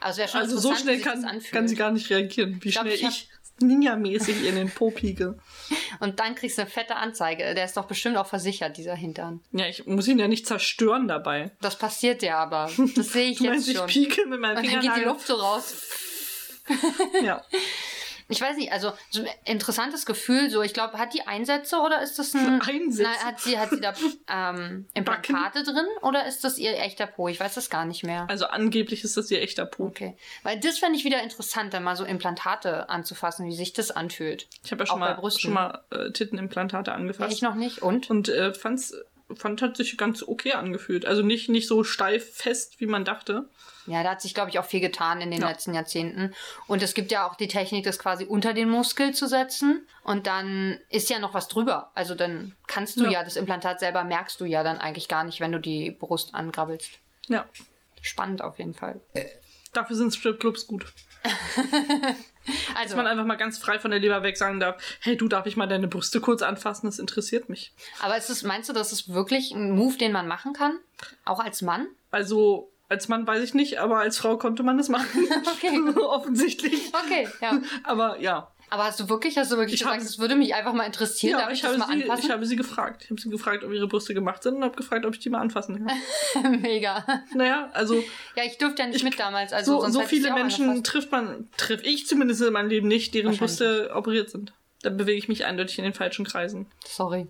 Schon 0.00 0.40
Also 0.40 0.58
so 0.58 0.74
schnell 0.76 1.00
kann, 1.00 1.42
kann 1.50 1.66
sie 1.66 1.74
gar 1.74 1.90
nicht 1.90 2.10
reagieren, 2.10 2.60
wie 2.62 2.70
glaub, 2.70 2.84
schnell 2.84 2.94
ich 2.94 3.02
ich 3.02 3.28
Ninja-mäßig 3.60 4.44
in 4.44 4.54
den 4.54 4.70
Po 4.70 4.90
pieke. 4.90 5.38
Und 6.00 6.20
dann 6.20 6.34
kriegst 6.34 6.58
du 6.58 6.62
eine 6.62 6.70
fette 6.70 6.96
Anzeige. 6.96 7.54
Der 7.54 7.64
ist 7.64 7.76
doch 7.76 7.86
bestimmt 7.86 8.16
auch 8.16 8.26
versichert, 8.26 8.76
dieser 8.76 8.94
Hintern. 8.94 9.40
Ja, 9.52 9.66
ich 9.66 9.86
muss 9.86 10.06
ihn 10.08 10.18
ja 10.18 10.28
nicht 10.28 10.46
zerstören 10.46 11.08
dabei. 11.08 11.50
Das 11.60 11.78
passiert 11.78 12.22
ja 12.22 12.38
aber. 12.38 12.70
Das 12.94 13.12
sehe 13.12 13.30
ich 13.30 13.38
Du 13.38 13.44
jetzt 13.44 13.52
meinst, 13.52 13.68
ich 13.68 13.76
schon. 13.78 13.86
pieke 13.86 14.26
mit 14.26 14.40
meinem 14.40 14.58
Und 14.58 14.66
dann 14.70 14.80
geht 14.80 14.96
die? 14.96 15.04
Luft 15.04 15.26
so 15.26 15.34
raus. 15.34 15.74
Ja. 17.22 17.42
Ich 18.28 18.40
weiß 18.40 18.56
nicht, 18.56 18.72
also 18.72 18.92
so 19.10 19.20
ein 19.20 19.28
interessantes 19.44 20.04
Gefühl, 20.04 20.50
so 20.50 20.60
ich 20.60 20.74
glaube, 20.74 20.98
hat 20.98 21.14
die 21.14 21.28
Einsätze 21.28 21.76
oder 21.78 22.02
ist 22.02 22.18
das 22.18 22.34
ein 22.34 22.60
Einsätze? 22.66 23.08
Nein, 23.08 23.24
hat 23.24 23.40
sie 23.40 23.56
hat 23.56 23.70
sie 23.70 23.80
da 23.80 23.94
ähm, 24.28 24.86
Implantate 24.94 25.62
drin 25.62 25.86
oder 26.02 26.26
ist 26.26 26.42
das 26.42 26.58
ihr 26.58 26.76
echter 26.76 27.06
Po? 27.06 27.28
Ich 27.28 27.38
weiß 27.38 27.54
das 27.54 27.70
gar 27.70 27.84
nicht 27.84 28.02
mehr. 28.02 28.26
Also 28.28 28.46
angeblich 28.46 29.04
ist 29.04 29.16
das 29.16 29.30
ihr 29.30 29.40
echter 29.40 29.64
Po. 29.64 29.84
Okay, 29.86 30.16
weil 30.42 30.58
das 30.58 30.78
fände 30.80 30.98
ich 30.98 31.04
wieder 31.04 31.22
interessant, 31.22 31.72
dann 31.72 31.84
mal 31.84 31.94
so 31.94 32.04
Implantate 32.04 32.88
anzufassen, 32.88 33.46
wie 33.46 33.54
sich 33.54 33.72
das 33.74 33.92
anfühlt. 33.92 34.48
Ich 34.64 34.72
habe 34.72 34.82
ja 34.82 34.90
Auch 34.90 34.94
schon 34.94 35.00
bei 35.00 35.14
mal, 35.14 35.30
schon 35.30 35.52
mal 35.52 35.84
äh, 35.90 36.10
Tittenimplantate 36.10 36.90
Ja, 36.90 36.96
angefasst. 36.96 37.32
ich 37.32 37.42
noch 37.42 37.54
nicht. 37.54 37.80
Und? 37.80 38.10
Und 38.10 38.28
äh, 38.28 38.52
fand's, 38.52 38.92
fand 39.36 39.62
hat 39.62 39.76
sich 39.76 39.96
ganz 39.96 40.24
okay 40.24 40.54
angefühlt. 40.54 41.06
Also 41.06 41.22
nicht, 41.22 41.48
nicht 41.48 41.68
so 41.68 41.84
steif 41.84 42.34
fest, 42.34 42.80
wie 42.80 42.86
man 42.86 43.04
dachte. 43.04 43.48
Ja, 43.86 44.02
da 44.02 44.10
hat 44.10 44.20
sich, 44.22 44.34
glaube 44.34 44.50
ich, 44.50 44.58
auch 44.58 44.64
viel 44.64 44.80
getan 44.80 45.20
in 45.20 45.30
den 45.30 45.40
Ja. 45.40 45.48
letzten 45.48 45.74
Jahrzehnten. 45.74 46.34
Und 46.66 46.82
es 46.82 46.94
gibt 46.94 47.10
ja 47.12 47.26
auch 47.28 47.36
die 47.36 47.48
Technik, 47.48 47.84
das 47.84 47.98
quasi 47.98 48.24
unter 48.24 48.52
den 48.54 48.68
Muskel 48.68 49.14
zu 49.14 49.26
setzen. 49.28 49.86
Und 50.02 50.26
dann 50.26 50.78
ist 50.90 51.08
ja 51.10 51.18
noch 51.18 51.34
was 51.34 51.48
drüber. 51.48 51.90
Also 51.94 52.14
dann 52.14 52.54
kannst 52.66 52.98
du 52.98 53.04
ja, 53.04 53.10
Ja. 53.10 53.24
das 53.24 53.36
Implantat 53.36 53.80
selber 53.80 54.04
merkst 54.04 54.40
du 54.40 54.44
ja 54.44 54.62
dann 54.62 54.78
eigentlich 54.78 55.08
gar 55.08 55.24
nicht, 55.24 55.40
wenn 55.40 55.52
du 55.52 55.60
die 55.60 55.90
Brust 55.90 56.34
angrabbelst. 56.34 56.90
Ja. 57.28 57.46
Spannend 58.02 58.42
auf 58.42 58.58
jeden 58.58 58.74
Fall. 58.74 59.00
Dafür 59.72 59.96
sind 59.96 60.14
Stripclubs 60.14 60.66
gut. 60.66 60.86
Also, 62.76 62.90
Dass 62.90 62.94
man 62.96 63.08
einfach 63.08 63.24
mal 63.24 63.34
ganz 63.36 63.58
frei 63.58 63.80
von 63.80 63.90
der 63.90 63.98
Leber 63.98 64.22
weg 64.22 64.36
sagen 64.36 64.60
darf, 64.60 64.80
hey, 65.00 65.16
du 65.16 65.26
darf 65.26 65.46
ich 65.46 65.56
mal 65.56 65.66
deine 65.66 65.88
Brüste 65.88 66.20
kurz 66.20 66.42
anfassen, 66.42 66.86
das 66.86 67.00
interessiert 67.00 67.48
mich. 67.48 67.72
aber 68.00 68.16
ist 68.16 68.30
es, 68.30 68.44
meinst 68.44 68.68
du, 68.68 68.72
das 68.72 68.92
ist 68.92 69.12
wirklich 69.12 69.50
ein 69.50 69.72
Move, 69.72 69.98
den 69.98 70.12
man 70.12 70.28
machen 70.28 70.52
kann? 70.52 70.78
Auch 71.24 71.40
als 71.40 71.60
Mann? 71.62 71.88
Also, 72.12 72.70
als 72.88 73.08
Mann 73.08 73.26
weiß 73.26 73.42
ich 73.42 73.54
nicht, 73.54 73.78
aber 73.78 73.98
als 73.98 74.18
Frau 74.18 74.36
konnte 74.36 74.62
man 74.62 74.76
das 74.76 74.88
machen. 74.88 75.06
Okay. 75.56 75.78
Offensichtlich. 76.00 76.92
Okay, 76.92 77.28
ja. 77.40 77.60
Aber 77.84 78.20
ja. 78.20 78.50
Aber 78.68 78.84
hast 78.84 79.00
du 79.00 79.08
wirklich, 79.08 79.38
hast 79.38 79.52
du 79.52 79.56
wirklich 79.56 79.74
Ich 79.74 79.80
gesagt, 79.80 80.02
es 80.02 80.18
würde 80.18 80.34
mich 80.34 80.54
einfach 80.54 80.72
mal 80.72 80.84
interessieren, 80.84 81.38
ja 81.38 81.44
darf 81.44 81.52
ich, 81.52 81.58
ich, 81.58 81.62
das 81.62 81.70
habe 81.70 81.78
mal 81.78 81.86
sie, 81.96 82.02
anfassen? 82.02 82.24
ich 82.24 82.30
habe 82.30 82.46
sie 82.46 82.56
gefragt. 82.56 83.04
Ich 83.04 83.10
habe 83.10 83.20
sie 83.20 83.30
gefragt, 83.30 83.64
ob 83.64 83.72
ihre 83.72 83.86
Brüste 83.86 84.12
gemacht 84.12 84.42
sind 84.42 84.56
und 84.56 84.64
habe 84.64 84.76
gefragt, 84.76 85.06
ob 85.06 85.14
ich 85.14 85.20
die 85.20 85.30
mal 85.30 85.40
anfassen 85.40 85.86
kann. 85.86 86.60
Mega. 86.60 87.04
naja, 87.34 87.70
also 87.72 88.02
Ja, 88.34 88.44
ich 88.44 88.58
durfte 88.58 88.82
ja 88.82 88.88
nicht 88.88 89.04
mit 89.04 89.18
damals, 89.18 89.52
also 89.52 89.80
so, 89.80 89.88
so 89.90 90.00
ich 90.02 90.08
viele 90.08 90.32
Menschen 90.34 90.82
trifft 90.82 91.12
man, 91.12 91.48
triff 91.56 91.82
ich 91.84 92.06
zumindest 92.06 92.42
in 92.42 92.52
meinem 92.52 92.68
Leben 92.68 92.88
nicht, 92.88 93.14
deren 93.14 93.36
Brüste 93.36 93.90
operiert 93.94 94.30
sind. 94.30 94.52
Da 94.82 94.90
bewege 94.90 95.18
ich 95.18 95.28
mich 95.28 95.44
eindeutig 95.44 95.78
in 95.78 95.84
den 95.84 95.94
falschen 95.94 96.24
Kreisen. 96.24 96.66
Sorry. 96.84 97.28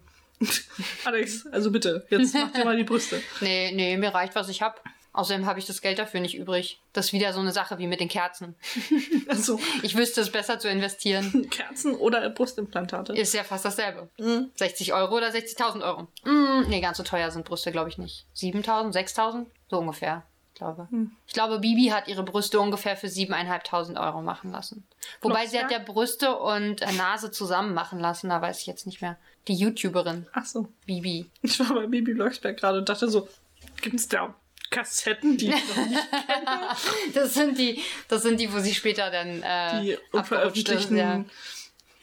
Alex, 1.04 1.46
also 1.46 1.70
bitte, 1.70 2.06
jetzt 2.10 2.34
mach 2.34 2.52
dir 2.52 2.64
mal 2.64 2.76
die 2.76 2.84
Brüste. 2.84 3.22
Nee, 3.40 3.72
nee, 3.74 3.96
mir 3.96 4.14
reicht, 4.14 4.34
was 4.34 4.48
ich 4.48 4.62
hab. 4.62 4.82
Außerdem 5.16 5.46
habe 5.46 5.58
ich 5.58 5.64
das 5.64 5.80
Geld 5.80 5.98
dafür 5.98 6.20
nicht 6.20 6.36
übrig. 6.36 6.78
Das 6.92 7.06
ist 7.06 7.12
wieder 7.14 7.32
so 7.32 7.40
eine 7.40 7.50
Sache 7.50 7.78
wie 7.78 7.86
mit 7.86 8.00
den 8.00 8.08
Kerzen. 8.08 8.54
Also 9.28 9.58
Ich 9.82 9.96
wüsste 9.96 10.20
es 10.20 10.30
besser 10.30 10.58
zu 10.58 10.68
investieren. 10.68 11.48
Kerzen 11.50 11.94
oder 11.94 12.28
Brustimplantate. 12.28 13.14
Ist 13.14 13.32
ja 13.32 13.42
fast 13.42 13.64
dasselbe. 13.64 14.10
Mhm. 14.18 14.50
60 14.54 14.92
Euro 14.92 15.16
oder 15.16 15.28
60.000 15.28 15.82
Euro. 15.82 16.08
Mm, 16.24 16.68
nee, 16.68 16.80
ganz 16.80 16.98
so 16.98 17.02
teuer 17.02 17.30
sind 17.30 17.46
Brüste, 17.46 17.72
glaube 17.72 17.88
ich 17.88 17.96
nicht. 17.96 18.26
7.000, 18.36 18.92
6.000? 18.92 19.46
So 19.70 19.78
ungefähr, 19.78 20.22
ich 20.52 20.58
glaube. 20.58 20.86
Hm. 20.90 21.12
Ich 21.26 21.32
glaube, 21.32 21.60
Bibi 21.60 21.88
hat 21.88 22.08
ihre 22.08 22.22
Brüste 22.22 22.60
ungefähr 22.60 22.96
für 22.96 23.06
7.500 23.06 23.98
Euro 24.06 24.20
machen 24.20 24.52
lassen. 24.52 24.86
Wobei 25.22 25.40
Blocksberg? 25.40 25.50
sie 25.50 25.64
hat 25.64 25.70
ja 25.72 25.92
Brüste 25.92 26.36
und 26.36 26.82
äh, 26.82 26.92
Nase 26.92 27.30
zusammen 27.30 27.72
machen 27.72 28.00
lassen, 28.00 28.28
da 28.28 28.42
weiß 28.42 28.60
ich 28.60 28.66
jetzt 28.66 28.86
nicht 28.86 29.00
mehr. 29.00 29.16
Die 29.48 29.54
YouTuberin, 29.54 30.26
Ach 30.34 30.44
so. 30.44 30.68
Bibi. 30.84 31.30
Ich 31.40 31.58
war 31.58 31.74
bei 31.74 31.86
Bibi 31.86 32.12
Blocksberg 32.14 32.58
gerade 32.58 32.78
und 32.78 32.88
dachte 32.88 33.08
so, 33.08 33.28
gibt's 33.80 34.08
da 34.08 34.34
Kassetten, 34.76 35.36
die 35.36 35.48
ich 35.48 35.76
noch 35.76 35.86
nicht 35.86 36.10
kenne. 36.26 36.68
Das 37.14 37.34
sind 37.34 37.58
die, 37.58 37.82
das 38.08 38.22
sind 38.22 38.38
die, 38.40 38.52
wo 38.52 38.58
sie 38.60 38.74
später 38.74 39.10
dann 39.10 39.42
äh, 39.42 39.82
Die 39.82 39.98
unveröffentlichten. 40.12 40.96
ist, 40.96 41.02
ja. 41.02 41.24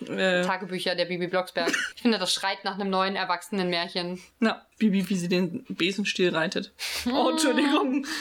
Äh, 0.08 0.44
Tagebücher 0.46 0.96
der 0.96 1.06
Bibi 1.06 1.28
Blocksberg. 1.28 1.72
Ich 1.96 2.02
finde, 2.02 2.18
das 2.18 2.34
schreit 2.34 2.66
nach 2.66 2.74
einem 2.78 2.90
neuen 2.90 3.16
Erwachsenenmärchen. 3.16 4.22
na, 4.40 4.66
Bibi, 4.78 5.08
wie 5.10 5.16
sie 5.16 5.30
den 5.30 5.66
Besenstiel 5.70 6.36
reitet. 6.36 6.74
Oh, 7.06 7.30
Entschuldigung. 7.30 8.06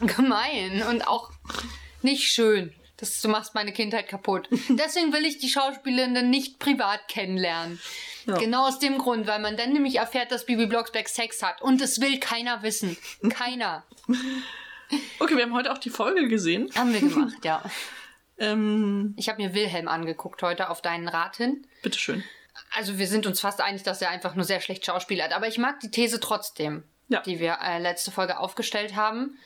Gemein 0.00 0.82
und 0.88 1.06
auch 1.06 1.30
nicht 2.02 2.32
schön. 2.32 2.72
Das, 2.96 3.20
du 3.20 3.28
machst 3.28 3.54
meine 3.54 3.72
Kindheit 3.72 4.08
kaputt. 4.08 4.48
Deswegen 4.68 5.12
will 5.12 5.24
ich 5.24 5.38
die 5.38 5.48
Schauspielerin 5.48 6.30
nicht 6.30 6.58
privat 6.58 7.06
kennenlernen. 7.08 7.78
Ja. 8.26 8.36
Genau 8.36 8.66
aus 8.66 8.78
dem 8.78 8.98
Grund, 8.98 9.26
weil 9.26 9.38
man 9.40 9.56
dann 9.56 9.72
nämlich 9.72 9.96
erfährt, 9.96 10.30
dass 10.32 10.46
Bibi 10.46 10.66
Blocksberg 10.66 11.08
Sex 11.08 11.42
hat. 11.42 11.62
Und 11.62 11.80
es 11.80 12.00
will 12.00 12.18
keiner 12.18 12.62
wissen. 12.62 12.96
Keiner. 13.30 13.84
Okay, 15.20 15.36
wir 15.36 15.44
haben 15.44 15.54
heute 15.54 15.70
auch 15.72 15.78
die 15.78 15.88
Folge 15.90 16.26
gesehen. 16.26 16.68
Haben 16.74 16.92
wir 16.92 17.00
gemacht, 17.00 17.44
ja. 17.44 17.62
Ähm, 18.38 19.14
Ich 19.18 19.28
habe 19.28 19.40
mir 19.40 19.52
Wilhelm 19.54 19.86
angeguckt 19.86 20.42
heute 20.42 20.68
auf 20.70 20.80
deinen 20.82 21.06
Rat 21.08 21.36
hin. 21.36 21.64
bitteschön. 21.82 22.24
Also 22.74 22.98
wir 22.98 23.06
sind 23.06 23.26
uns 23.26 23.38
fast 23.38 23.60
einig, 23.60 23.82
dass 23.84 24.00
er 24.02 24.08
einfach 24.10 24.34
nur 24.34 24.44
sehr 24.44 24.60
schlecht 24.60 24.84
schauspielert. 24.86 25.32
Aber 25.32 25.46
ich 25.46 25.58
mag 25.58 25.78
die 25.80 25.90
These 25.90 26.18
trotzdem, 26.20 26.82
Ja. 27.08 27.20
die 27.20 27.38
wir 27.38 27.58
äh, 27.62 27.78
letzte 27.78 28.10
Folge 28.10 28.38
aufgestellt 28.38 28.96
haben. 28.96 29.38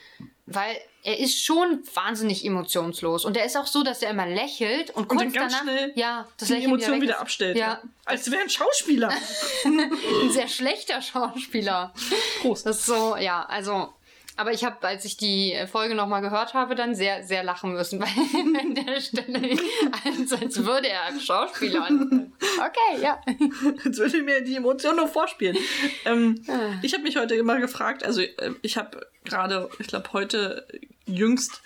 Weil 0.46 0.76
er 1.02 1.18
ist 1.18 1.42
schon 1.42 1.82
wahnsinnig 1.94 2.44
emotionslos. 2.44 3.24
Und 3.24 3.36
er 3.36 3.46
ist 3.46 3.56
auch 3.56 3.66
so, 3.66 3.82
dass 3.82 4.02
er 4.02 4.10
immer 4.10 4.26
lächelt 4.26 4.90
und 4.90 5.08
kurz 5.08 5.22
dann 5.22 5.32
ganz 5.32 5.52
danach 5.52 5.62
schnell 5.62 5.92
ja, 5.96 6.26
das 6.36 6.48
Die 6.48 6.54
Lächeln 6.54 6.70
Emotion 6.74 7.00
wieder 7.00 7.14
ist. 7.14 7.20
abstellt. 7.20 7.56
Ja, 7.56 7.80
Als 8.04 8.30
wäre 8.30 8.42
ein 8.42 8.50
Schauspieler. 8.50 9.08
ein 9.64 10.30
sehr 10.30 10.48
schlechter 10.48 11.00
Schauspieler. 11.00 11.94
Prost. 12.40 12.66
Das 12.66 12.78
ist 12.80 12.86
so, 12.86 13.16
ja, 13.16 13.44
also. 13.46 13.94
Aber 14.36 14.52
ich 14.52 14.64
habe, 14.64 14.86
als 14.86 15.04
ich 15.04 15.16
die 15.16 15.56
Folge 15.70 15.94
nochmal 15.94 16.20
gehört 16.20 16.54
habe, 16.54 16.74
dann 16.74 16.94
sehr, 16.94 17.22
sehr 17.22 17.44
lachen 17.44 17.72
müssen, 17.72 18.00
weil 18.00 18.60
an 18.60 18.74
der 18.74 19.00
Stelle, 19.00 19.56
als, 20.04 20.32
als 20.32 20.64
würde 20.64 20.88
er 20.88 21.20
Schauspieler. 21.20 21.86
Okay, 21.86 23.02
ja. 23.02 23.20
Jetzt 23.84 23.98
würde 23.98 24.22
mir 24.22 24.42
die 24.42 24.56
Emotion 24.56 24.96
nur 24.96 25.08
vorspielen. 25.08 25.56
Ähm, 26.04 26.44
ich 26.82 26.92
habe 26.94 27.04
mich 27.04 27.16
heute 27.16 27.34
immer 27.34 27.60
gefragt, 27.60 28.04
also 28.04 28.20
äh, 28.20 28.54
ich 28.62 28.76
habe 28.76 29.06
gerade, 29.24 29.68
ich 29.78 29.86
glaube 29.86 30.12
heute 30.12 30.66
jüngst 31.06 31.62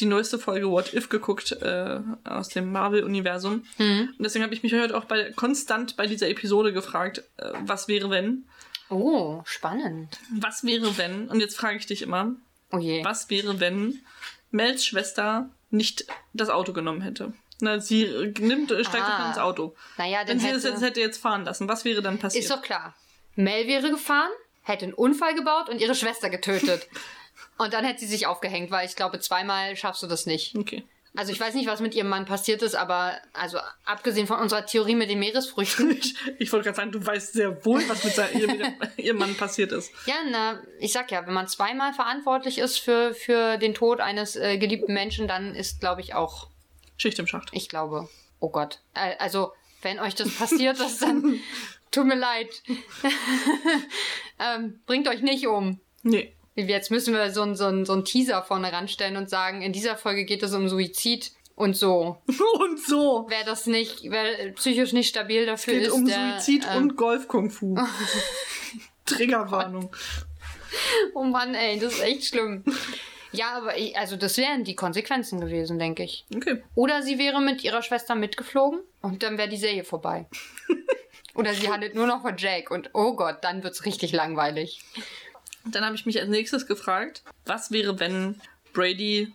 die 0.00 0.06
neueste 0.06 0.38
Folge 0.38 0.70
What 0.70 0.94
If 0.94 1.08
geguckt 1.08 1.52
äh, 1.60 2.00
aus 2.24 2.48
dem 2.48 2.70
Marvel-Universum. 2.70 3.64
Und 3.78 4.14
deswegen 4.20 4.44
habe 4.44 4.54
ich 4.54 4.62
mich 4.62 4.72
heute 4.72 4.96
auch 4.96 5.06
bei, 5.06 5.32
konstant 5.32 5.96
bei 5.96 6.06
dieser 6.06 6.28
Episode 6.28 6.72
gefragt, 6.72 7.24
äh, 7.38 7.50
was 7.64 7.88
wäre 7.88 8.10
wenn? 8.10 8.44
Oh, 8.90 9.42
spannend. 9.44 10.18
Was 10.40 10.64
wäre 10.64 10.96
wenn? 10.98 11.28
Und 11.28 11.40
jetzt 11.40 11.56
frage 11.56 11.76
ich 11.78 11.86
dich 11.86 12.02
immer, 12.02 12.32
Oh 12.72 12.78
je. 12.78 13.04
was 13.04 13.28
wäre 13.30 13.60
wenn 13.60 14.00
Mels 14.50 14.84
Schwester 14.86 15.48
nicht 15.70 16.06
das 16.32 16.48
Auto 16.48 16.72
genommen 16.72 17.02
hätte? 17.02 17.32
Na, 17.60 17.80
sie 17.80 18.04
nimmt, 18.38 18.70
steigt 18.70 19.04
Ah. 19.04 19.18
doch 19.22 19.28
ins 19.28 19.38
Auto. 19.38 19.74
Naja, 19.96 20.20
dann 20.20 20.28
Wenn 20.28 20.40
sie 20.40 20.46
hätte, 20.48 20.68
jetzt 20.68 20.80
hätte 20.82 21.00
jetzt 21.00 21.18
fahren 21.20 21.44
lassen, 21.44 21.68
was 21.68 21.84
wäre 21.84 22.02
dann 22.02 22.18
passiert? 22.18 22.44
ist 22.44 22.50
doch 22.50 22.62
klar. 22.62 22.94
Mel 23.34 23.66
wäre 23.66 23.90
gefahren, 23.90 24.30
hätte 24.62 24.84
einen 24.84 24.94
Unfall 24.94 25.34
gebaut 25.34 25.68
und 25.68 25.80
ihre 25.80 25.94
Schwester 25.94 26.30
getötet. 26.30 26.88
und 27.58 27.72
dann 27.72 27.84
hätte 27.84 28.00
sie 28.00 28.06
sich 28.06 28.26
aufgehängt, 28.26 28.70
weil 28.70 28.86
ich 28.86 28.96
glaube, 28.96 29.18
zweimal 29.20 29.76
schaffst 29.76 30.02
du 30.02 30.06
das 30.06 30.24
nicht. 30.26 30.54
okay. 30.56 30.84
Also 31.18 31.32
ich 31.32 31.40
weiß 31.40 31.54
nicht, 31.54 31.66
was 31.66 31.80
mit 31.80 31.96
ihrem 31.96 32.10
Mann 32.10 32.26
passiert 32.26 32.62
ist, 32.62 32.76
aber 32.76 33.18
also 33.32 33.58
abgesehen 33.84 34.28
von 34.28 34.38
unserer 34.38 34.64
Theorie 34.66 34.94
mit 34.94 35.10
den 35.10 35.18
Meeresfrüchten. 35.18 35.90
Ich, 35.98 36.14
ich 36.38 36.52
wollte 36.52 36.66
gerade 36.66 36.76
sagen, 36.76 36.92
du 36.92 37.04
weißt 37.04 37.32
sehr 37.32 37.64
wohl, 37.64 37.82
was 37.88 38.04
mit 38.04 38.14
sein, 38.14 38.38
ihrem, 38.38 38.62
ihrem 38.96 39.18
Mann 39.18 39.34
passiert 39.34 39.72
ist. 39.72 39.90
ja, 40.06 40.14
na, 40.30 40.62
ich 40.78 40.92
sag 40.92 41.10
ja, 41.10 41.26
wenn 41.26 41.34
man 41.34 41.48
zweimal 41.48 41.92
verantwortlich 41.92 42.58
ist 42.58 42.78
für, 42.78 43.14
für 43.14 43.56
den 43.56 43.74
Tod 43.74 43.98
eines 43.98 44.36
äh, 44.36 44.58
geliebten 44.58 44.94
Menschen, 44.94 45.26
dann 45.26 45.56
ist, 45.56 45.80
glaube 45.80 46.02
ich, 46.02 46.14
auch, 46.14 46.50
Schicht 46.96 47.18
im 47.18 47.26
Schacht. 47.26 47.48
ich 47.50 47.68
glaube, 47.68 48.08
oh 48.38 48.50
Gott. 48.50 48.78
Äh, 48.94 49.16
also, 49.18 49.50
wenn 49.82 49.98
euch 49.98 50.14
das 50.14 50.30
passiert 50.30 50.78
ist, 50.78 51.02
dann 51.02 51.40
tut 51.90 52.06
mir 52.06 52.16
leid. 52.16 52.62
ähm, 54.38 54.78
bringt 54.86 55.08
euch 55.08 55.22
nicht 55.22 55.48
um. 55.48 55.80
Nee. 56.04 56.32
Jetzt 56.66 56.90
müssen 56.90 57.14
wir 57.14 57.30
so, 57.30 57.42
ein- 57.42 57.54
so, 57.54 57.66
ein- 57.66 57.84
so 57.86 57.92
einen 57.92 58.04
Teaser 58.04 58.42
vorne 58.42 58.72
ranstellen 58.72 59.16
und 59.16 59.30
sagen, 59.30 59.62
in 59.62 59.72
dieser 59.72 59.96
Folge 59.96 60.24
geht 60.24 60.42
es 60.42 60.52
um 60.54 60.68
Suizid 60.68 61.30
und 61.54 61.76
so. 61.76 62.18
Und 62.60 62.80
so. 62.80 63.26
Wer 63.28 63.44
das 63.44 63.66
nicht, 63.66 64.02
wer 64.10 64.52
psychisch 64.52 64.92
nicht 64.92 65.08
stabil 65.08 65.44
dafür 65.46 65.74
Es 65.74 65.78
geht 65.80 65.88
ist, 65.88 65.92
um 65.92 66.06
der, 66.06 66.34
Suizid 66.38 66.66
ähm, 66.70 66.76
und 66.82 66.96
Golf-Kung-Fu. 66.96 67.76
Triggerwarnung. 69.06 69.90
Oh 71.14 71.24
Mann, 71.24 71.54
ey, 71.54 71.78
das 71.78 71.94
ist 71.94 72.02
echt 72.02 72.24
schlimm. 72.26 72.62
Ja, 73.32 73.56
aber 73.56 73.76
ich, 73.76 73.96
also 73.96 74.16
das 74.16 74.36
wären 74.38 74.64
die 74.64 74.74
Konsequenzen 74.74 75.40
gewesen, 75.40 75.78
denke 75.78 76.02
ich. 76.04 76.24
Okay. 76.34 76.62
Oder 76.74 77.02
sie 77.02 77.18
wäre 77.18 77.40
mit 77.40 77.62
ihrer 77.64 77.82
Schwester 77.82 78.14
mitgeflogen 78.14 78.80
und 79.02 79.22
dann 79.22 79.36
wäre 79.38 79.48
die 79.48 79.56
Serie 79.56 79.84
vorbei. 79.84 80.26
Oder 81.34 81.54
sie 81.54 81.70
handelt 81.70 81.94
nur 81.94 82.06
noch 82.08 82.22
von 82.22 82.36
Jake 82.36 82.72
und 82.74 82.90
oh 82.94 83.14
Gott, 83.14 83.38
dann 83.42 83.62
wird's 83.62 83.84
richtig 83.84 84.12
langweilig. 84.12 84.82
Dann 85.64 85.84
habe 85.84 85.94
ich 85.94 86.06
mich 86.06 86.18
als 86.20 86.28
nächstes 86.28 86.66
gefragt, 86.66 87.22
was 87.44 87.70
wäre, 87.70 87.98
wenn 88.00 88.40
Brady. 88.72 89.32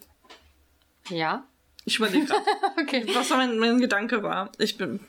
Ja? 1.09 1.43
Ich 1.85 1.97
überlege 1.97 2.25
gerade, 2.25 2.43
Okay. 2.81 3.05
was 3.13 3.29
mein, 3.29 3.57
mein 3.59 3.79
Gedanke 3.79 4.23
war. 4.23 4.51
Ich 4.57 4.77
bin. 4.77 4.99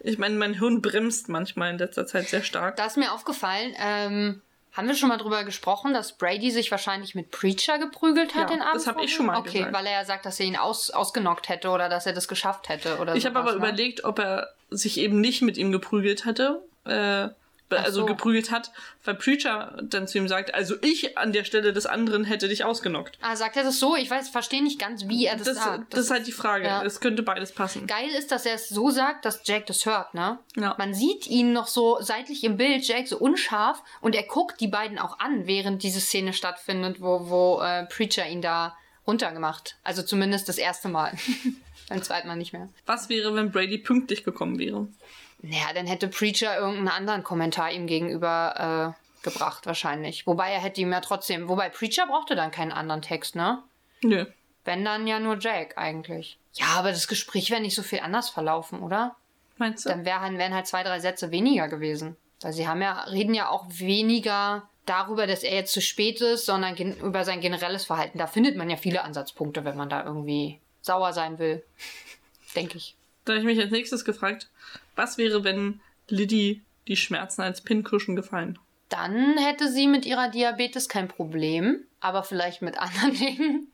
Ich 0.00 0.18
meine, 0.18 0.34
mein 0.36 0.54
Hirn 0.54 0.82
bremst 0.82 1.28
manchmal 1.28 1.70
in 1.70 1.78
letzter 1.78 2.06
Zeit 2.06 2.28
sehr 2.28 2.42
stark. 2.42 2.76
Da 2.76 2.86
ist 2.86 2.96
mir 2.96 3.12
aufgefallen, 3.12 3.72
ähm, 3.78 4.42
haben 4.72 4.88
wir 4.88 4.94
schon 4.94 5.10
mal 5.10 5.18
drüber 5.18 5.44
gesprochen, 5.44 5.92
dass 5.94 6.16
Brady 6.16 6.50
sich 6.50 6.70
wahrscheinlich 6.70 7.14
mit 7.14 7.30
Preacher 7.30 7.78
geprügelt 7.78 8.34
hat 8.34 8.48
Ja, 8.50 8.56
den 8.56 8.62
Abend? 8.62 8.74
das 8.74 8.86
hab 8.86 9.00
ich 9.00 9.14
schon 9.14 9.26
mal 9.26 9.36
Okay, 9.36 9.58
gesagt. 9.58 9.74
weil 9.74 9.86
er 9.86 9.92
ja 9.92 10.04
sagt, 10.04 10.24
dass 10.26 10.40
er 10.40 10.46
ihn 10.46 10.56
aus, 10.56 10.90
ausgenockt 10.90 11.48
hätte 11.50 11.68
oder 11.68 11.88
dass 11.90 12.06
er 12.06 12.14
das 12.14 12.26
geschafft 12.26 12.68
hätte 12.70 12.96
oder 12.98 13.14
Ich 13.14 13.26
habe 13.26 13.38
aber 13.38 13.50
ne? 13.52 13.58
überlegt, 13.58 14.02
ob 14.04 14.18
er 14.18 14.48
sich 14.70 14.98
eben 14.98 15.20
nicht 15.20 15.42
mit 15.42 15.56
ihm 15.58 15.70
geprügelt 15.70 16.24
hatte. 16.24 16.62
Äh, 16.84 17.28
also 17.80 18.00
so. 18.00 18.06
geprügelt 18.06 18.50
hat, 18.50 18.72
weil 19.04 19.14
Preacher 19.14 19.78
dann 19.82 20.06
zu 20.08 20.18
ihm 20.18 20.28
sagt, 20.28 20.54
also 20.54 20.74
ich 20.82 21.18
an 21.18 21.32
der 21.32 21.44
Stelle 21.44 21.72
des 21.72 21.86
anderen 21.86 22.24
hätte 22.24 22.48
dich 22.48 22.64
ausgenockt. 22.64 23.18
Ah, 23.20 23.36
sagt 23.36 23.56
er 23.56 23.64
das 23.64 23.78
so? 23.78 23.96
Ich 23.96 24.10
weiß, 24.10 24.28
verstehe 24.28 24.62
nicht 24.62 24.78
ganz, 24.78 25.08
wie 25.08 25.26
er 25.26 25.36
das, 25.36 25.46
Das, 25.46 25.56
sagt. 25.56 25.94
das, 25.94 26.00
ist 26.00 26.10
halt 26.10 26.26
die 26.26 26.32
Frage. 26.32 26.66
ja. 26.66 26.82
Es 26.84 27.00
könnte 27.00 27.22
beides 27.22 27.52
passen. 27.52 27.86
Geil 27.86 28.08
ist, 28.18 28.30
dass 28.32 28.46
er 28.46 28.54
es 28.54 28.68
so 28.68 28.90
sagt, 28.90 29.24
dass 29.24 29.40
Jack 29.44 29.66
das 29.66 29.86
hört, 29.86 30.14
ne? 30.14 30.38
Ja. 30.56 30.74
Man 30.78 30.94
sieht 30.94 31.26
ihn 31.26 31.52
noch 31.52 31.66
so 31.66 31.98
seitlich 32.00 32.44
im 32.44 32.56
Bild, 32.56 32.86
Jack 32.86 33.08
so 33.08 33.18
unscharf, 33.18 33.82
und 34.00 34.14
er 34.14 34.24
guckt 34.24 34.60
die 34.60 34.68
beiden 34.68 34.98
auch 34.98 35.18
an, 35.18 35.46
während 35.46 35.82
diese 35.82 36.00
Szene 36.00 36.32
stattfindet, 36.32 37.00
wo, 37.00 37.28
wo 37.28 37.60
äh, 37.62 37.86
Preacher 37.86 38.28
ihn 38.28 38.42
da 38.42 38.76
runtergemacht. 39.06 39.76
Also 39.82 40.02
zumindest 40.02 40.48
das 40.48 40.58
erste 40.58 40.88
Mal. 40.88 41.12
Beim 41.88 42.02
zweiten 42.02 42.28
Mal 42.28 42.36
nicht 42.36 42.52
mehr. 42.52 42.68
Was 42.86 43.08
wäre, 43.08 43.34
wenn 43.34 43.50
Brady 43.50 43.78
pünktlich 43.78 44.24
gekommen 44.24 44.58
wäre? 44.58 44.88
Naja, 45.42 45.72
dann 45.74 45.86
hätte 45.86 46.08
Preacher 46.08 46.56
irgendeinen 46.56 46.88
anderen 46.88 47.22
Kommentar 47.24 47.72
ihm 47.72 47.86
gegenüber 47.86 48.94
äh, 48.96 49.24
gebracht, 49.24 49.66
wahrscheinlich. 49.66 50.26
Wobei 50.26 50.50
er 50.50 50.60
hätte 50.60 50.80
ihm 50.80 50.92
ja 50.92 51.00
trotzdem. 51.00 51.48
Wobei 51.48 51.68
Preacher 51.68 52.06
brauchte 52.06 52.36
dann 52.36 52.50
keinen 52.50 52.72
anderen 52.72 53.02
Text, 53.02 53.34
ne? 53.34 53.62
Nö. 54.02 54.26
Wenn 54.64 54.84
dann 54.84 55.06
ja 55.06 55.18
nur 55.18 55.38
Jack 55.38 55.76
eigentlich. 55.76 56.38
Ja, 56.54 56.66
aber 56.76 56.90
das 56.90 57.08
Gespräch 57.08 57.50
wäre 57.50 57.60
nicht 57.60 57.74
so 57.74 57.82
viel 57.82 58.00
anders 58.00 58.30
verlaufen, 58.30 58.80
oder? 58.80 59.16
Meinst 59.58 59.84
du? 59.84 59.90
dann 59.90 60.04
wär, 60.04 60.20
wären 60.22 60.54
halt 60.54 60.66
zwei, 60.66 60.82
drei 60.82 61.00
Sätze 61.00 61.30
weniger 61.30 61.68
gewesen. 61.68 62.16
Weil 62.40 62.52
sie 62.52 62.66
haben 62.66 62.82
ja, 62.82 63.02
reden 63.04 63.34
ja 63.34 63.48
auch 63.48 63.66
weniger 63.68 64.68
darüber, 64.86 65.26
dass 65.26 65.42
er 65.42 65.54
jetzt 65.54 65.72
zu 65.72 65.80
spät 65.80 66.20
ist, 66.20 66.46
sondern 66.46 66.76
über 66.76 67.24
sein 67.24 67.40
generelles 67.40 67.84
Verhalten. 67.84 68.18
Da 68.18 68.26
findet 68.26 68.56
man 68.56 68.70
ja 68.70 68.76
viele 68.76 69.04
Ansatzpunkte, 69.04 69.64
wenn 69.64 69.76
man 69.76 69.88
da 69.88 70.04
irgendwie 70.04 70.58
sauer 70.80 71.12
sein 71.12 71.38
will. 71.38 71.64
Denke 72.56 72.78
ich. 72.78 72.96
Da 73.24 73.34
habe 73.34 73.40
ich 73.40 73.46
mich 73.46 73.60
als 73.60 73.70
nächstes 73.70 74.04
gefragt, 74.04 74.48
was 74.96 75.18
wäre, 75.18 75.44
wenn 75.44 75.80
Liddy 76.08 76.62
die 76.88 76.96
Schmerzen 76.96 77.42
als 77.42 77.62
Pincushion 77.62 78.16
gefallen? 78.16 78.58
Dann 78.88 79.38
hätte 79.38 79.70
sie 79.70 79.86
mit 79.86 80.04
ihrer 80.04 80.28
Diabetes 80.28 80.88
kein 80.88 81.08
Problem, 81.08 81.84
aber 82.00 82.22
vielleicht 82.24 82.60
mit 82.60 82.78
anderen 82.78 83.14
Dingen. 83.18 83.72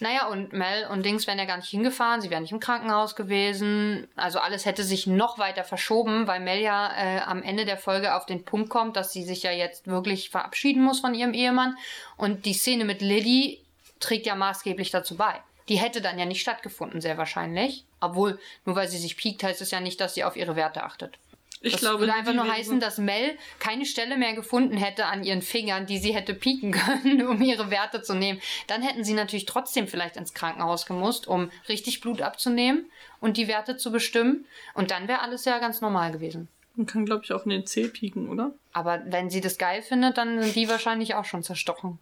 Naja, 0.00 0.28
und 0.28 0.54
Mel 0.54 0.86
und 0.86 1.04
Dings 1.04 1.26
wären 1.26 1.38
ja 1.38 1.44
gar 1.44 1.58
nicht 1.58 1.68
hingefahren, 1.68 2.22
sie 2.22 2.30
wären 2.30 2.42
nicht 2.42 2.52
im 2.52 2.60
Krankenhaus 2.60 3.16
gewesen. 3.16 4.08
Also 4.16 4.38
alles 4.38 4.64
hätte 4.64 4.82
sich 4.82 5.06
noch 5.06 5.38
weiter 5.38 5.62
verschoben, 5.62 6.26
weil 6.26 6.40
Mel 6.40 6.60
ja 6.60 6.90
äh, 6.96 7.20
am 7.20 7.42
Ende 7.42 7.66
der 7.66 7.76
Folge 7.76 8.14
auf 8.14 8.24
den 8.24 8.46
Punkt 8.46 8.70
kommt, 8.70 8.96
dass 8.96 9.12
sie 9.12 9.24
sich 9.24 9.42
ja 9.42 9.52
jetzt 9.52 9.86
wirklich 9.86 10.30
verabschieden 10.30 10.82
muss 10.82 11.00
von 11.00 11.14
ihrem 11.14 11.34
Ehemann. 11.34 11.76
Und 12.16 12.46
die 12.46 12.54
Szene 12.54 12.86
mit 12.86 13.02
Liddy 13.02 13.62
trägt 14.00 14.24
ja 14.24 14.34
maßgeblich 14.34 14.90
dazu 14.90 15.18
bei. 15.18 15.34
Die 15.68 15.76
hätte 15.76 16.00
dann 16.00 16.18
ja 16.18 16.24
nicht 16.24 16.40
stattgefunden, 16.40 17.02
sehr 17.02 17.18
wahrscheinlich. 17.18 17.84
Obwohl, 18.00 18.38
nur 18.64 18.76
weil 18.76 18.88
sie 18.88 18.98
sich 18.98 19.16
piekt, 19.16 19.42
heißt 19.42 19.60
es 19.60 19.70
ja 19.70 19.80
nicht, 19.80 20.00
dass 20.00 20.14
sie 20.14 20.24
auf 20.24 20.36
ihre 20.36 20.56
Werte 20.56 20.82
achtet. 20.82 21.18
Ich 21.62 21.72
Das 21.72 21.82
glaube, 21.82 22.00
würde 22.00 22.14
einfach 22.14 22.32
nur 22.32 22.50
heißen, 22.50 22.80
dass 22.80 22.96
Mel 22.96 23.36
keine 23.58 23.84
Stelle 23.84 24.16
mehr 24.16 24.32
gefunden 24.32 24.78
hätte 24.78 25.04
an 25.06 25.22
ihren 25.22 25.42
Fingern, 25.42 25.84
die 25.84 25.98
sie 25.98 26.14
hätte 26.14 26.32
pieken 26.32 26.72
können, 26.72 27.26
um 27.26 27.40
ihre 27.42 27.70
Werte 27.70 28.00
zu 28.00 28.14
nehmen. 28.14 28.40
Dann 28.66 28.82
hätten 28.82 29.04
sie 29.04 29.12
natürlich 29.12 29.44
trotzdem 29.44 29.86
vielleicht 29.86 30.16
ins 30.16 30.32
Krankenhaus 30.32 30.86
gemusst, 30.86 31.28
um 31.28 31.50
richtig 31.68 32.00
Blut 32.00 32.22
abzunehmen 32.22 32.90
und 33.20 33.36
die 33.36 33.46
Werte 33.46 33.76
zu 33.76 33.92
bestimmen. 33.92 34.46
Und 34.72 34.90
dann 34.90 35.06
wäre 35.06 35.20
alles 35.20 35.44
ja 35.44 35.58
ganz 35.58 35.82
normal 35.82 36.12
gewesen. 36.12 36.48
Man 36.76 36.86
kann, 36.86 37.04
glaube 37.04 37.24
ich, 37.24 37.32
auch 37.32 37.44
in 37.44 37.50
den 37.50 37.66
Zeh 37.66 37.88
pieken, 37.88 38.30
oder? 38.30 38.54
Aber 38.72 39.02
wenn 39.06 39.28
sie 39.28 39.42
das 39.42 39.58
geil 39.58 39.82
findet, 39.82 40.16
dann 40.16 40.42
sind 40.42 40.56
die 40.56 40.68
wahrscheinlich 40.68 41.14
auch 41.14 41.26
schon 41.26 41.42
zerstochen. 41.42 41.98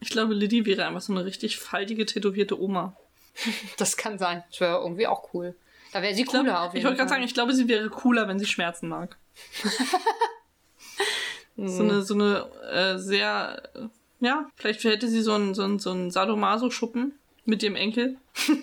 Ich 0.00 0.10
glaube, 0.10 0.34
Liddy 0.34 0.66
wäre 0.66 0.86
einfach 0.86 1.00
so 1.00 1.14
eine 1.14 1.24
richtig 1.24 1.58
faltige, 1.58 2.04
tätowierte 2.04 2.60
Oma. 2.60 2.94
Das 3.76 3.96
kann 3.96 4.18
sein. 4.18 4.42
Das 4.50 4.60
wäre 4.60 4.78
irgendwie 4.78 5.06
auch 5.06 5.32
cool. 5.32 5.54
Da 5.92 6.02
wäre 6.02 6.14
sie 6.14 6.22
Ich, 6.22 6.28
glaub, 6.28 6.42
cooler 6.44 6.62
auf 6.62 6.68
ich 6.68 6.74
jeden 6.74 6.86
wollte 6.86 6.96
gerade 6.96 7.08
Fall. 7.08 7.16
sagen, 7.16 7.24
ich 7.24 7.34
glaube, 7.34 7.54
sie 7.54 7.68
wäre 7.68 7.88
cooler, 7.88 8.28
wenn 8.28 8.38
sie 8.38 8.46
Schmerzen 8.46 8.88
mag. 8.88 9.16
so 11.56 11.82
eine, 11.82 12.02
so 12.02 12.14
eine 12.14 12.46
äh, 12.72 12.98
sehr, 12.98 13.62
äh, 13.74 13.88
ja, 14.20 14.48
vielleicht 14.56 14.84
hätte 14.84 15.08
sie 15.08 15.22
so 15.22 15.34
einen, 15.34 15.54
so 15.54 15.62
einen, 15.62 15.78
so 15.78 15.90
einen 15.90 16.10
Sadomaso-Schuppen 16.10 17.18
mit 17.44 17.62
dem 17.62 17.76
Enkel. 17.76 18.16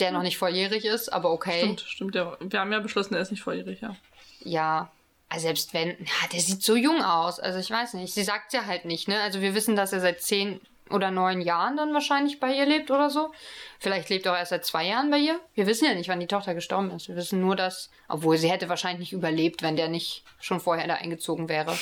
Der 0.00 0.12
noch 0.12 0.22
nicht 0.22 0.38
volljährig 0.38 0.84
ist, 0.84 1.12
aber 1.12 1.32
okay. 1.32 1.58
Stimmt, 1.58 1.80
stimmt. 1.80 2.14
Ja. 2.14 2.36
Wir 2.40 2.60
haben 2.60 2.70
ja 2.70 2.78
beschlossen, 2.78 3.14
er 3.14 3.20
ist 3.20 3.32
nicht 3.32 3.42
volljährig, 3.42 3.80
ja. 3.80 3.96
Ja. 4.40 4.92
Also 5.28 5.42
selbst 5.42 5.74
wenn, 5.74 5.88
ja, 5.88 6.28
der 6.32 6.40
sieht 6.40 6.62
so 6.62 6.76
jung 6.76 7.02
aus. 7.02 7.40
Also 7.40 7.58
ich 7.58 7.70
weiß 7.70 7.94
nicht. 7.94 8.14
Sie 8.14 8.22
sagt 8.22 8.52
ja 8.52 8.64
halt 8.64 8.84
nicht, 8.84 9.08
ne? 9.08 9.20
Also 9.20 9.40
wir 9.40 9.54
wissen, 9.54 9.74
dass 9.76 9.92
er 9.92 10.00
seit 10.00 10.22
zehn 10.22 10.60
oder 10.90 11.10
neun 11.10 11.40
Jahren 11.40 11.76
dann 11.76 11.94
wahrscheinlich 11.94 12.40
bei 12.40 12.54
ihr 12.54 12.66
lebt 12.66 12.90
oder 12.90 13.10
so. 13.10 13.32
Vielleicht 13.78 14.08
lebt 14.08 14.26
er 14.26 14.32
auch 14.32 14.36
erst 14.36 14.50
seit 14.50 14.64
zwei 14.64 14.86
Jahren 14.86 15.10
bei 15.10 15.18
ihr. 15.18 15.40
Wir 15.54 15.66
wissen 15.66 15.84
ja 15.84 15.94
nicht, 15.94 16.08
wann 16.08 16.20
die 16.20 16.26
Tochter 16.26 16.54
gestorben 16.54 16.90
ist. 16.90 17.08
Wir 17.08 17.16
wissen 17.16 17.40
nur, 17.40 17.56
dass, 17.56 17.90
obwohl 18.08 18.36
sie 18.36 18.50
hätte 18.50 18.68
wahrscheinlich 18.68 19.00
nicht 19.00 19.12
überlebt, 19.12 19.62
wenn 19.62 19.76
der 19.76 19.88
nicht 19.88 20.24
schon 20.40 20.60
vorher 20.60 20.86
da 20.86 20.94
eingezogen 20.94 21.48
wäre. 21.48 21.76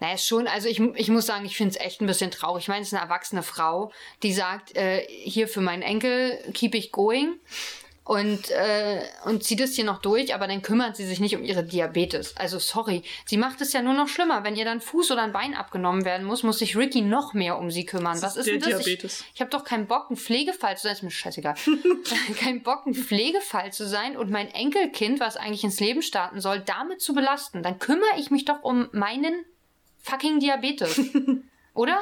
Naja, 0.00 0.14
ist 0.14 0.26
schon, 0.26 0.46
also 0.46 0.68
ich, 0.68 0.80
ich 0.80 1.08
muss 1.08 1.26
sagen, 1.26 1.44
ich 1.44 1.56
finde 1.56 1.74
es 1.76 1.84
echt 1.84 2.00
ein 2.00 2.06
bisschen 2.06 2.30
traurig. 2.30 2.64
Ich 2.64 2.68
meine, 2.68 2.82
es 2.82 2.88
ist 2.88 2.94
eine 2.94 3.02
erwachsene 3.02 3.42
Frau, 3.42 3.90
die 4.22 4.32
sagt, 4.32 4.76
äh, 4.76 5.04
hier 5.08 5.48
für 5.48 5.60
meinen 5.60 5.82
Enkel 5.82 6.38
keep 6.54 6.74
ich 6.74 6.92
going 6.92 7.40
und, 8.08 8.50
äh, 8.52 9.02
und 9.26 9.44
zieht 9.44 9.60
es 9.60 9.74
hier 9.74 9.84
noch 9.84 10.00
durch, 10.00 10.34
aber 10.34 10.46
dann 10.46 10.62
kümmert 10.62 10.96
sie 10.96 11.04
sich 11.04 11.20
nicht 11.20 11.36
um 11.36 11.44
ihre 11.44 11.62
Diabetes. 11.62 12.34
Also 12.38 12.58
sorry, 12.58 13.02
sie 13.26 13.36
macht 13.36 13.60
es 13.60 13.74
ja 13.74 13.82
nur 13.82 13.92
noch 13.92 14.08
schlimmer. 14.08 14.44
Wenn 14.44 14.56
ihr 14.56 14.64
dann 14.64 14.80
Fuß 14.80 15.10
oder 15.10 15.24
ein 15.24 15.32
Bein 15.32 15.54
abgenommen 15.54 16.06
werden 16.06 16.26
muss, 16.26 16.42
muss 16.42 16.58
sich 16.58 16.74
Ricky 16.74 17.02
noch 17.02 17.34
mehr 17.34 17.58
um 17.58 17.70
sie 17.70 17.84
kümmern. 17.84 18.22
Was 18.22 18.38
ist 18.38 18.48
ist 18.48 18.64
denn 18.64 18.72
das? 18.72 18.82
Diabetes. 18.82 19.20
Ich, 19.20 19.34
ich 19.34 19.40
habe 19.42 19.50
doch 19.50 19.62
keinen 19.62 19.86
Bock, 19.86 20.08
ein 20.10 20.16
Pflegefall 20.16 20.74
zu 20.78 20.84
sein. 20.84 20.94
Ist 20.94 21.02
mir 21.02 21.10
scheißegal. 21.10 21.54
keinen 22.40 22.62
Bock, 22.62 22.86
ein 22.86 22.94
Pflegefall 22.94 23.74
zu 23.74 23.86
sein 23.86 24.16
und 24.16 24.30
mein 24.30 24.48
Enkelkind, 24.48 25.20
was 25.20 25.36
eigentlich 25.36 25.64
ins 25.64 25.78
Leben 25.78 26.00
starten 26.00 26.40
soll, 26.40 26.60
damit 26.60 27.02
zu 27.02 27.12
belasten. 27.12 27.62
Dann 27.62 27.78
kümmere 27.78 28.18
ich 28.18 28.30
mich 28.30 28.46
doch 28.46 28.62
um 28.62 28.88
meinen 28.92 29.44
fucking 29.98 30.40
Diabetes. 30.40 30.98
Oder? 31.74 32.00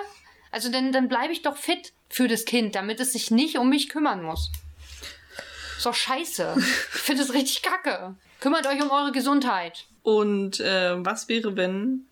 Also 0.52 0.70
dann, 0.70 0.92
dann 0.92 1.08
bleibe 1.08 1.32
ich 1.32 1.42
doch 1.42 1.56
fit 1.56 1.92
für 2.08 2.28
das 2.28 2.44
Kind, 2.44 2.76
damit 2.76 3.00
es 3.00 3.12
sich 3.12 3.32
nicht 3.32 3.58
um 3.58 3.68
mich 3.70 3.88
kümmern 3.88 4.22
muss. 4.22 4.52
Ist 5.76 5.86
doch 5.86 5.94
scheiße. 5.94 6.54
Ich 6.58 6.64
finde 7.00 7.22
das 7.22 7.32
richtig 7.34 7.62
kacke. 7.62 8.14
Kümmert 8.40 8.66
euch 8.66 8.82
um 8.82 8.90
eure 8.90 9.12
Gesundheit. 9.12 9.84
Und 10.02 10.60
äh, 10.60 11.04
was 11.04 11.28
wäre, 11.28 11.56
wenn 11.56 12.06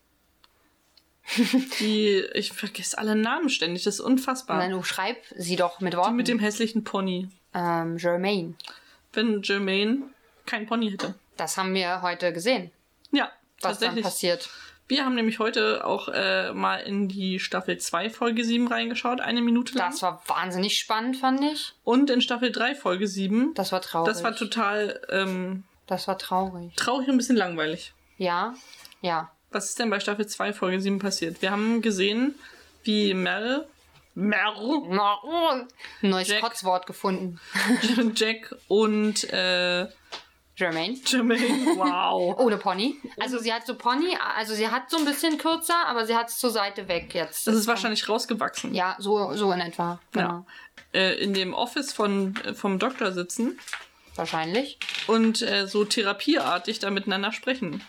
die, 1.80 2.24
ich 2.34 2.52
vergesse 2.52 2.98
alle 2.98 3.16
Namen 3.16 3.48
ständig, 3.48 3.84
das 3.84 3.94
ist 3.94 4.00
unfassbar. 4.00 4.58
Nein, 4.58 4.72
du 4.72 4.82
schreib 4.82 5.16
sie 5.36 5.56
doch 5.56 5.80
mit 5.80 5.94
die 5.94 5.96
Worten. 5.96 6.16
mit 6.16 6.28
dem 6.28 6.38
hässlichen 6.38 6.84
Pony. 6.84 7.28
ähm, 7.54 7.96
Germaine. 7.96 8.54
Wenn 9.12 9.42
Jermaine 9.42 10.02
kein 10.46 10.66
Pony 10.66 10.90
hätte. 10.90 11.14
Das 11.36 11.56
haben 11.56 11.72
wir 11.74 12.02
heute 12.02 12.32
gesehen, 12.32 12.70
Ja, 13.10 13.30
was 13.60 13.78
dann 13.78 13.88
tatsächlich. 13.96 14.04
passiert. 14.04 14.50
Wir 14.86 15.04
haben 15.04 15.14
nämlich 15.14 15.38
heute 15.38 15.86
auch 15.86 16.08
äh, 16.08 16.52
mal 16.52 16.76
in 16.76 17.08
die 17.08 17.40
Staffel 17.40 17.78
2, 17.78 18.10
Folge 18.10 18.44
7 18.44 18.68
reingeschaut, 18.68 19.20
eine 19.20 19.40
Minute 19.40 19.78
lang. 19.78 19.90
Das 19.90 20.02
war 20.02 20.22
wahnsinnig 20.26 20.78
spannend, 20.78 21.16
fand 21.16 21.40
ich. 21.42 21.72
Und 21.84 22.10
in 22.10 22.20
Staffel 22.20 22.52
3, 22.52 22.74
Folge 22.74 23.08
7. 23.08 23.54
Das 23.54 23.72
war 23.72 23.80
traurig. 23.80 24.12
Das 24.12 24.22
war 24.22 24.36
total 24.36 25.00
ähm, 25.08 25.64
Das 25.86 26.06
war 26.06 26.18
traurig. 26.18 26.74
traurig 26.76 27.08
und 27.08 27.14
ein 27.14 27.18
bisschen 27.18 27.36
langweilig. 27.36 27.94
Ja, 28.18 28.54
ja. 29.00 29.30
Was 29.50 29.70
ist 29.70 29.78
denn 29.78 29.88
bei 29.88 30.00
Staffel 30.00 30.26
2, 30.26 30.52
Folge 30.52 30.80
7 30.80 30.98
passiert? 30.98 31.40
Wir 31.40 31.50
haben 31.50 31.80
gesehen, 31.80 32.34
wie 32.82 33.14
Mel, 33.14 33.66
Mel, 34.14 34.36
ein 34.38 35.68
neues 36.02 36.28
Jack. 36.28 36.42
Kotzwort 36.42 36.86
gefunden. 36.86 37.40
Jack 38.14 38.54
und 38.68 39.24
äh, 39.32 39.86
Germaine. 40.56 40.96
Jermaine, 41.04 41.76
wow. 41.76 42.38
Ohne 42.38 42.56
Pony. 42.58 42.96
Also 43.20 43.38
sie 43.38 43.52
hat 43.52 43.66
so 43.66 43.74
Pony, 43.74 44.16
also 44.36 44.54
sie 44.54 44.68
hat 44.68 44.88
so 44.88 44.98
ein 44.98 45.04
bisschen 45.04 45.36
kürzer, 45.38 45.86
aber 45.86 46.06
sie 46.06 46.14
hat 46.14 46.28
es 46.28 46.38
zur 46.38 46.50
Seite 46.50 46.86
weg 46.88 47.12
jetzt. 47.14 47.46
Das 47.46 47.54
ist 47.56 47.66
wahrscheinlich 47.66 48.08
rausgewachsen. 48.08 48.72
Ja, 48.74 48.94
so, 48.98 49.32
so 49.34 49.50
in 49.52 49.60
etwa. 49.60 49.98
Genau. 50.12 50.28
Ja. 50.94 51.00
Äh, 51.00 51.14
in 51.22 51.34
dem 51.34 51.54
Office 51.54 51.92
von, 51.92 52.36
äh, 52.44 52.54
vom 52.54 52.78
Doktor 52.78 53.10
sitzen 53.12 53.58
Wahrscheinlich. 54.14 54.78
und 55.08 55.42
äh, 55.42 55.66
so 55.66 55.84
therapieartig 55.84 56.78
da 56.78 56.90
miteinander 56.90 57.32
sprechen. 57.32 57.82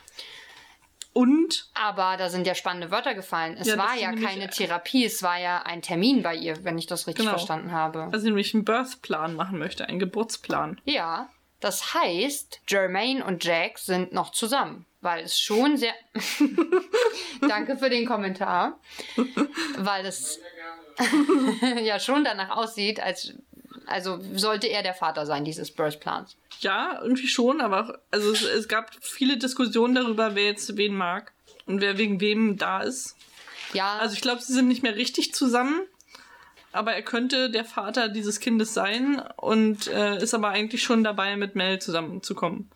Und 1.13 1.69
Aber 1.75 2.17
da 2.17 2.29
sind 2.29 2.45
ja 2.45 2.55
spannende 2.55 2.91
Wörter 2.91 3.13
gefallen. 3.13 3.55
Es 3.57 3.67
Ja, 3.67 3.77
war 3.77 3.95
ja 3.95 4.11
keine 4.13 4.49
Therapie, 4.49 5.05
es 5.05 5.23
war 5.23 5.39
ja 5.39 5.61
ein 5.61 5.81
Termin 5.81 6.23
bei 6.23 6.35
ihr, 6.35 6.61
wenn 6.65 6.77
ich 6.77 6.87
das 6.87 7.07
richtig 7.07 7.23
Genau. 7.25 7.37
verstanden 7.37 7.71
habe. 7.71 8.09
dass 8.11 8.21
sie 8.21 8.27
nämlich 8.27 8.53
einen 8.53 8.65
Birthplan 8.65 9.33
machen 9.35 9.57
möchte, 9.57 9.87
einen 9.87 9.99
Geburtsplan. 9.99 10.81
Ja, 10.83 11.29
das 11.65 11.95
heißt, 11.95 12.61
Jermaine 12.67 13.25
und 13.25 13.43
Jack 13.43 13.79
sind 13.79 14.13
noch 14.13 14.31
zusammen, 14.31 14.85
weil 15.01 15.23
es 15.23 15.39
schon 15.39 15.77
sehr. 15.77 15.95
Danke 17.41 17.75
für 17.75 17.89
den 17.89 18.05
Kommentar. 18.05 18.79
Weil 19.75 20.05
es 20.05 20.39
ja 21.81 21.99
schon 21.99 22.23
danach 22.23 22.55
aussieht, 22.55 22.99
als. 22.99 23.33
Also 23.87 24.19
sollte 24.35 24.67
er 24.67 24.83
der 24.83 24.93
Vater 24.93 25.25
sein 25.25 25.43
dieses 25.43 25.71
Birthplans. 25.71 26.37
Ja, 26.59 26.99
irgendwie 27.01 27.27
schon, 27.27 27.61
aber 27.61 27.99
also 28.11 28.31
es, 28.31 28.43
es 28.43 28.67
gab 28.67 28.91
viele 29.01 29.37
Diskussionen 29.37 29.95
darüber, 29.95 30.35
wer 30.35 30.45
jetzt 30.45 30.77
wen 30.77 30.95
mag 30.95 31.33
und 31.65 31.81
wer 31.81 31.97
wegen 31.97 32.21
wem 32.21 32.57
da 32.57 32.81
ist. 32.81 33.15
Ja, 33.73 33.97
Also 33.97 34.13
ich 34.13 34.21
glaube, 34.21 34.41
sie 34.41 34.53
sind 34.53 34.67
nicht 34.67 34.83
mehr 34.83 34.95
richtig 34.95 35.33
zusammen, 35.33 35.81
aber 36.75 36.93
er 36.93 37.01
könnte 37.01 37.49
der 37.49 37.65
Vater 37.65 38.09
dieses 38.09 38.39
Kindes 38.39 38.73
sein 38.73 39.21
und 39.37 39.87
äh, 39.87 40.17
ist 40.17 40.33
aber 40.33 40.49
eigentlich 40.49 40.83
schon 40.83 41.03
dabei, 41.03 41.35
mit 41.35 41.55
Mel 41.55 41.79
zusammenzukommen. 41.79 42.69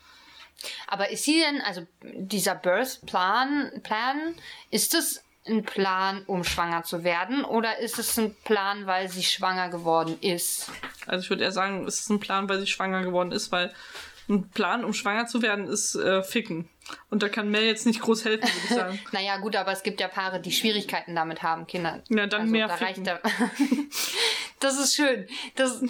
aber 0.88 1.10
ist 1.10 1.26
sie 1.26 1.40
denn, 1.40 1.62
also 1.62 1.86
dieser 2.02 2.56
Birthplan, 2.56 3.72
Plan, 3.84 4.36
ist 4.72 4.94
es 4.94 5.24
ein 5.48 5.64
Plan, 5.64 6.24
um 6.26 6.44
schwanger 6.44 6.84
zu 6.84 7.04
werden, 7.04 7.44
oder 7.44 7.80
ist 7.80 7.98
es 8.00 8.18
ein 8.18 8.36
Plan, 8.44 8.86
weil 8.86 9.10
sie 9.10 9.24
schwanger 9.24 9.70
geworden 9.70 10.18
ist? 10.22 10.72
Also 11.08 11.24
ich 11.24 11.30
würde 11.30 11.44
eher 11.44 11.52
sagen, 11.52 11.86
es 11.88 12.02
ist 12.02 12.10
ein 12.10 12.20
Plan, 12.20 12.50
weil 12.50 12.60
sie 12.60 12.68
schwanger 12.68 13.02
geworden 13.04 13.32
ist, 13.32 13.52
weil 13.52 13.74
ein 14.30 14.50
Plan, 14.50 14.86
um 14.86 14.94
schwanger 14.94 15.26
zu 15.26 15.42
werden, 15.42 15.68
ist 15.68 15.96
äh, 15.96 16.24
ficken. 16.24 16.70
Und 17.10 17.24
da 17.24 17.30
kann 17.30 17.50
Mel 17.50 17.64
jetzt 17.64 17.86
nicht 17.86 18.02
groß 18.02 18.26
helfen, 18.26 18.44
würde 18.44 18.60
ich 18.64 18.70
sagen. 18.70 19.00
Naja, 19.12 19.38
gut, 19.38 19.56
aber 19.56 19.72
es 19.72 19.84
gibt 19.84 20.00
ja 20.00 20.08
Paare, 20.08 20.40
die 20.40 20.52
Schwierigkeiten 20.52 21.16
damit 21.16 21.44
haben, 21.44 21.68
Kinder. 21.68 22.02
Ja, 22.10 22.28
dann 22.28 22.42
also, 22.42 22.52
mehr 22.52 22.68
da 22.68 22.78
ficken. 22.78 23.04
da. 23.04 23.20
Das 24.62 24.78
ist 24.78 24.94
schön. 24.94 25.26
Das, 25.56 25.82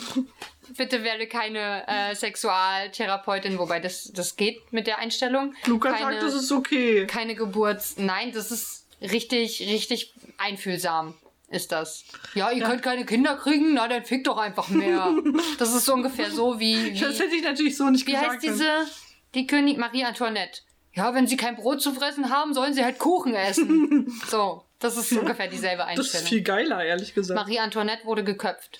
bitte 0.77 1.03
werde 1.03 1.25
keine 1.25 1.87
äh, 1.87 2.13
Sexualtherapeutin, 2.13 3.57
wobei 3.57 3.79
das, 3.79 4.11
das 4.13 4.35
geht 4.35 4.71
mit 4.71 4.85
der 4.85 4.99
Einstellung. 4.99 5.55
Luca 5.65 5.91
keine, 5.91 6.19
sagt, 6.19 6.23
das 6.23 6.35
ist 6.35 6.51
okay. 6.51 7.07
keine 7.07 7.33
Geburts. 7.33 7.95
Nein, 7.97 8.31
das 8.31 8.51
ist 8.51 8.85
richtig, 9.01 9.61
richtig 9.61 10.13
einfühlsam. 10.37 11.15
Ist 11.51 11.71
das. 11.71 12.03
Ja, 12.35 12.51
ihr 12.51 12.63
könnt 12.63 12.83
keine 12.83 13.05
Kinder 13.05 13.35
kriegen, 13.35 13.73
na 13.73 13.87
dann 13.87 14.05
fickt 14.05 14.27
doch 14.27 14.37
einfach 14.37 14.67
mehr. 14.69 15.15
Das 15.57 15.73
ist 15.73 15.85
so 15.85 15.93
ungefähr 15.93 16.29
so 16.29 16.59
wie. 16.59 16.93
wie 16.93 16.99
Das 16.99 17.19
hätte 17.19 17.35
ich 17.35 17.43
natürlich 17.43 17.75
so 17.75 17.89
nicht 17.89 18.05
wie 18.05 18.11
gesagt. 18.11 18.33
heißt 18.33 18.43
diese, 18.43 18.87
die 19.33 19.47
König 19.47 19.77
Marie 19.77 20.03
Antoinette? 20.05 20.61
Ja, 20.93 21.13
wenn 21.15 21.27
sie 21.27 21.37
kein 21.37 21.55
Brot 21.55 21.81
zu 21.81 21.91
fressen 21.93 22.29
haben, 22.29 22.53
sollen 22.53 22.73
sie 22.73 22.83
halt 22.83 22.99
Kuchen 22.99 23.33
essen. 23.33 24.11
so, 24.29 24.63
das 24.79 24.97
ist 24.97 25.11
ungefähr 25.13 25.47
dieselbe 25.47 25.77
Das 25.83 25.89
ist 25.89 25.97
Einstellung. 25.99 26.27
viel 26.27 26.41
geiler, 26.41 26.83
ehrlich 26.85 27.13
gesagt. 27.15 27.35
Marie 27.39 27.59
Antoinette 27.59 28.05
wurde 28.05 28.23
geköpft. 28.23 28.79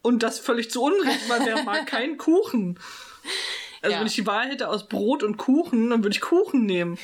Und 0.00 0.22
das 0.22 0.38
völlig 0.38 0.70
zu 0.70 0.82
Unrecht, 0.82 1.28
weil 1.28 1.44
wer 1.44 1.62
mag 1.64 1.86
keinen 1.86 2.16
Kuchen. 2.16 2.78
Also 3.82 3.92
Ja. 3.94 4.00
wenn 4.00 4.06
ich 4.06 4.14
die 4.14 4.26
Wahl 4.26 4.48
hätte 4.48 4.68
aus 4.68 4.88
Brot 4.88 5.22
und 5.22 5.36
Kuchen, 5.36 5.90
dann 5.90 6.02
würde 6.02 6.14
ich 6.14 6.20
Kuchen 6.22 6.64
nehmen. 6.64 6.92
Und 6.92 7.00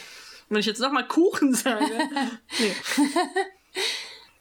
wenn 0.51 0.61
ich 0.61 0.67
jetzt 0.67 0.81
nochmal 0.81 1.07
Kuchen 1.09 1.53
sage, 1.55 1.85
nee. 2.59 2.75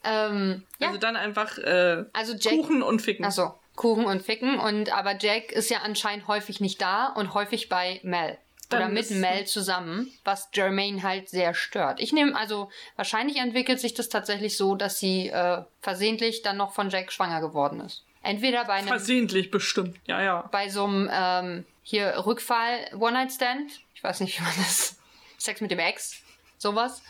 Ähm, 0.04 0.64
ja, 0.80 0.88
also 0.88 1.00
dann 1.00 1.16
einfach 1.16 1.58
äh, 1.58 2.06
also 2.14 2.34
Jack. 2.34 2.54
Kuchen 2.54 2.84
und 2.84 3.02
Ficken. 3.02 3.26
Achso, 3.26 3.54
Kuchen 3.76 4.06
und 4.06 4.22
Ficken. 4.22 4.60
Und 4.60 4.96
aber 4.96 5.18
Jack 5.18 5.52
ist 5.52 5.70
ja 5.70 5.80
anscheinend 5.84 6.28
häufig 6.28 6.60
nicht 6.60 6.82
da 6.82 7.08
und 7.08 7.34
häufig 7.34 7.70
bei 7.70 8.00
Mel. 8.04 8.38
Dann 8.70 8.84
Oder 8.84 8.92
mit 8.92 9.10
Mel 9.12 9.46
zusammen, 9.46 10.12
was 10.24 10.50
Jermaine 10.54 11.04
halt 11.04 11.30
sehr 11.30 11.54
stört. 11.54 12.00
Ich 12.00 12.12
nehme, 12.12 12.36
also 12.36 12.72
wahrscheinlich 12.96 13.38
entwickelt 13.38 13.80
sich 13.80 13.94
das 13.94 14.10
tatsächlich 14.10 14.58
so, 14.58 14.76
dass 14.76 15.00
sie 15.00 15.30
äh, 15.30 15.62
versehentlich 15.82 16.42
dann 16.42 16.58
noch 16.58 16.74
von 16.74 16.90
Jack 16.90 17.12
schwanger 17.12 17.42
geworden 17.42 17.82
ist. 17.82 18.04
Entweder 18.24 18.66
bei 18.66 18.74
einem 18.74 18.88
Versehentlich 18.88 19.52
bestimmt. 19.52 20.00
Ja, 20.08 20.22
ja. 20.22 20.50
bei 20.52 20.70
so 20.70 20.86
einem 20.86 21.10
ähm, 21.12 21.66
hier 21.84 22.26
Rückfall 22.26 22.90
One-Night-Stand. 22.98 23.82
Ich 23.96 24.04
weiß 24.04 24.22
nicht, 24.22 24.40
wie 24.40 24.44
man 24.44 24.54
das. 24.58 24.98
Sex 25.38 25.60
mit 25.60 25.72
dem 25.72 25.80
Ex. 25.80 26.22
Sowas. 26.58 27.04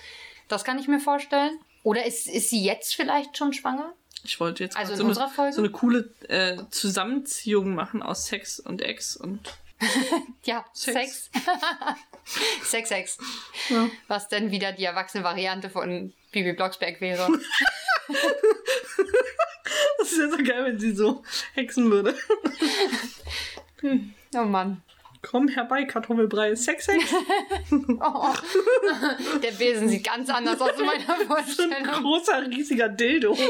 Das 0.48 0.64
kann 0.64 0.80
ich 0.80 0.88
mir 0.88 1.00
vorstellen. 1.00 1.60
Oder 1.84 2.06
ist, 2.06 2.28
ist 2.28 2.50
sie 2.50 2.64
jetzt 2.64 2.96
vielleicht 2.96 3.38
schon 3.38 3.54
schwanger? 3.54 3.94
Ich 4.24 4.40
wollte 4.40 4.64
jetzt 4.64 4.78
Also 4.78 4.96
so, 4.96 5.04
eine, 5.04 5.52
so 5.52 5.62
eine 5.62 5.70
coole 5.70 6.10
äh, 6.30 6.58
Zusammenziehung 6.70 7.76
machen 7.76 8.02
aus 8.02 8.28
Sex 8.28 8.60
und 8.60 8.82
Ex 8.82 9.18
und 9.18 9.54
Ja, 10.44 10.66
Sex. 10.74 11.30
Sex. 12.64 12.90
Sex. 12.90 13.18
Ja. 13.70 13.90
Was 14.08 14.30
denn 14.30 14.52
wieder 14.52 14.72
die 14.72 14.86
erwachsene 14.86 15.24
Variante 15.24 15.70
von 15.70 16.14
Bibi 16.32 16.54
Blocksberg 16.54 17.02
wäre. 17.02 17.28
Das 19.98 20.12
ist 20.12 20.20
ja 20.20 20.30
so 20.30 20.38
geil, 20.38 20.66
wenn 20.66 20.80
sie 20.80 20.92
so 20.92 21.24
hexen 21.54 21.90
würde. 21.90 22.14
Oh 24.36 24.44
Mann. 24.44 24.84
Komm 25.30 25.48
herbei, 25.48 25.86
Kartoffelbrei. 25.86 26.54
Sex, 26.56 26.86
Sex. 26.86 27.04
Oh. 27.72 28.28
Der 29.42 29.52
Besen 29.52 29.88
sieht 29.90 30.04
ganz 30.06 30.30
anders 30.30 30.60
aus 30.62 30.72
in 30.78 30.86
meiner 30.86 31.00
So 31.06 31.12
ein 31.14 31.28
Vorstellung. 31.28 31.84
großer, 32.02 32.46
riesiger 32.48 32.90
Dildo. 32.90 33.36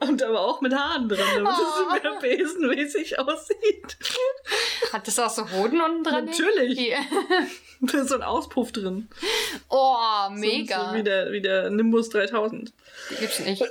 Und 0.00 0.22
aber 0.22 0.40
auch 0.40 0.60
mit 0.60 0.74
Haaren 0.74 1.08
dran, 1.08 1.26
damit 1.34 1.52
Oh. 1.52 1.96
es 1.96 2.02
mehr 2.02 2.18
besenmäßig 2.20 3.18
aussieht. 3.18 3.96
Hat 4.92 5.06
das 5.06 5.18
auch 5.18 5.30
so 5.30 5.50
Hoden 5.50 5.80
unten 5.80 6.04
dran? 6.04 6.24
Natürlich. 6.26 6.76
Die- 6.78 6.94
Da 7.80 7.98
ist 7.98 8.08
so 8.10 8.14
ein 8.14 8.22
Auspuff 8.22 8.70
drin. 8.72 9.08
Oh, 9.68 9.96
So, 10.28 10.34
mega. 10.34 10.90
So 10.90 10.94
wie, 10.96 11.02
der, 11.02 11.32
wie 11.32 11.40
der 11.40 11.68
Nimbus 11.70 12.08
3000. 12.10 12.72
Die 13.10 13.14
gibt's 13.16 13.40
nicht. 13.40 13.62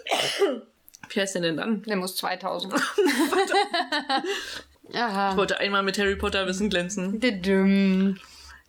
Wie 1.09 1.19
heißt 1.19 1.35
der 1.35 1.41
denn 1.43 1.57
dann? 1.57 1.83
Muss 1.99 2.15
2000. 2.17 2.73
Aha. 4.93 5.31
Ich 5.31 5.37
wollte 5.37 5.59
einmal 5.59 5.83
mit 5.83 5.97
Harry 5.97 6.15
Potter 6.15 6.45
Wissen 6.47 6.69
glänzen. 6.69 7.19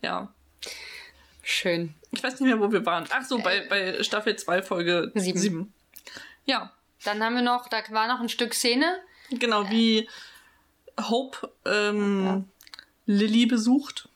Ja. 0.02 0.32
Schön. 1.42 1.94
Ich 2.12 2.22
weiß 2.22 2.40
nicht 2.40 2.48
mehr, 2.48 2.60
wo 2.60 2.70
wir 2.72 2.84
waren. 2.86 3.06
Ach 3.10 3.24
so, 3.24 3.38
bei, 3.38 3.66
bei 3.68 4.02
Staffel 4.02 4.36
2, 4.36 4.62
Folge 4.62 5.10
Sieben. 5.14 5.38
7. 5.38 5.72
Ja, 6.44 6.72
Dann 7.04 7.22
haben 7.22 7.34
wir 7.34 7.42
noch, 7.42 7.68
da 7.68 7.78
war 7.90 8.06
noch 8.08 8.20
ein 8.20 8.28
Stück 8.28 8.54
Szene. 8.54 8.98
genau, 9.30 9.68
wie 9.70 10.08
Hope 11.00 11.50
ähm, 11.64 12.48
Lilly 13.06 13.46
besucht. 13.46 14.08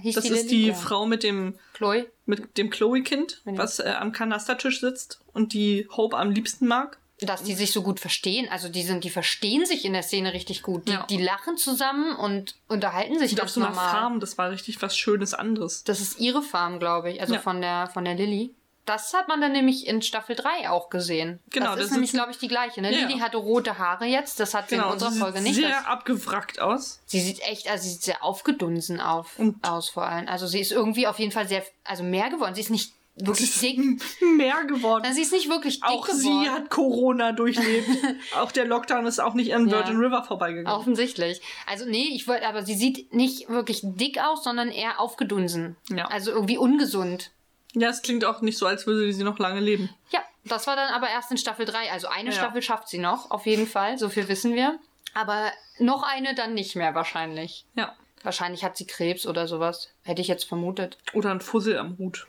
Hieß 0.00 0.14
Das 0.14 0.24
die 0.24 0.30
ist 0.30 0.36
Lilly? 0.44 0.48
die 0.48 0.66
Ja. 0.68 0.74
Frau 0.74 1.06
mit 1.06 1.22
dem, 1.22 1.58
Chloe. 1.74 2.06
mit 2.26 2.56
dem 2.56 2.70
Chloe-Kind, 2.70 3.42
Ja. 3.44 3.58
was 3.58 3.78
äh, 3.80 3.94
am 3.98 4.12
Kanastertisch 4.12 4.80
sitzt 4.80 5.20
und 5.32 5.52
die 5.52 5.86
Hope 5.90 6.16
am 6.16 6.30
liebsten 6.30 6.66
mag. 6.66 6.98
Dass 7.26 7.42
die 7.42 7.54
sich 7.54 7.72
so 7.72 7.82
gut 7.82 8.00
verstehen. 8.00 8.48
Also 8.50 8.68
die 8.68 8.82
sind, 8.82 9.04
die 9.04 9.10
verstehen 9.10 9.64
sich 9.66 9.84
in 9.84 9.92
der 9.92 10.02
Szene 10.02 10.32
richtig 10.32 10.62
gut. 10.62 10.88
Die, 10.88 10.92
Ja. 10.92 11.06
die 11.08 11.22
lachen 11.22 11.56
zusammen 11.56 12.14
und 12.16 12.54
unterhalten 12.68 13.18
sich 13.18 13.32
Und 13.32 13.38
auf 13.40 13.44
ganz 13.46 13.54
so 13.54 13.60
einer 13.60 13.70
normal. 13.70 13.90
Farm, 13.90 14.20
das 14.20 14.38
war 14.38 14.50
richtig 14.50 14.80
was 14.82 14.96
Schönes 14.96 15.34
anderes. 15.34 15.84
Das 15.84 16.00
ist 16.00 16.18
ihre 16.20 16.42
Farm, 16.42 16.78
glaube 16.78 17.10
ich. 17.12 17.20
Also 17.20 17.34
Ja. 17.34 17.40
von 17.40 17.60
der 17.60 17.88
von 17.92 18.04
der 18.04 18.14
Lilly. 18.14 18.54
Das 18.84 19.14
hat 19.14 19.28
man 19.28 19.40
dann 19.40 19.52
nämlich 19.52 19.86
in 19.86 20.02
Staffel 20.02 20.34
3 20.34 20.68
auch 20.68 20.90
gesehen. 20.90 21.38
Genau, 21.50 21.66
das 21.66 21.76
das 21.76 21.84
ist 21.84 21.90
nämlich, 21.92 22.10
sitzen- 22.10 22.18
glaube 22.18 22.32
ich, 22.32 22.38
die 22.38 22.48
gleiche. 22.48 22.82
Ne? 22.82 22.92
Ja. 22.92 23.06
Lilly 23.06 23.20
hatte 23.20 23.36
rote 23.36 23.78
Haare 23.78 24.06
jetzt. 24.06 24.40
Das 24.40 24.54
hat 24.54 24.70
sie 24.70 24.74
Genau, 24.74 24.88
in 24.88 24.92
unserer 24.94 25.12
sie 25.12 25.20
Folge 25.20 25.38
sieht 25.38 25.46
nicht. 25.46 25.56
sehr 25.60 25.68
Das, 25.68 25.86
abgewrackt 25.86 26.58
aus. 26.60 26.98
sie 27.06 27.20
sieht 27.20 27.40
echt, 27.42 27.70
also 27.70 27.84
sie 27.84 27.90
sieht 27.90 28.02
sehr 28.02 28.24
aufgedunsen 28.24 29.00
auf, 29.00 29.38
Und- 29.38 29.62
aus 29.62 29.88
vor 29.88 30.02
allem. 30.04 30.26
Also 30.26 30.48
sie 30.48 30.58
ist 30.58 30.72
irgendwie 30.72 31.06
auf 31.06 31.20
jeden 31.20 31.30
Fall 31.30 31.46
sehr, 31.46 31.64
also 31.84 32.02
mehr 32.02 32.28
geworden. 32.30 32.56
Sie 32.56 32.60
ist 32.60 32.70
nicht 32.70 32.92
wirklich 33.16 33.58
dick. 33.60 33.78
Mehr 34.22 34.64
geworden. 34.64 35.12
Sie 35.12 35.22
ist 35.22 35.32
nicht 35.32 35.48
wirklich 35.48 35.80
dick 35.80 35.88
Auch 35.88 36.06
geworden. 36.06 36.42
sie 36.44 36.50
hat 36.50 36.70
Corona 36.70 37.32
durchlebt. 37.32 37.88
auch 38.36 38.52
der 38.52 38.64
Lockdown 38.66 39.06
ist 39.06 39.20
auch 39.20 39.34
nicht 39.34 39.54
an 39.54 39.68
Ja. 39.68 39.78
Virgin 39.78 39.96
River 39.98 40.22
vorbeigegangen. 40.24 40.78
Offensichtlich. 40.78 41.40
Also 41.66 41.84
nee, 41.84 42.08
ich 42.14 42.26
wollte, 42.28 42.46
aber 42.48 42.64
sie 42.64 42.74
sieht 42.74 43.12
nicht 43.14 43.48
wirklich 43.48 43.80
dick 43.82 44.18
aus, 44.18 44.44
sondern 44.44 44.70
eher 44.70 45.00
aufgedunsen. 45.00 45.76
Ja. 45.90 46.06
Also 46.06 46.30
irgendwie 46.30 46.58
ungesund. 46.58 47.30
Ja, 47.74 47.88
es 47.88 48.02
klingt 48.02 48.24
auch 48.24 48.40
nicht 48.42 48.58
so, 48.58 48.66
als 48.66 48.86
würde 48.86 49.12
sie 49.12 49.24
noch 49.24 49.38
lange 49.38 49.60
leben. 49.60 49.88
Ja, 50.10 50.20
das 50.44 50.66
war 50.66 50.76
dann 50.76 50.92
aber 50.92 51.08
erst 51.08 51.30
in 51.30 51.38
Staffel 51.38 51.64
3. 51.64 51.90
Also 51.92 52.08
eine 52.08 52.30
Ja. 52.30 52.34
Staffel 52.36 52.60
schafft 52.62 52.88
sie 52.88 52.98
noch, 52.98 53.30
auf 53.30 53.46
jeden 53.46 53.66
Fall. 53.66 53.96
So 53.98 54.08
viel 54.08 54.28
wissen 54.28 54.54
wir. 54.54 54.78
Aber 55.14 55.50
noch 55.78 56.02
eine 56.02 56.34
dann 56.34 56.54
nicht 56.54 56.76
mehr 56.76 56.94
wahrscheinlich. 56.94 57.64
Ja. 57.74 57.94
Wahrscheinlich 58.22 58.62
hat 58.62 58.76
sie 58.76 58.86
Krebs 58.86 59.26
oder 59.26 59.48
sowas. 59.48 59.90
Hätte 60.02 60.20
ich 60.22 60.28
jetzt 60.28 60.44
vermutet. 60.44 60.96
Oder 61.12 61.30
ein 61.32 61.40
Fussel 61.40 61.76
am 61.78 61.98
Hut. 61.98 62.26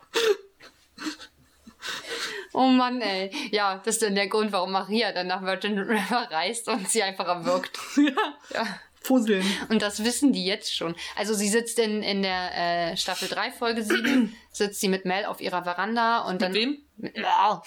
Oh 2.53 2.67
Mann, 2.67 3.01
ey. 3.01 3.31
Ja, 3.53 3.81
das 3.85 3.97
ist 3.97 4.03
dann 4.03 4.17
der 4.17 4.27
Grund, 4.29 4.51
warum 4.53 4.73
Maria 4.73 5.13
dann 5.13 5.29
nach 5.29 5.43
Virgin 5.43 5.79
River 5.79 6.29
reist 6.31 6.69
und 6.69 6.89
sie 6.89 7.03
einfach 7.03 7.27
erwürgt. 7.29 7.79
ja. 7.97 8.35
Ja. 8.55 8.67
Fusseln. 9.03 9.45
Und 9.71 9.81
das 9.83 10.05
wissen 10.05 10.33
die 10.33 10.45
jetzt 10.45 10.75
schon. 10.77 10.95
Also 11.17 11.33
sie 11.33 11.49
sitzt 11.49 11.79
in, 11.79 12.03
in 12.03 12.23
der 12.23 12.91
äh, 12.93 12.97
Staffel 12.97 13.29
3, 13.29 13.53
Folge 13.53 13.83
7, 13.83 14.35
sitzt 14.53 14.81
sie 14.81 14.89
mit 14.89 15.05
Mel 15.05 15.25
auf 15.25 15.41
ihrer 15.41 15.63
Veranda 15.63 16.23
und 16.29 16.43
dann. 16.43 16.53
Mit 16.53 16.61
wem? 16.61 16.79
Mit, 16.97 17.17
ja, 17.17 17.63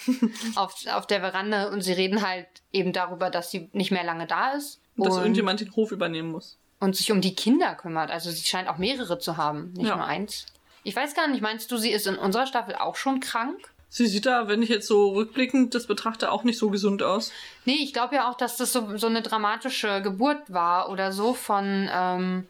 auf, 0.56 0.76
auf 0.86 1.08
der 1.08 1.22
Veranda 1.22 1.70
und 1.70 1.82
sie 1.82 1.94
reden 1.94 2.22
halt 2.22 2.46
eben 2.72 2.94
darüber, 2.94 3.30
dass 3.32 3.50
sie 3.50 3.70
nicht 3.74 3.90
mehr 3.92 4.04
lange 4.04 4.28
da 4.28 4.52
ist. 4.52 4.80
Dass 4.98 5.14
und, 5.16 5.22
irgendjemand 5.22 5.60
den 5.62 5.76
Hof 5.76 5.92
übernehmen 5.92 6.32
muss. 6.32 6.58
und 6.80 6.96
sich 6.96 7.12
um 7.12 7.20
die 7.22 7.34
Kinder 7.36 7.74
kümmert. 7.74 8.12
Also 8.12 8.30
sie 8.30 8.46
scheint 8.46 8.68
auch 8.68 8.78
mehrere 8.78 9.18
zu 9.18 9.38
haben, 9.38 9.72
nicht 9.74 9.88
Ja. 9.88 9.96
nur 9.96 10.06
eins. 10.06 10.46
Ich 10.84 10.96
weiß 10.96 11.16
gar 11.16 11.28
nicht, 11.28 11.42
meinst 11.42 11.72
du, 11.72 11.78
sie 11.78 11.92
ist 11.92 12.08
in 12.08 12.18
unserer 12.18 12.48
Staffel 12.48 12.76
auch 12.76 12.96
schon 12.96 13.20
krank? 13.20 13.58
Sie 13.90 14.08
sieht 14.08 14.26
da, 14.26 14.48
wenn 14.48 14.64
ich 14.64 14.70
jetzt 14.70 14.88
so 14.88 15.10
rückblickend 15.10 15.76
das 15.76 15.86
betrachte, 15.86 16.32
auch 16.32 16.44
nicht 16.44 16.58
so 16.58 16.72
gesund 16.72 17.04
aus. 17.04 17.32
Nee, 17.66 17.78
ich 17.80 17.94
glaube 17.94 18.16
ja 18.16 18.30
auch, 18.30 18.36
dass 18.36 18.58
das 18.58 18.74
so, 18.74 18.98
so 18.98 19.06
eine 19.06 19.22
dramatische 19.22 20.02
Geburt 20.02 20.42
war 20.52 20.90
oder 20.90 21.12
so 21.12 21.36
von 21.36 21.88
ähm, 21.94 22.48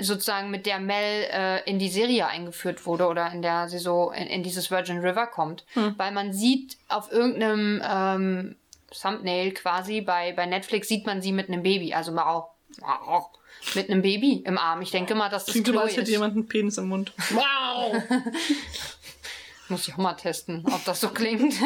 sozusagen 0.00 0.50
mit 0.50 0.66
der 0.66 0.80
Mel 0.80 1.28
äh, 1.30 1.70
in 1.70 1.78
die 1.78 1.88
Serie 1.88 2.26
eingeführt 2.26 2.84
wurde 2.84 3.06
oder 3.06 3.30
in 3.30 3.42
der 3.42 3.68
sie 3.68 3.78
so 3.78 4.10
in, 4.10 4.26
in 4.26 4.42
dieses 4.42 4.70
Virgin 4.70 4.98
River 4.98 5.28
kommt. 5.28 5.64
Weil 5.96 6.12
man 6.12 6.32
sieht 6.32 6.76
auf 6.88 7.12
irgendeinem 7.12 7.80
ähm, 7.88 8.56
Thumbnail 8.90 9.52
quasi 9.52 10.00
bei, 10.00 10.32
bei 10.32 10.46
Netflix 10.46 10.88
sieht 10.88 11.06
man 11.06 11.22
sie 11.22 11.32
mit 11.32 11.48
einem 11.48 11.62
Baby, 11.62 11.94
also 11.94 12.12
mau, 12.12 12.50
mau, 12.80 13.30
mit 13.74 13.90
einem 13.90 14.02
Baby 14.02 14.42
im 14.46 14.58
Arm. 14.58 14.82
Ich 14.82 14.90
denke 14.90 15.14
mal, 15.14 15.28
dass 15.28 15.44
das 15.44 15.52
Klingt 15.52 15.68
Chloe 15.68 15.82
als 15.82 15.96
hätte 15.96 16.10
jemand 16.10 16.34
einen 16.34 16.46
Penis 16.48 16.78
im 16.78 16.88
Mund. 16.88 17.12
Wow! 17.30 18.02
Muss 19.68 19.88
ich 19.88 19.94
auch 19.94 19.98
mal 19.98 20.14
testen, 20.14 20.64
ob 20.66 20.84
das 20.84 21.00
so 21.00 21.08
klingt. 21.08 21.54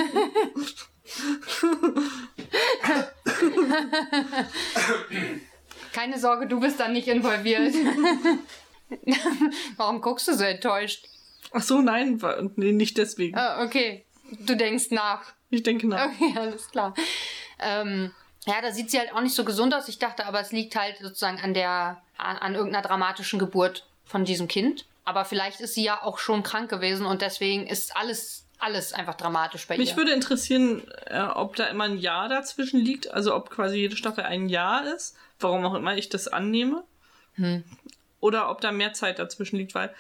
Keine 5.93 6.19
Sorge, 6.19 6.47
du 6.47 6.61
bist 6.61 6.81
da 6.81 6.89
nicht 6.89 7.09
involviert. 7.09 7.75
Warum 9.77 10.01
guckst 10.01 10.29
du 10.29 10.35
so 10.35 10.45
enttäuscht? 10.45 11.07
Ach 11.53 11.63
so, 11.63 11.83
nein, 11.83 12.21
nee, 12.57 12.73
nicht 12.73 12.97
deswegen. 12.97 13.37
Ah, 13.37 13.63
okay, 13.65 14.07
du 14.31 14.57
denkst 14.57 14.91
nach. 14.91 15.35
Ich 15.51 15.63
denke 15.63 15.89
nach. 15.89 16.07
Okay, 16.07 16.33
alles 16.37 16.71
klar. 16.71 16.95
Ähm, 17.59 18.13
ja, 18.47 18.61
da 18.63 18.73
sieht 18.73 18.91
sie 18.91 18.99
halt 18.99 19.13
auch 19.13 19.21
nicht 19.21 19.35
so 19.35 19.45
gesund 19.45 19.75
aus. 19.75 19.89
Ich 19.89 19.99
dachte 19.99 20.27
aber, 20.27 20.41
es 20.41 20.53
liegt 20.53 20.77
halt 20.77 20.99
sozusagen 20.99 21.41
an 21.41 21.55
der, 21.55 22.01
an, 22.17 22.37
an 22.39 22.55
irgendeiner 22.55 22.87
dramatischen 22.87 23.39
Geburt 23.39 23.87
von 24.05 24.25
diesem 24.25 24.49
Kind. 24.49 24.87
Aber 25.05 25.25
vielleicht 25.25 25.61
ist 25.61 25.75
sie 25.75 25.85
ja 25.85 26.03
auch 26.03 26.19
schon 26.19 26.43
krank 26.43 26.71
gewesen 26.71 27.07
und 27.07 27.23
deswegen 27.23 27.67
ist 27.67 27.97
alles, 27.97 28.47
alles 28.59 28.93
einfach 28.93 29.15
dramatisch 29.15 29.67
bei 29.67 29.77
Mich 29.77 29.91
ihr. 29.91 29.97
würde 29.97 30.13
interessieren, 30.13 30.83
äh, 31.07 31.21
ob 31.21 31.57
da 31.57 31.67
immer 31.67 31.85
ein 31.85 31.99
Jahr 31.99 32.29
dazwischen 32.29 32.81
liegt, 32.81 33.11
also 33.11 33.35
ob 33.35 33.51
quasi 33.51 33.79
jede 33.79 33.97
Staffel 33.97 34.25
ein 34.25 34.49
Jahr 34.49 34.87
ist, 34.95 35.17
warum 35.39 35.65
auch 35.65 35.75
immer 35.75 35.97
ich 35.97 36.09
das 36.09 36.29
annehme. 36.29 36.85
Hm. 37.35 37.65
Oder 38.21 38.51
ob 38.51 38.61
da 38.61 38.73
mehr 38.73 38.93
Zeit 38.93 39.19
dazwischen 39.19 39.57
liegt, 39.57 39.75
weil 39.75 39.95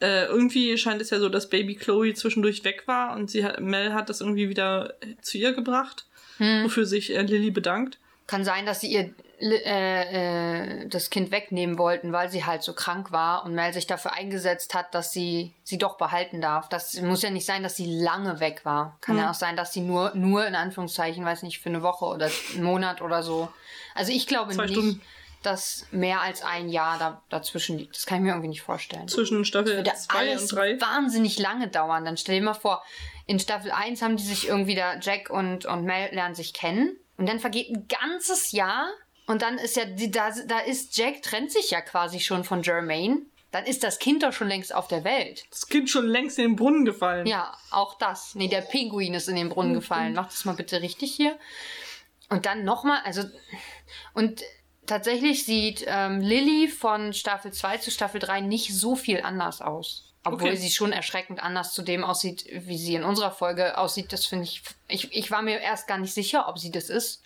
äh, 0.00 0.26
irgendwie 0.26 0.76
scheint 0.76 1.00
es 1.00 1.10
ja 1.10 1.18
so, 1.18 1.28
dass 1.28 1.48
Baby 1.48 1.74
Chloe 1.74 2.14
zwischendurch 2.14 2.64
weg 2.64 2.84
war 2.86 3.14
und 3.14 3.30
sie 3.30 3.44
hat, 3.44 3.60
Mel 3.60 3.94
hat 3.94 4.08
das 4.10 4.20
irgendwie 4.20 4.48
wieder 4.48 4.94
zu 5.22 5.38
ihr 5.38 5.52
gebracht, 5.52 6.05
Hm. 6.38 6.64
wofür 6.64 6.86
sich 6.86 7.14
äh, 7.14 7.22
Lilly 7.22 7.50
bedankt. 7.50 7.98
Kann 8.26 8.44
sein, 8.44 8.66
dass 8.66 8.80
sie 8.80 8.88
ihr 8.88 9.14
äh, 9.40 10.80
äh, 10.82 10.88
das 10.88 11.10
Kind 11.10 11.30
wegnehmen 11.30 11.78
wollten, 11.78 12.12
weil 12.12 12.30
sie 12.30 12.44
halt 12.44 12.62
so 12.62 12.72
krank 12.72 13.12
war 13.12 13.44
und 13.44 13.54
Mel 13.54 13.72
sich 13.72 13.86
dafür 13.86 14.14
eingesetzt 14.14 14.74
hat, 14.74 14.94
dass 14.94 15.12
sie 15.12 15.52
sie 15.62 15.78
doch 15.78 15.96
behalten 15.98 16.40
darf. 16.40 16.68
Das 16.68 17.00
muss 17.00 17.22
ja 17.22 17.30
nicht 17.30 17.46
sein, 17.46 17.62
dass 17.62 17.76
sie 17.76 17.86
lange 18.00 18.40
weg 18.40 18.64
war. 18.64 18.96
Kann 19.00 19.16
Hm. 19.16 19.22
ja 19.24 19.30
auch 19.30 19.34
sein, 19.34 19.56
dass 19.56 19.72
sie 19.72 19.80
nur, 19.82 20.12
nur 20.14 20.46
in 20.46 20.54
Anführungszeichen, 20.54 21.24
weiß 21.24 21.42
nicht, 21.42 21.60
für 21.60 21.68
eine 21.68 21.82
Woche 21.82 22.06
oder 22.06 22.30
einen 22.54 22.64
Monat 22.64 23.02
oder 23.02 23.22
so. 23.22 23.48
Also 23.94 24.10
ich 24.12 24.26
glaube 24.26 24.52
Zwei 24.54 24.64
nicht, 24.64 24.72
Stunden. 24.72 25.02
Dass 25.42 25.86
mehr 25.90 26.20
als 26.20 26.42
ein 26.42 26.68
Jahr 26.68 26.98
da, 26.98 27.22
dazwischen 27.28 27.78
liegt. 27.78 27.96
Das 27.96 28.06
kann 28.06 28.18
ich 28.18 28.24
mir 28.24 28.30
irgendwie 28.30 28.48
nicht 28.48 28.62
vorstellen. 28.62 29.08
Zwischen 29.08 29.44
Staffel 29.44 29.76
Würde 29.76 29.92
2 29.94 30.18
alles 30.18 30.42
und 30.42 30.58
3. 30.58 30.80
wahnsinnig 30.80 31.38
lange 31.38 31.68
dauern. 31.68 32.04
Dann 32.04 32.16
stell 32.16 32.40
dir 32.40 32.44
mal 32.44 32.54
vor, 32.54 32.82
in 33.26 33.38
Staffel 33.38 33.70
1 33.70 34.02
haben 34.02 34.16
die 34.16 34.24
sich 34.24 34.48
irgendwie 34.48 34.74
da, 34.74 34.98
Jack 34.98 35.30
und, 35.30 35.66
und 35.66 35.84
Mel 35.84 36.12
lernen 36.12 36.34
sich 36.34 36.52
kennen. 36.52 36.96
Und 37.16 37.28
dann 37.28 37.40
vergeht 37.40 37.70
ein 37.70 37.88
ganzes 37.88 38.52
Jahr. 38.52 38.86
Und 39.26 39.42
dann 39.42 39.58
ist 39.58 39.76
ja, 39.76 39.84
die, 39.84 40.10
da, 40.10 40.30
da 40.46 40.60
ist 40.60 40.96
Jack, 40.96 41.22
trennt 41.22 41.50
sich 41.50 41.70
ja 41.70 41.80
quasi 41.80 42.20
schon 42.20 42.44
von 42.44 42.62
Jermaine. 42.62 43.22
Dann 43.52 43.64
ist 43.64 43.84
das 43.84 43.98
Kind 43.98 44.22
doch 44.22 44.32
schon 44.32 44.48
längst 44.48 44.74
auf 44.74 44.88
der 44.88 45.04
Welt. 45.04 45.44
Das 45.50 45.68
Kind 45.68 45.88
schon 45.88 46.06
längst 46.06 46.38
in 46.38 46.44
den 46.44 46.56
Brunnen 46.56 46.84
gefallen. 46.84 47.26
Ja, 47.26 47.56
auch 47.70 47.96
das. 47.98 48.34
Nee, 48.34 48.48
der 48.48 48.60
Pinguin 48.60 49.14
ist 49.14 49.28
in 49.28 49.36
den 49.36 49.48
Brunnen 49.48 49.72
gefallen. 49.72 50.14
Mach 50.14 50.26
das 50.26 50.44
mal 50.44 50.54
bitte 50.54 50.82
richtig 50.82 51.14
hier. 51.14 51.38
Und 52.28 52.44
dann 52.44 52.64
nochmal, 52.64 53.00
also, 53.04 53.22
und 54.12 54.42
tatsächlich 54.86 55.44
sieht 55.44 55.84
ähm, 55.86 56.20
Lilly 56.20 56.68
von 56.68 57.12
Staffel 57.12 57.52
2 57.52 57.78
zu 57.78 57.90
Staffel 57.90 58.20
3 58.20 58.40
nicht 58.40 58.74
so 58.74 58.96
viel 58.96 59.20
anders 59.22 59.60
aus. 59.60 60.02
Obwohl 60.24 60.48
Okay. 60.50 60.56
sie 60.56 60.70
schon 60.70 60.92
erschreckend 60.92 61.40
anders 61.40 61.72
zu 61.72 61.82
dem 61.82 62.02
aussieht, 62.02 62.46
wie 62.50 62.78
sie 62.78 62.94
in 62.96 63.04
unserer 63.04 63.30
Folge 63.30 63.78
aussieht. 63.78 64.12
Das 64.12 64.26
finde 64.26 64.44
ich, 64.44 64.62
ich, 64.88 65.12
ich 65.14 65.30
war 65.30 65.42
mir 65.42 65.60
erst 65.60 65.86
gar 65.86 65.98
nicht 65.98 66.12
sicher, 66.14 66.48
ob 66.48 66.58
sie 66.58 66.72
das 66.72 66.88
ist. 66.90 67.22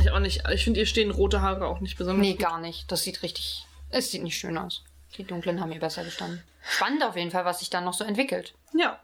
Ich 0.00 0.10
auch 0.10 0.18
nicht. 0.20 0.42
Ich 0.52 0.64
finde, 0.64 0.80
ihr 0.80 0.86
stehen 0.86 1.10
rote 1.10 1.42
Haare 1.42 1.66
auch 1.66 1.80
nicht 1.80 1.98
besonders. 1.98 2.24
Nee, 2.26 2.32
gut. 2.34 2.40
gar 2.42 2.60
nicht. 2.60 2.90
Das 2.90 3.02
sieht 3.02 3.22
richtig. 3.22 3.66
Es 3.90 4.10
sieht 4.10 4.22
nicht 4.22 4.38
schön 4.38 4.56
aus. 4.56 4.84
Die 5.16 5.24
dunklen 5.24 5.60
haben 5.60 5.68
mir 5.70 5.80
besser 5.80 6.04
gestanden. 6.04 6.42
Spannend 6.62 7.02
auf 7.02 7.16
jeden 7.16 7.30
Fall, 7.30 7.44
was 7.44 7.58
sich 7.58 7.68
dann 7.70 7.84
noch 7.84 7.94
so 7.94 8.04
entwickelt. 8.04 8.54
Ja. 8.74 9.00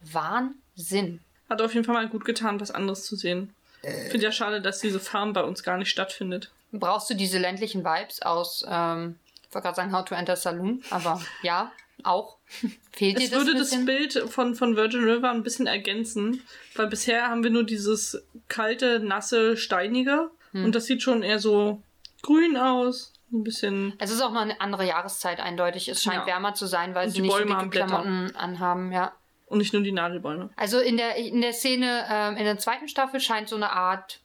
Wahnsinn. 0.00 1.20
Hat 1.48 1.62
auf 1.62 1.74
jeden 1.74 1.84
Fall 1.84 1.94
mal 1.94 2.08
gut 2.08 2.24
getan, 2.24 2.60
was 2.60 2.70
anderes 2.70 3.04
zu 3.04 3.16
sehen. 3.16 3.54
Ich 3.82 4.10
finde 4.10 4.26
ja 4.26 4.32
schade, 4.32 4.60
dass 4.60 4.80
diese 4.80 4.98
Farm 5.00 5.32
bei 5.32 5.42
uns 5.42 5.62
gar 5.62 5.78
nicht 5.78 5.90
stattfindet. 5.90 6.50
Brauchst 6.72 7.08
du 7.10 7.14
diese 7.14 7.38
ländlichen 7.38 7.84
Vibes 7.84 8.22
aus, 8.22 8.64
ähm, 8.68 9.18
ich 9.48 9.54
wollte 9.54 9.64
gerade 9.66 9.76
sagen 9.76 9.92
How 9.92 10.04
to 10.04 10.14
Enter 10.14 10.36
Saloon, 10.36 10.82
aber 10.90 11.20
ja, 11.42 11.72
auch. 12.04 12.36
Fehlt 12.92 13.18
dir 13.18 13.24
Es 13.24 13.30
das 13.30 13.38
würde 13.46 13.58
das? 13.58 13.84
Bild 13.84 14.12
von, 14.30 14.54
von 14.54 14.76
Virgin 14.76 15.04
River 15.04 15.30
ein 15.30 15.42
bisschen 15.42 15.66
ergänzen, 15.66 16.42
weil 16.76 16.86
bisher 16.88 17.28
haben 17.28 17.42
wir 17.42 17.50
nur 17.50 17.64
dieses 17.64 18.22
kalte, 18.48 19.00
nasse, 19.00 19.56
steinige 19.56 20.30
Hm. 20.52 20.64
und 20.64 20.74
das 20.74 20.86
sieht 20.86 21.02
schon 21.02 21.22
eher 21.22 21.38
so 21.38 21.82
grün 22.22 22.56
aus. 22.56 23.12
Ein 23.30 23.44
bisschen. 23.44 23.92
Es 23.98 24.10
ist 24.10 24.22
auch 24.22 24.32
noch 24.32 24.40
eine 24.40 24.58
andere 24.62 24.86
Jahreszeit 24.86 25.38
eindeutig. 25.40 25.88
Es 25.88 26.02
scheint 26.02 26.20
Ja. 26.20 26.26
wärmer 26.26 26.54
zu 26.54 26.64
sein, 26.66 26.94
weil 26.94 27.04
Und 27.08 27.10
sie 27.10 27.16
die 27.16 27.22
nicht 27.22 27.32
so 27.32 27.36
Bäume 27.38 27.48
dicke 27.50 27.58
haben 27.60 27.70
Blätter. 27.70 27.86
Klamotten 27.86 28.36
anhaben, 28.36 28.92
ja. 28.92 29.12
Und 29.44 29.58
nicht 29.58 29.74
nur 29.74 29.82
die 29.82 29.92
Nadelbäume. 29.92 30.48
Also 30.56 30.78
in 30.78 30.96
der, 30.96 31.16
in 31.16 31.42
der 31.42 31.52
Szene, 31.52 32.06
ähm, 32.10 32.36
in 32.38 32.44
der 32.44 32.58
zweiten 32.58 32.88
Staffel 32.88 33.20
scheint 33.20 33.50
so 33.50 33.56
eine 33.56 33.70
Art 33.72 34.20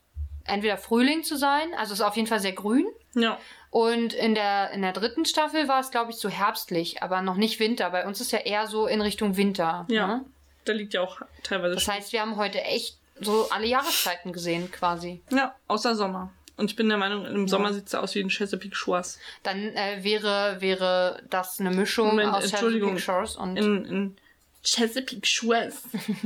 entweder 0.46 0.78
Frühling 0.78 1.24
zu 1.24 1.38
sein, 1.38 1.74
also 1.78 1.94
es 1.94 2.00
ist 2.00 2.06
auf 2.06 2.16
jeden 2.16 2.28
Fall 2.28 2.40
sehr 2.40 2.54
grün. 2.54 2.86
Ja. 3.16 3.38
Und 3.70 4.14
in 4.14 4.36
der, 4.36 4.72
in 4.72 4.82
der 4.82 4.94
dritten 4.94 5.26
Staffel 5.26 5.68
war 5.68 5.80
es, 5.80 5.90
glaube 5.92 6.12
ich, 6.12 6.18
so 6.18 6.30
herbstlich, 6.30 7.02
aber 7.02 7.22
noch 7.22 7.36
nicht 7.36 7.60
Winter. 7.60 7.90
Bei 7.90 8.06
uns 8.06 8.22
ist 8.22 8.32
ja 8.32 8.40
eher 8.40 8.68
so 8.68 8.86
in 8.88 9.02
Richtung 9.02 9.36
Winter. 9.38 9.86
Ja. 9.90 10.08
Ne? 10.08 10.26
Da 10.66 10.74
liegt 10.74 10.94
ja 10.94 11.02
auch 11.02 11.22
teilweise. 11.42 11.76
Das 11.76 11.88
heißt, 11.88 12.14
wir 12.14 12.22
haben 12.22 12.36
heute 12.36 12.62
echt 12.62 12.98
so 13.20 13.48
alle 13.50 13.66
Jahreszeiten 13.68 14.32
gesehen, 14.32 14.72
quasi. 14.72 15.22
ja, 15.32 15.56
außer 15.68 15.96
Sommer. 15.96 16.32
Und 16.56 16.70
ich 16.70 16.76
bin 16.76 16.88
der 16.88 17.00
Meinung, 17.00 17.26
im 17.26 17.48
Sommer 17.48 17.74
sieht 17.74 17.88
es 17.88 17.96
aus 17.96 18.14
wie 18.14 18.20
ein 18.20 18.30
Chesapeake 18.30 18.76
Shores. 18.76 19.20
Dann 19.42 19.58
äh, 19.76 20.04
wäre, 20.04 20.58
wäre 20.60 21.24
das 21.30 21.60
eine 21.60 21.72
Mischung 21.72 22.10
Moment, 22.10 22.32
aus. 22.34 22.52
Chesapeake 22.52 23.00
Shores 23.00 23.36
und 23.36 23.58
In, 23.58 23.86
in 23.86 24.18
Chesapeake 24.64 25.26
Shores. 25.26 25.84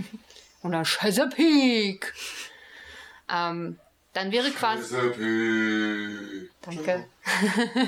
oder 0.63 0.84
Chesapeake. 0.84 2.13
ähm, 3.34 3.80
dann 4.17 4.32
wäre 4.32 4.49
quasi. 4.49 4.95
Danke. 6.62 7.08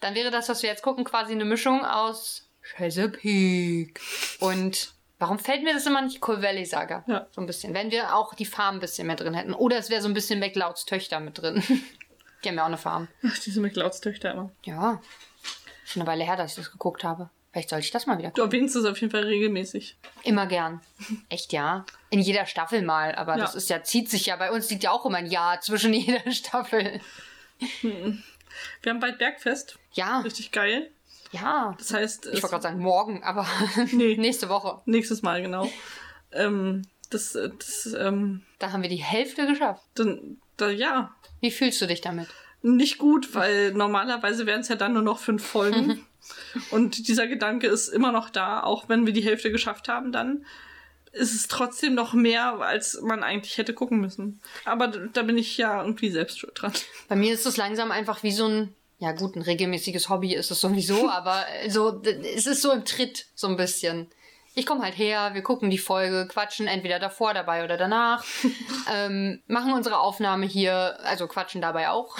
Dann 0.00 0.14
wäre 0.16 0.30
das, 0.30 0.48
was 0.48 0.62
wir 0.62 0.68
jetzt 0.68 0.82
gucken, 0.82 1.04
quasi 1.04 1.32
eine 1.32 1.44
Mischung 1.44 1.84
aus 1.84 2.48
Chesapeake 2.60 4.00
und 4.40 4.92
warum 5.20 5.38
fällt 5.38 5.62
mir 5.62 5.72
das 5.72 5.86
immer 5.86 6.02
nicht 6.02 6.20
Coal 6.20 6.42
Valley 6.42 6.64
Saga? 6.64 7.04
Ja. 7.06 7.28
So 7.30 7.40
ein 7.40 7.46
bisschen. 7.46 7.72
Wenn 7.72 7.92
wir 7.92 8.16
auch 8.16 8.34
die 8.34 8.44
Farm 8.44 8.76
ein 8.76 8.80
bisschen 8.80 9.06
mehr 9.06 9.14
drin 9.14 9.32
hätten. 9.32 9.54
Oder 9.54 9.78
es 9.78 9.90
wäre 9.90 10.02
so 10.02 10.08
ein 10.08 10.14
bisschen 10.14 10.40
McLeods 10.40 10.86
Töchter 10.86 11.20
mit 11.20 11.40
drin. 11.40 11.62
die 12.44 12.48
haben 12.48 12.56
ja 12.56 12.62
auch 12.62 12.66
eine 12.66 12.78
Farm. 12.78 13.08
Ach, 13.24 13.38
diese 13.38 13.60
McLeods-Töchter 13.60 14.32
immer. 14.32 14.50
Ja. 14.64 15.00
Schon 15.84 16.02
eine 16.02 16.10
Weile 16.10 16.24
her, 16.24 16.36
dass 16.36 16.50
ich 16.50 16.56
das 16.56 16.72
geguckt 16.72 17.04
habe. 17.04 17.30
Vielleicht 17.52 17.68
sollte 17.68 17.84
ich 17.84 17.90
das 17.90 18.06
mal 18.06 18.16
wieder. 18.18 18.30
Du 18.30 18.42
erwähnst 18.42 18.74
es 18.76 18.84
auf 18.86 18.98
jeden 19.00 19.10
Fall 19.10 19.24
regelmäßig. 19.24 19.96
Immer 20.24 20.46
gern. 20.46 20.80
Echt, 21.28 21.52
ja. 21.52 21.84
In 22.08 22.20
jeder 22.20 22.46
Staffel 22.46 22.80
mal. 22.82 23.14
Aber 23.14 23.32
Ja. 23.36 23.42
das 23.42 23.54
ist 23.54 23.68
ja, 23.68 23.82
zieht 23.82 24.08
sich 24.08 24.26
ja. 24.26 24.36
Bei 24.36 24.50
uns 24.50 24.70
liegt 24.70 24.84
ja 24.84 24.90
auch 24.90 25.04
immer 25.04 25.18
ein 25.18 25.26
Jahr 25.26 25.60
zwischen 25.60 25.92
jeder 25.94 26.30
Staffel. 26.32 27.00
Wir 27.82 28.90
haben 28.90 29.00
bald 29.00 29.18
Bergfest. 29.18 29.78
Ja, 29.92 30.20
Richtig 30.20 30.50
geil. 30.52 30.90
ja. 31.32 31.74
Das 31.78 31.92
heißt, 31.92 32.26
Ich 32.26 32.34
wollte 32.42 32.48
gerade 32.48 32.62
sagen 32.62 32.78
morgen, 32.80 33.22
aber 33.22 33.46
Nee. 33.92 34.16
nächste 34.16 34.48
Woche. 34.48 34.80
nächstes 34.86 35.22
Mal, 35.22 35.42
genau. 35.42 35.70
Ähm, 36.32 36.82
das, 37.10 37.32
das, 37.32 37.94
ähm, 37.98 38.42
Da 38.58 38.72
haben 38.72 38.82
wir 38.82 38.88
die 38.88 38.96
Hälfte 38.96 39.46
geschafft. 39.46 39.82
dann, 39.94 40.38
da, 40.56 40.70
ja, 40.70 41.14
Wie 41.40 41.50
fühlst 41.50 41.80
du 41.82 41.86
dich 41.86 42.00
damit? 42.00 42.28
nicht 42.64 42.96
gut, 42.98 43.34
weil 43.34 43.72
normalerweise 43.72 44.46
wären 44.46 44.60
es 44.60 44.68
ja 44.68 44.76
dann 44.76 44.92
nur 44.92 45.02
noch 45.02 45.18
fünf 45.18 45.44
Folgen. 45.44 46.06
Und 46.70 47.08
dieser 47.08 47.26
Gedanke 47.26 47.66
ist 47.66 47.88
immer 47.88 48.12
noch 48.12 48.30
da, 48.30 48.62
auch 48.62 48.88
wenn 48.88 49.06
wir 49.06 49.12
die 49.12 49.24
Hälfte 49.24 49.50
geschafft 49.50 49.88
haben, 49.88 50.12
dann 50.12 50.44
ist 51.12 51.34
es 51.34 51.46
trotzdem 51.48 51.94
noch 51.94 52.14
mehr, 52.14 52.54
als 52.60 53.00
man 53.02 53.22
eigentlich 53.22 53.58
hätte 53.58 53.74
gucken 53.74 54.00
müssen. 54.00 54.40
Aber 54.64 54.88
da 54.88 55.22
bin 55.22 55.36
ich 55.36 55.56
ja 55.58 55.82
irgendwie 55.82 56.10
selbst 56.10 56.38
schuld 56.38 56.52
dran. 56.60 56.72
Bei 57.08 57.16
mir 57.16 57.34
ist 57.34 57.44
es 57.44 57.56
langsam 57.58 57.90
einfach 57.90 58.22
wie 58.22 58.32
so 58.32 58.46
ein, 58.46 58.74
ja 58.98 59.12
gut, 59.12 59.36
ein 59.36 59.42
regelmäßiges 59.42 60.08
Hobby 60.08 60.34
ist 60.34 60.50
es 60.50 60.60
sowieso, 60.60 61.08
aber 61.10 61.44
so, 61.68 61.90
d- 61.90 62.18
es 62.34 62.46
ist 62.46 62.62
so 62.62 62.72
im 62.72 62.84
Tritt, 62.86 63.26
so 63.34 63.46
ein 63.48 63.56
bisschen. 63.58 64.08
Ich 64.54 64.64
komme 64.66 64.82
halt 64.82 64.96
her, 64.98 65.30
wir 65.32 65.42
gucken 65.42 65.70
die 65.70 65.78
Folge, 65.78 66.28
quatschen 66.28 66.66
entweder 66.66 66.98
davor, 66.98 67.34
dabei 67.34 67.64
oder 67.64 67.76
danach, 67.76 68.24
ähm, 68.92 69.42
machen 69.46 69.72
unsere 69.74 69.98
Aufnahme 69.98 70.46
hier, 70.46 70.98
also 71.04 71.26
quatschen 71.26 71.60
dabei 71.60 71.90
auch. 71.90 72.16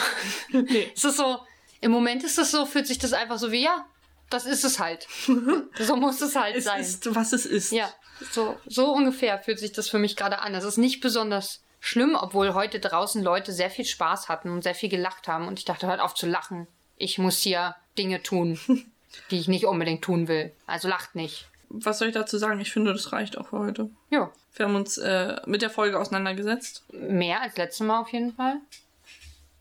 Nee. 0.51 0.91
Es 0.97 1.05
ist 1.05 1.17
so, 1.17 1.39
im 1.81 1.91
Moment 1.93 2.25
ist 2.25 2.39
es 2.39 2.51
so, 2.51 2.67
fühlt 2.67 2.87
sich 2.87 2.99
das 2.99 3.13
einfach 3.15 3.39
so 3.39 3.53
wie, 3.53 3.63
ja, 3.65 3.87
das 4.33 4.47
ist 4.47 4.65
es 4.65 4.79
halt. 4.79 5.07
so 5.79 5.97
muss 5.97 6.21
es 6.21 6.35
halt 6.37 6.57
Es 6.57 6.65
sein. 6.65 6.81
ist, 6.81 7.15
was 7.15 7.33
es 7.33 7.47
ist. 7.47 7.73
Ja, 7.73 7.89
so, 8.31 8.57
so 8.67 8.93
ungefähr 8.93 9.39
fühlt 9.39 9.59
sich 9.59 9.73
das 9.73 9.89
für 9.89 9.99
mich 9.99 10.17
gerade 10.17 10.41
an. 10.41 10.55
Es 10.55 10.65
ist 10.65 10.77
nicht 10.79 11.01
besonders 11.01 11.63
schlimm, 11.81 12.17
obwohl 12.21 12.55
heute 12.55 12.79
draußen 12.81 13.23
Leute 13.23 13.53
sehr 13.53 13.71
viel 13.71 13.85
Spaß 13.85 14.29
hatten 14.29 14.51
und 14.51 14.63
sehr 14.63 14.75
viel 14.75 14.89
gelacht 14.89 15.27
haben. 15.29 15.49
Und 15.49 15.59
ich 15.59 15.65
dachte, 15.65 15.87
hört 15.87 16.01
auf 16.01 16.15
zu 16.15 16.27
lachen. 16.27 16.67
Ich 16.97 17.19
muss 17.19 17.39
hier 17.39 17.75
Dinge 17.99 18.23
tun, 18.23 18.59
die 19.31 19.39
ich 19.41 19.49
nicht 19.49 19.67
unbedingt 19.67 20.03
tun 20.03 20.29
will. 20.29 20.53
Also 20.67 20.89
lacht 20.89 21.15
nicht. 21.15 21.49
Was 21.69 21.99
soll 21.99 22.09
ich 22.09 22.15
dazu 22.15 22.37
sagen? 22.39 22.61
Ich 22.61 22.71
finde, 22.71 22.93
das 22.93 23.13
reicht 23.13 23.39
auch 23.39 23.49
für 23.49 23.59
heute. 23.59 23.91
Ja, 24.11 24.31
Wir 24.55 24.67
haben 24.67 24.77
uns 24.77 24.99
äh, 24.99 25.41
mit 25.47 25.63
der 25.63 25.71
Folge 25.71 25.99
auseinandergesetzt. 25.99 26.85
mehr 26.93 27.41
als 27.41 27.57
letztes 27.57 27.87
Mal 27.87 27.99
auf 28.01 28.13
jeden 28.13 28.35
Fall. 28.35 28.57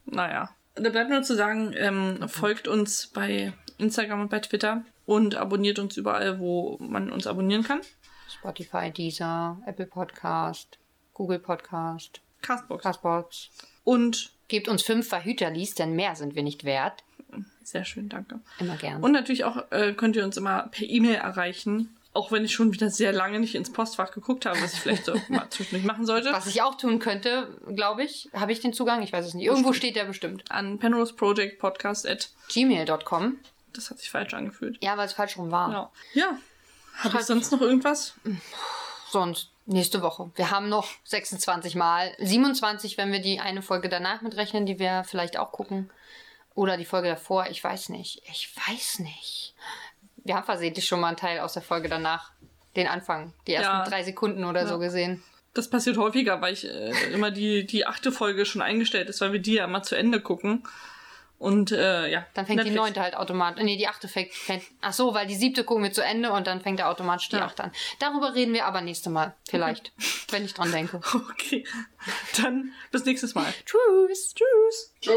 Naja. 0.06 0.50
Da 0.76 0.90
bleibt 0.90 1.10
nur 1.10 1.24
zu 1.24 1.36
sagen, 1.36 1.74
ähm, 1.76 2.28
folgt 2.30 2.68
uns 2.68 3.08
bei 3.08 3.54
Instagram 3.82 4.22
und 4.22 4.30
bei 4.30 4.40
Twitter 4.40 4.84
und 5.06 5.36
abonniert 5.36 5.80
uns 5.80 5.98
überall, 5.98 6.40
wo 6.40 6.78
man 6.80 7.12
uns 7.12 7.28
abonnieren 7.28 7.64
kann. 7.64 7.82
Spotify, 8.30 8.92
Deezer, 8.92 9.62
Apple 9.66 9.88
Podcast, 9.88 10.78
Google 11.14 11.40
Podcast, 11.40 12.22
Castbox. 12.42 12.84
Castbox. 12.84 13.50
Und 13.84 14.32
Gebt 14.52 14.68
uns 14.68 14.84
fünf 14.84 15.08
Verhüterlies, 15.08 15.76
denn 15.76 15.96
mehr 15.96 16.14
sind 16.14 16.36
wir 16.36 16.44
nicht 16.44 16.66
wert. 16.66 17.06
sehr 17.64 17.86
schön, 17.86 18.10
danke. 18.10 18.42
Immer 18.60 18.76
gern. 18.76 19.02
Und 19.02 19.14
natürlich 19.14 19.46
auch 19.46 19.72
äh, 19.72 19.94
könnt 19.94 20.18
ihr 20.18 20.26
uns 20.26 20.36
immer 20.36 20.68
per 20.68 20.86
E-Mail 20.86 21.16
erreichen. 21.16 21.96
Auch 22.12 22.34
wenn 22.34 22.44
ich 22.44 22.54
schon 22.54 22.74
wieder 22.74 22.90
sehr 22.90 23.14
lange 23.14 23.40
nicht 23.40 23.56
ins 23.56 23.72
Postfach 23.72 24.12
geguckt 24.12 24.46
habe, 24.46 24.62
was 24.62 24.74
ich 24.74 24.82
vielleicht 24.82 25.06
so 25.06 25.14
mal 25.30 25.50
zwischendurch 25.50 25.86
machen 25.86 26.06
sollte. 26.06 26.34
Was 26.34 26.48
ich 26.48 26.62
auch 26.62 26.76
tun 26.76 27.00
könnte, 27.00 27.48
glaube 27.74 28.04
ich, 28.04 28.30
habe 28.34 28.52
ich 28.52 28.60
den 28.60 28.74
Zugang? 28.74 29.02
Ich 29.04 29.14
weiß 29.14 29.26
es 29.26 29.36
nicht. 29.36 29.46
Irgendwo 29.46 29.72
steht 29.72 29.96
der 29.96 30.04
bestimmt. 30.04 30.44
An 30.52 30.80
Penrose 30.80 31.14
Project 31.14 31.58
Podcast. 31.58 32.06
At, 32.06 32.32
Gmail.com. 32.50 33.38
das 33.74 33.90
hat 33.90 34.00
sich 34.00 34.10
falsch 34.10 34.34
angefühlt. 34.34 34.78
Ja, 34.84 34.98
weil 34.98 35.06
es 35.06 35.14
falsch 35.14 35.38
rum 35.38 35.52
war. 35.52 35.72
Ja. 35.72 35.92
Ja. 36.14 36.38
Habe 36.98 37.20
ich 37.20 37.26
sonst 37.26 37.52
noch 37.52 37.62
irgendwas? 37.62 38.14
Sonst 39.10 39.50
nächste 39.66 40.02
Woche. 40.02 40.32
Wir 40.36 40.52
haben 40.52 40.70
noch 40.70 40.88
26 41.06 41.76
Mal. 41.76 42.14
27, 42.20 42.98
wenn 42.98 43.12
wir 43.12 43.20
die 43.22 43.40
eine 43.40 43.62
Folge 43.62 43.90
danach 43.90 44.22
mitrechnen, 44.22 44.66
die 44.66 44.80
wir 44.80 45.04
vielleicht 45.06 45.38
auch 45.38 45.52
gucken. 45.52 45.90
Oder 46.54 46.78
die 46.78 46.86
Folge 46.86 47.08
davor. 47.10 47.48
Ich 47.50 47.64
weiß 47.64 47.90
nicht. 47.90 48.22
Ich 48.30 48.54
weiß 48.68 49.00
nicht. 49.00 49.54
Wir 50.18 50.36
haben 50.36 50.46
versehentlich 50.46 50.86
schon 50.86 51.00
mal 51.00 51.08
einen 51.10 51.18
Teil 51.18 51.40
aus 51.40 51.54
der 51.54 51.62
Folge 51.62 51.88
danach. 51.90 52.32
Den 52.76 52.88
Anfang. 52.88 53.34
Die 53.48 53.54
ersten 53.54 53.72
Ja. 53.74 53.84
drei 53.86 54.04
Sekunden 54.04 54.46
oder 54.46 54.66
so 54.68 54.74
Ja. 54.76 54.80
gesehen. 54.80 55.24
Das 55.54 55.70
passiert 55.70 55.98
häufiger, 55.98 56.40
weil 56.42 56.54
ich 56.54 56.66
äh, 56.66 56.92
immer 57.12 57.32
die, 57.32 57.66
die 57.66 57.86
achte 57.86 58.12
Folge 58.14 58.46
schon 58.46 58.62
eingestellt 58.62 59.10
ist, 59.10 59.20
weil 59.20 59.34
wir 59.34 59.40
die 59.42 59.56
ja 59.56 59.66
immer 59.66 59.84
zu 59.84 59.96
Ende 59.96 60.22
gucken. 60.22 60.64
Und 61.42 61.72
äh, 61.72 62.08
ja. 62.08 62.24
Dann 62.36 62.46
fängt 62.46 62.60
die 62.60 62.66
Netflix. 62.66 62.76
neunte 62.76 63.02
halt 63.02 63.16
automatisch. 63.16 63.64
Nee, 63.64 63.76
die 63.76 63.88
achte 63.88 64.08
fängt. 64.08 64.32
fängt 64.32 64.64
ach 64.80 64.94
so, 64.94 65.16
weil 65.16 65.26
die 65.26 65.34
siebte 65.34 65.64
gucken 65.64 65.84
wir 65.84 65.92
zu 65.92 66.04
Ende 66.04 66.32
und 66.32 66.46
dann 66.46 66.62
fängt 66.62 66.80
er 66.80 66.88
automatisch 66.88 67.30
die 67.30 67.38
Ja. 67.38 67.46
achte 67.46 67.64
an. 67.64 67.72
Darüber 67.98 68.36
reden 68.36 68.54
wir 68.54 68.68
aber 68.68 68.82
nächste 68.82 69.10
Mal. 69.10 69.34
Vielleicht. 69.50 69.92
wenn 70.30 70.46
ich 70.46 70.54
dran 70.54 70.72
denke. 70.72 71.02
Okay. 71.32 71.66
Dann 72.42 72.72
bis 72.92 73.06
nächstes 73.06 73.34
Mal. 73.34 73.52
Tschüss. 73.66 74.36
Tschüss. 74.36 74.94
Tschö. 75.02 75.12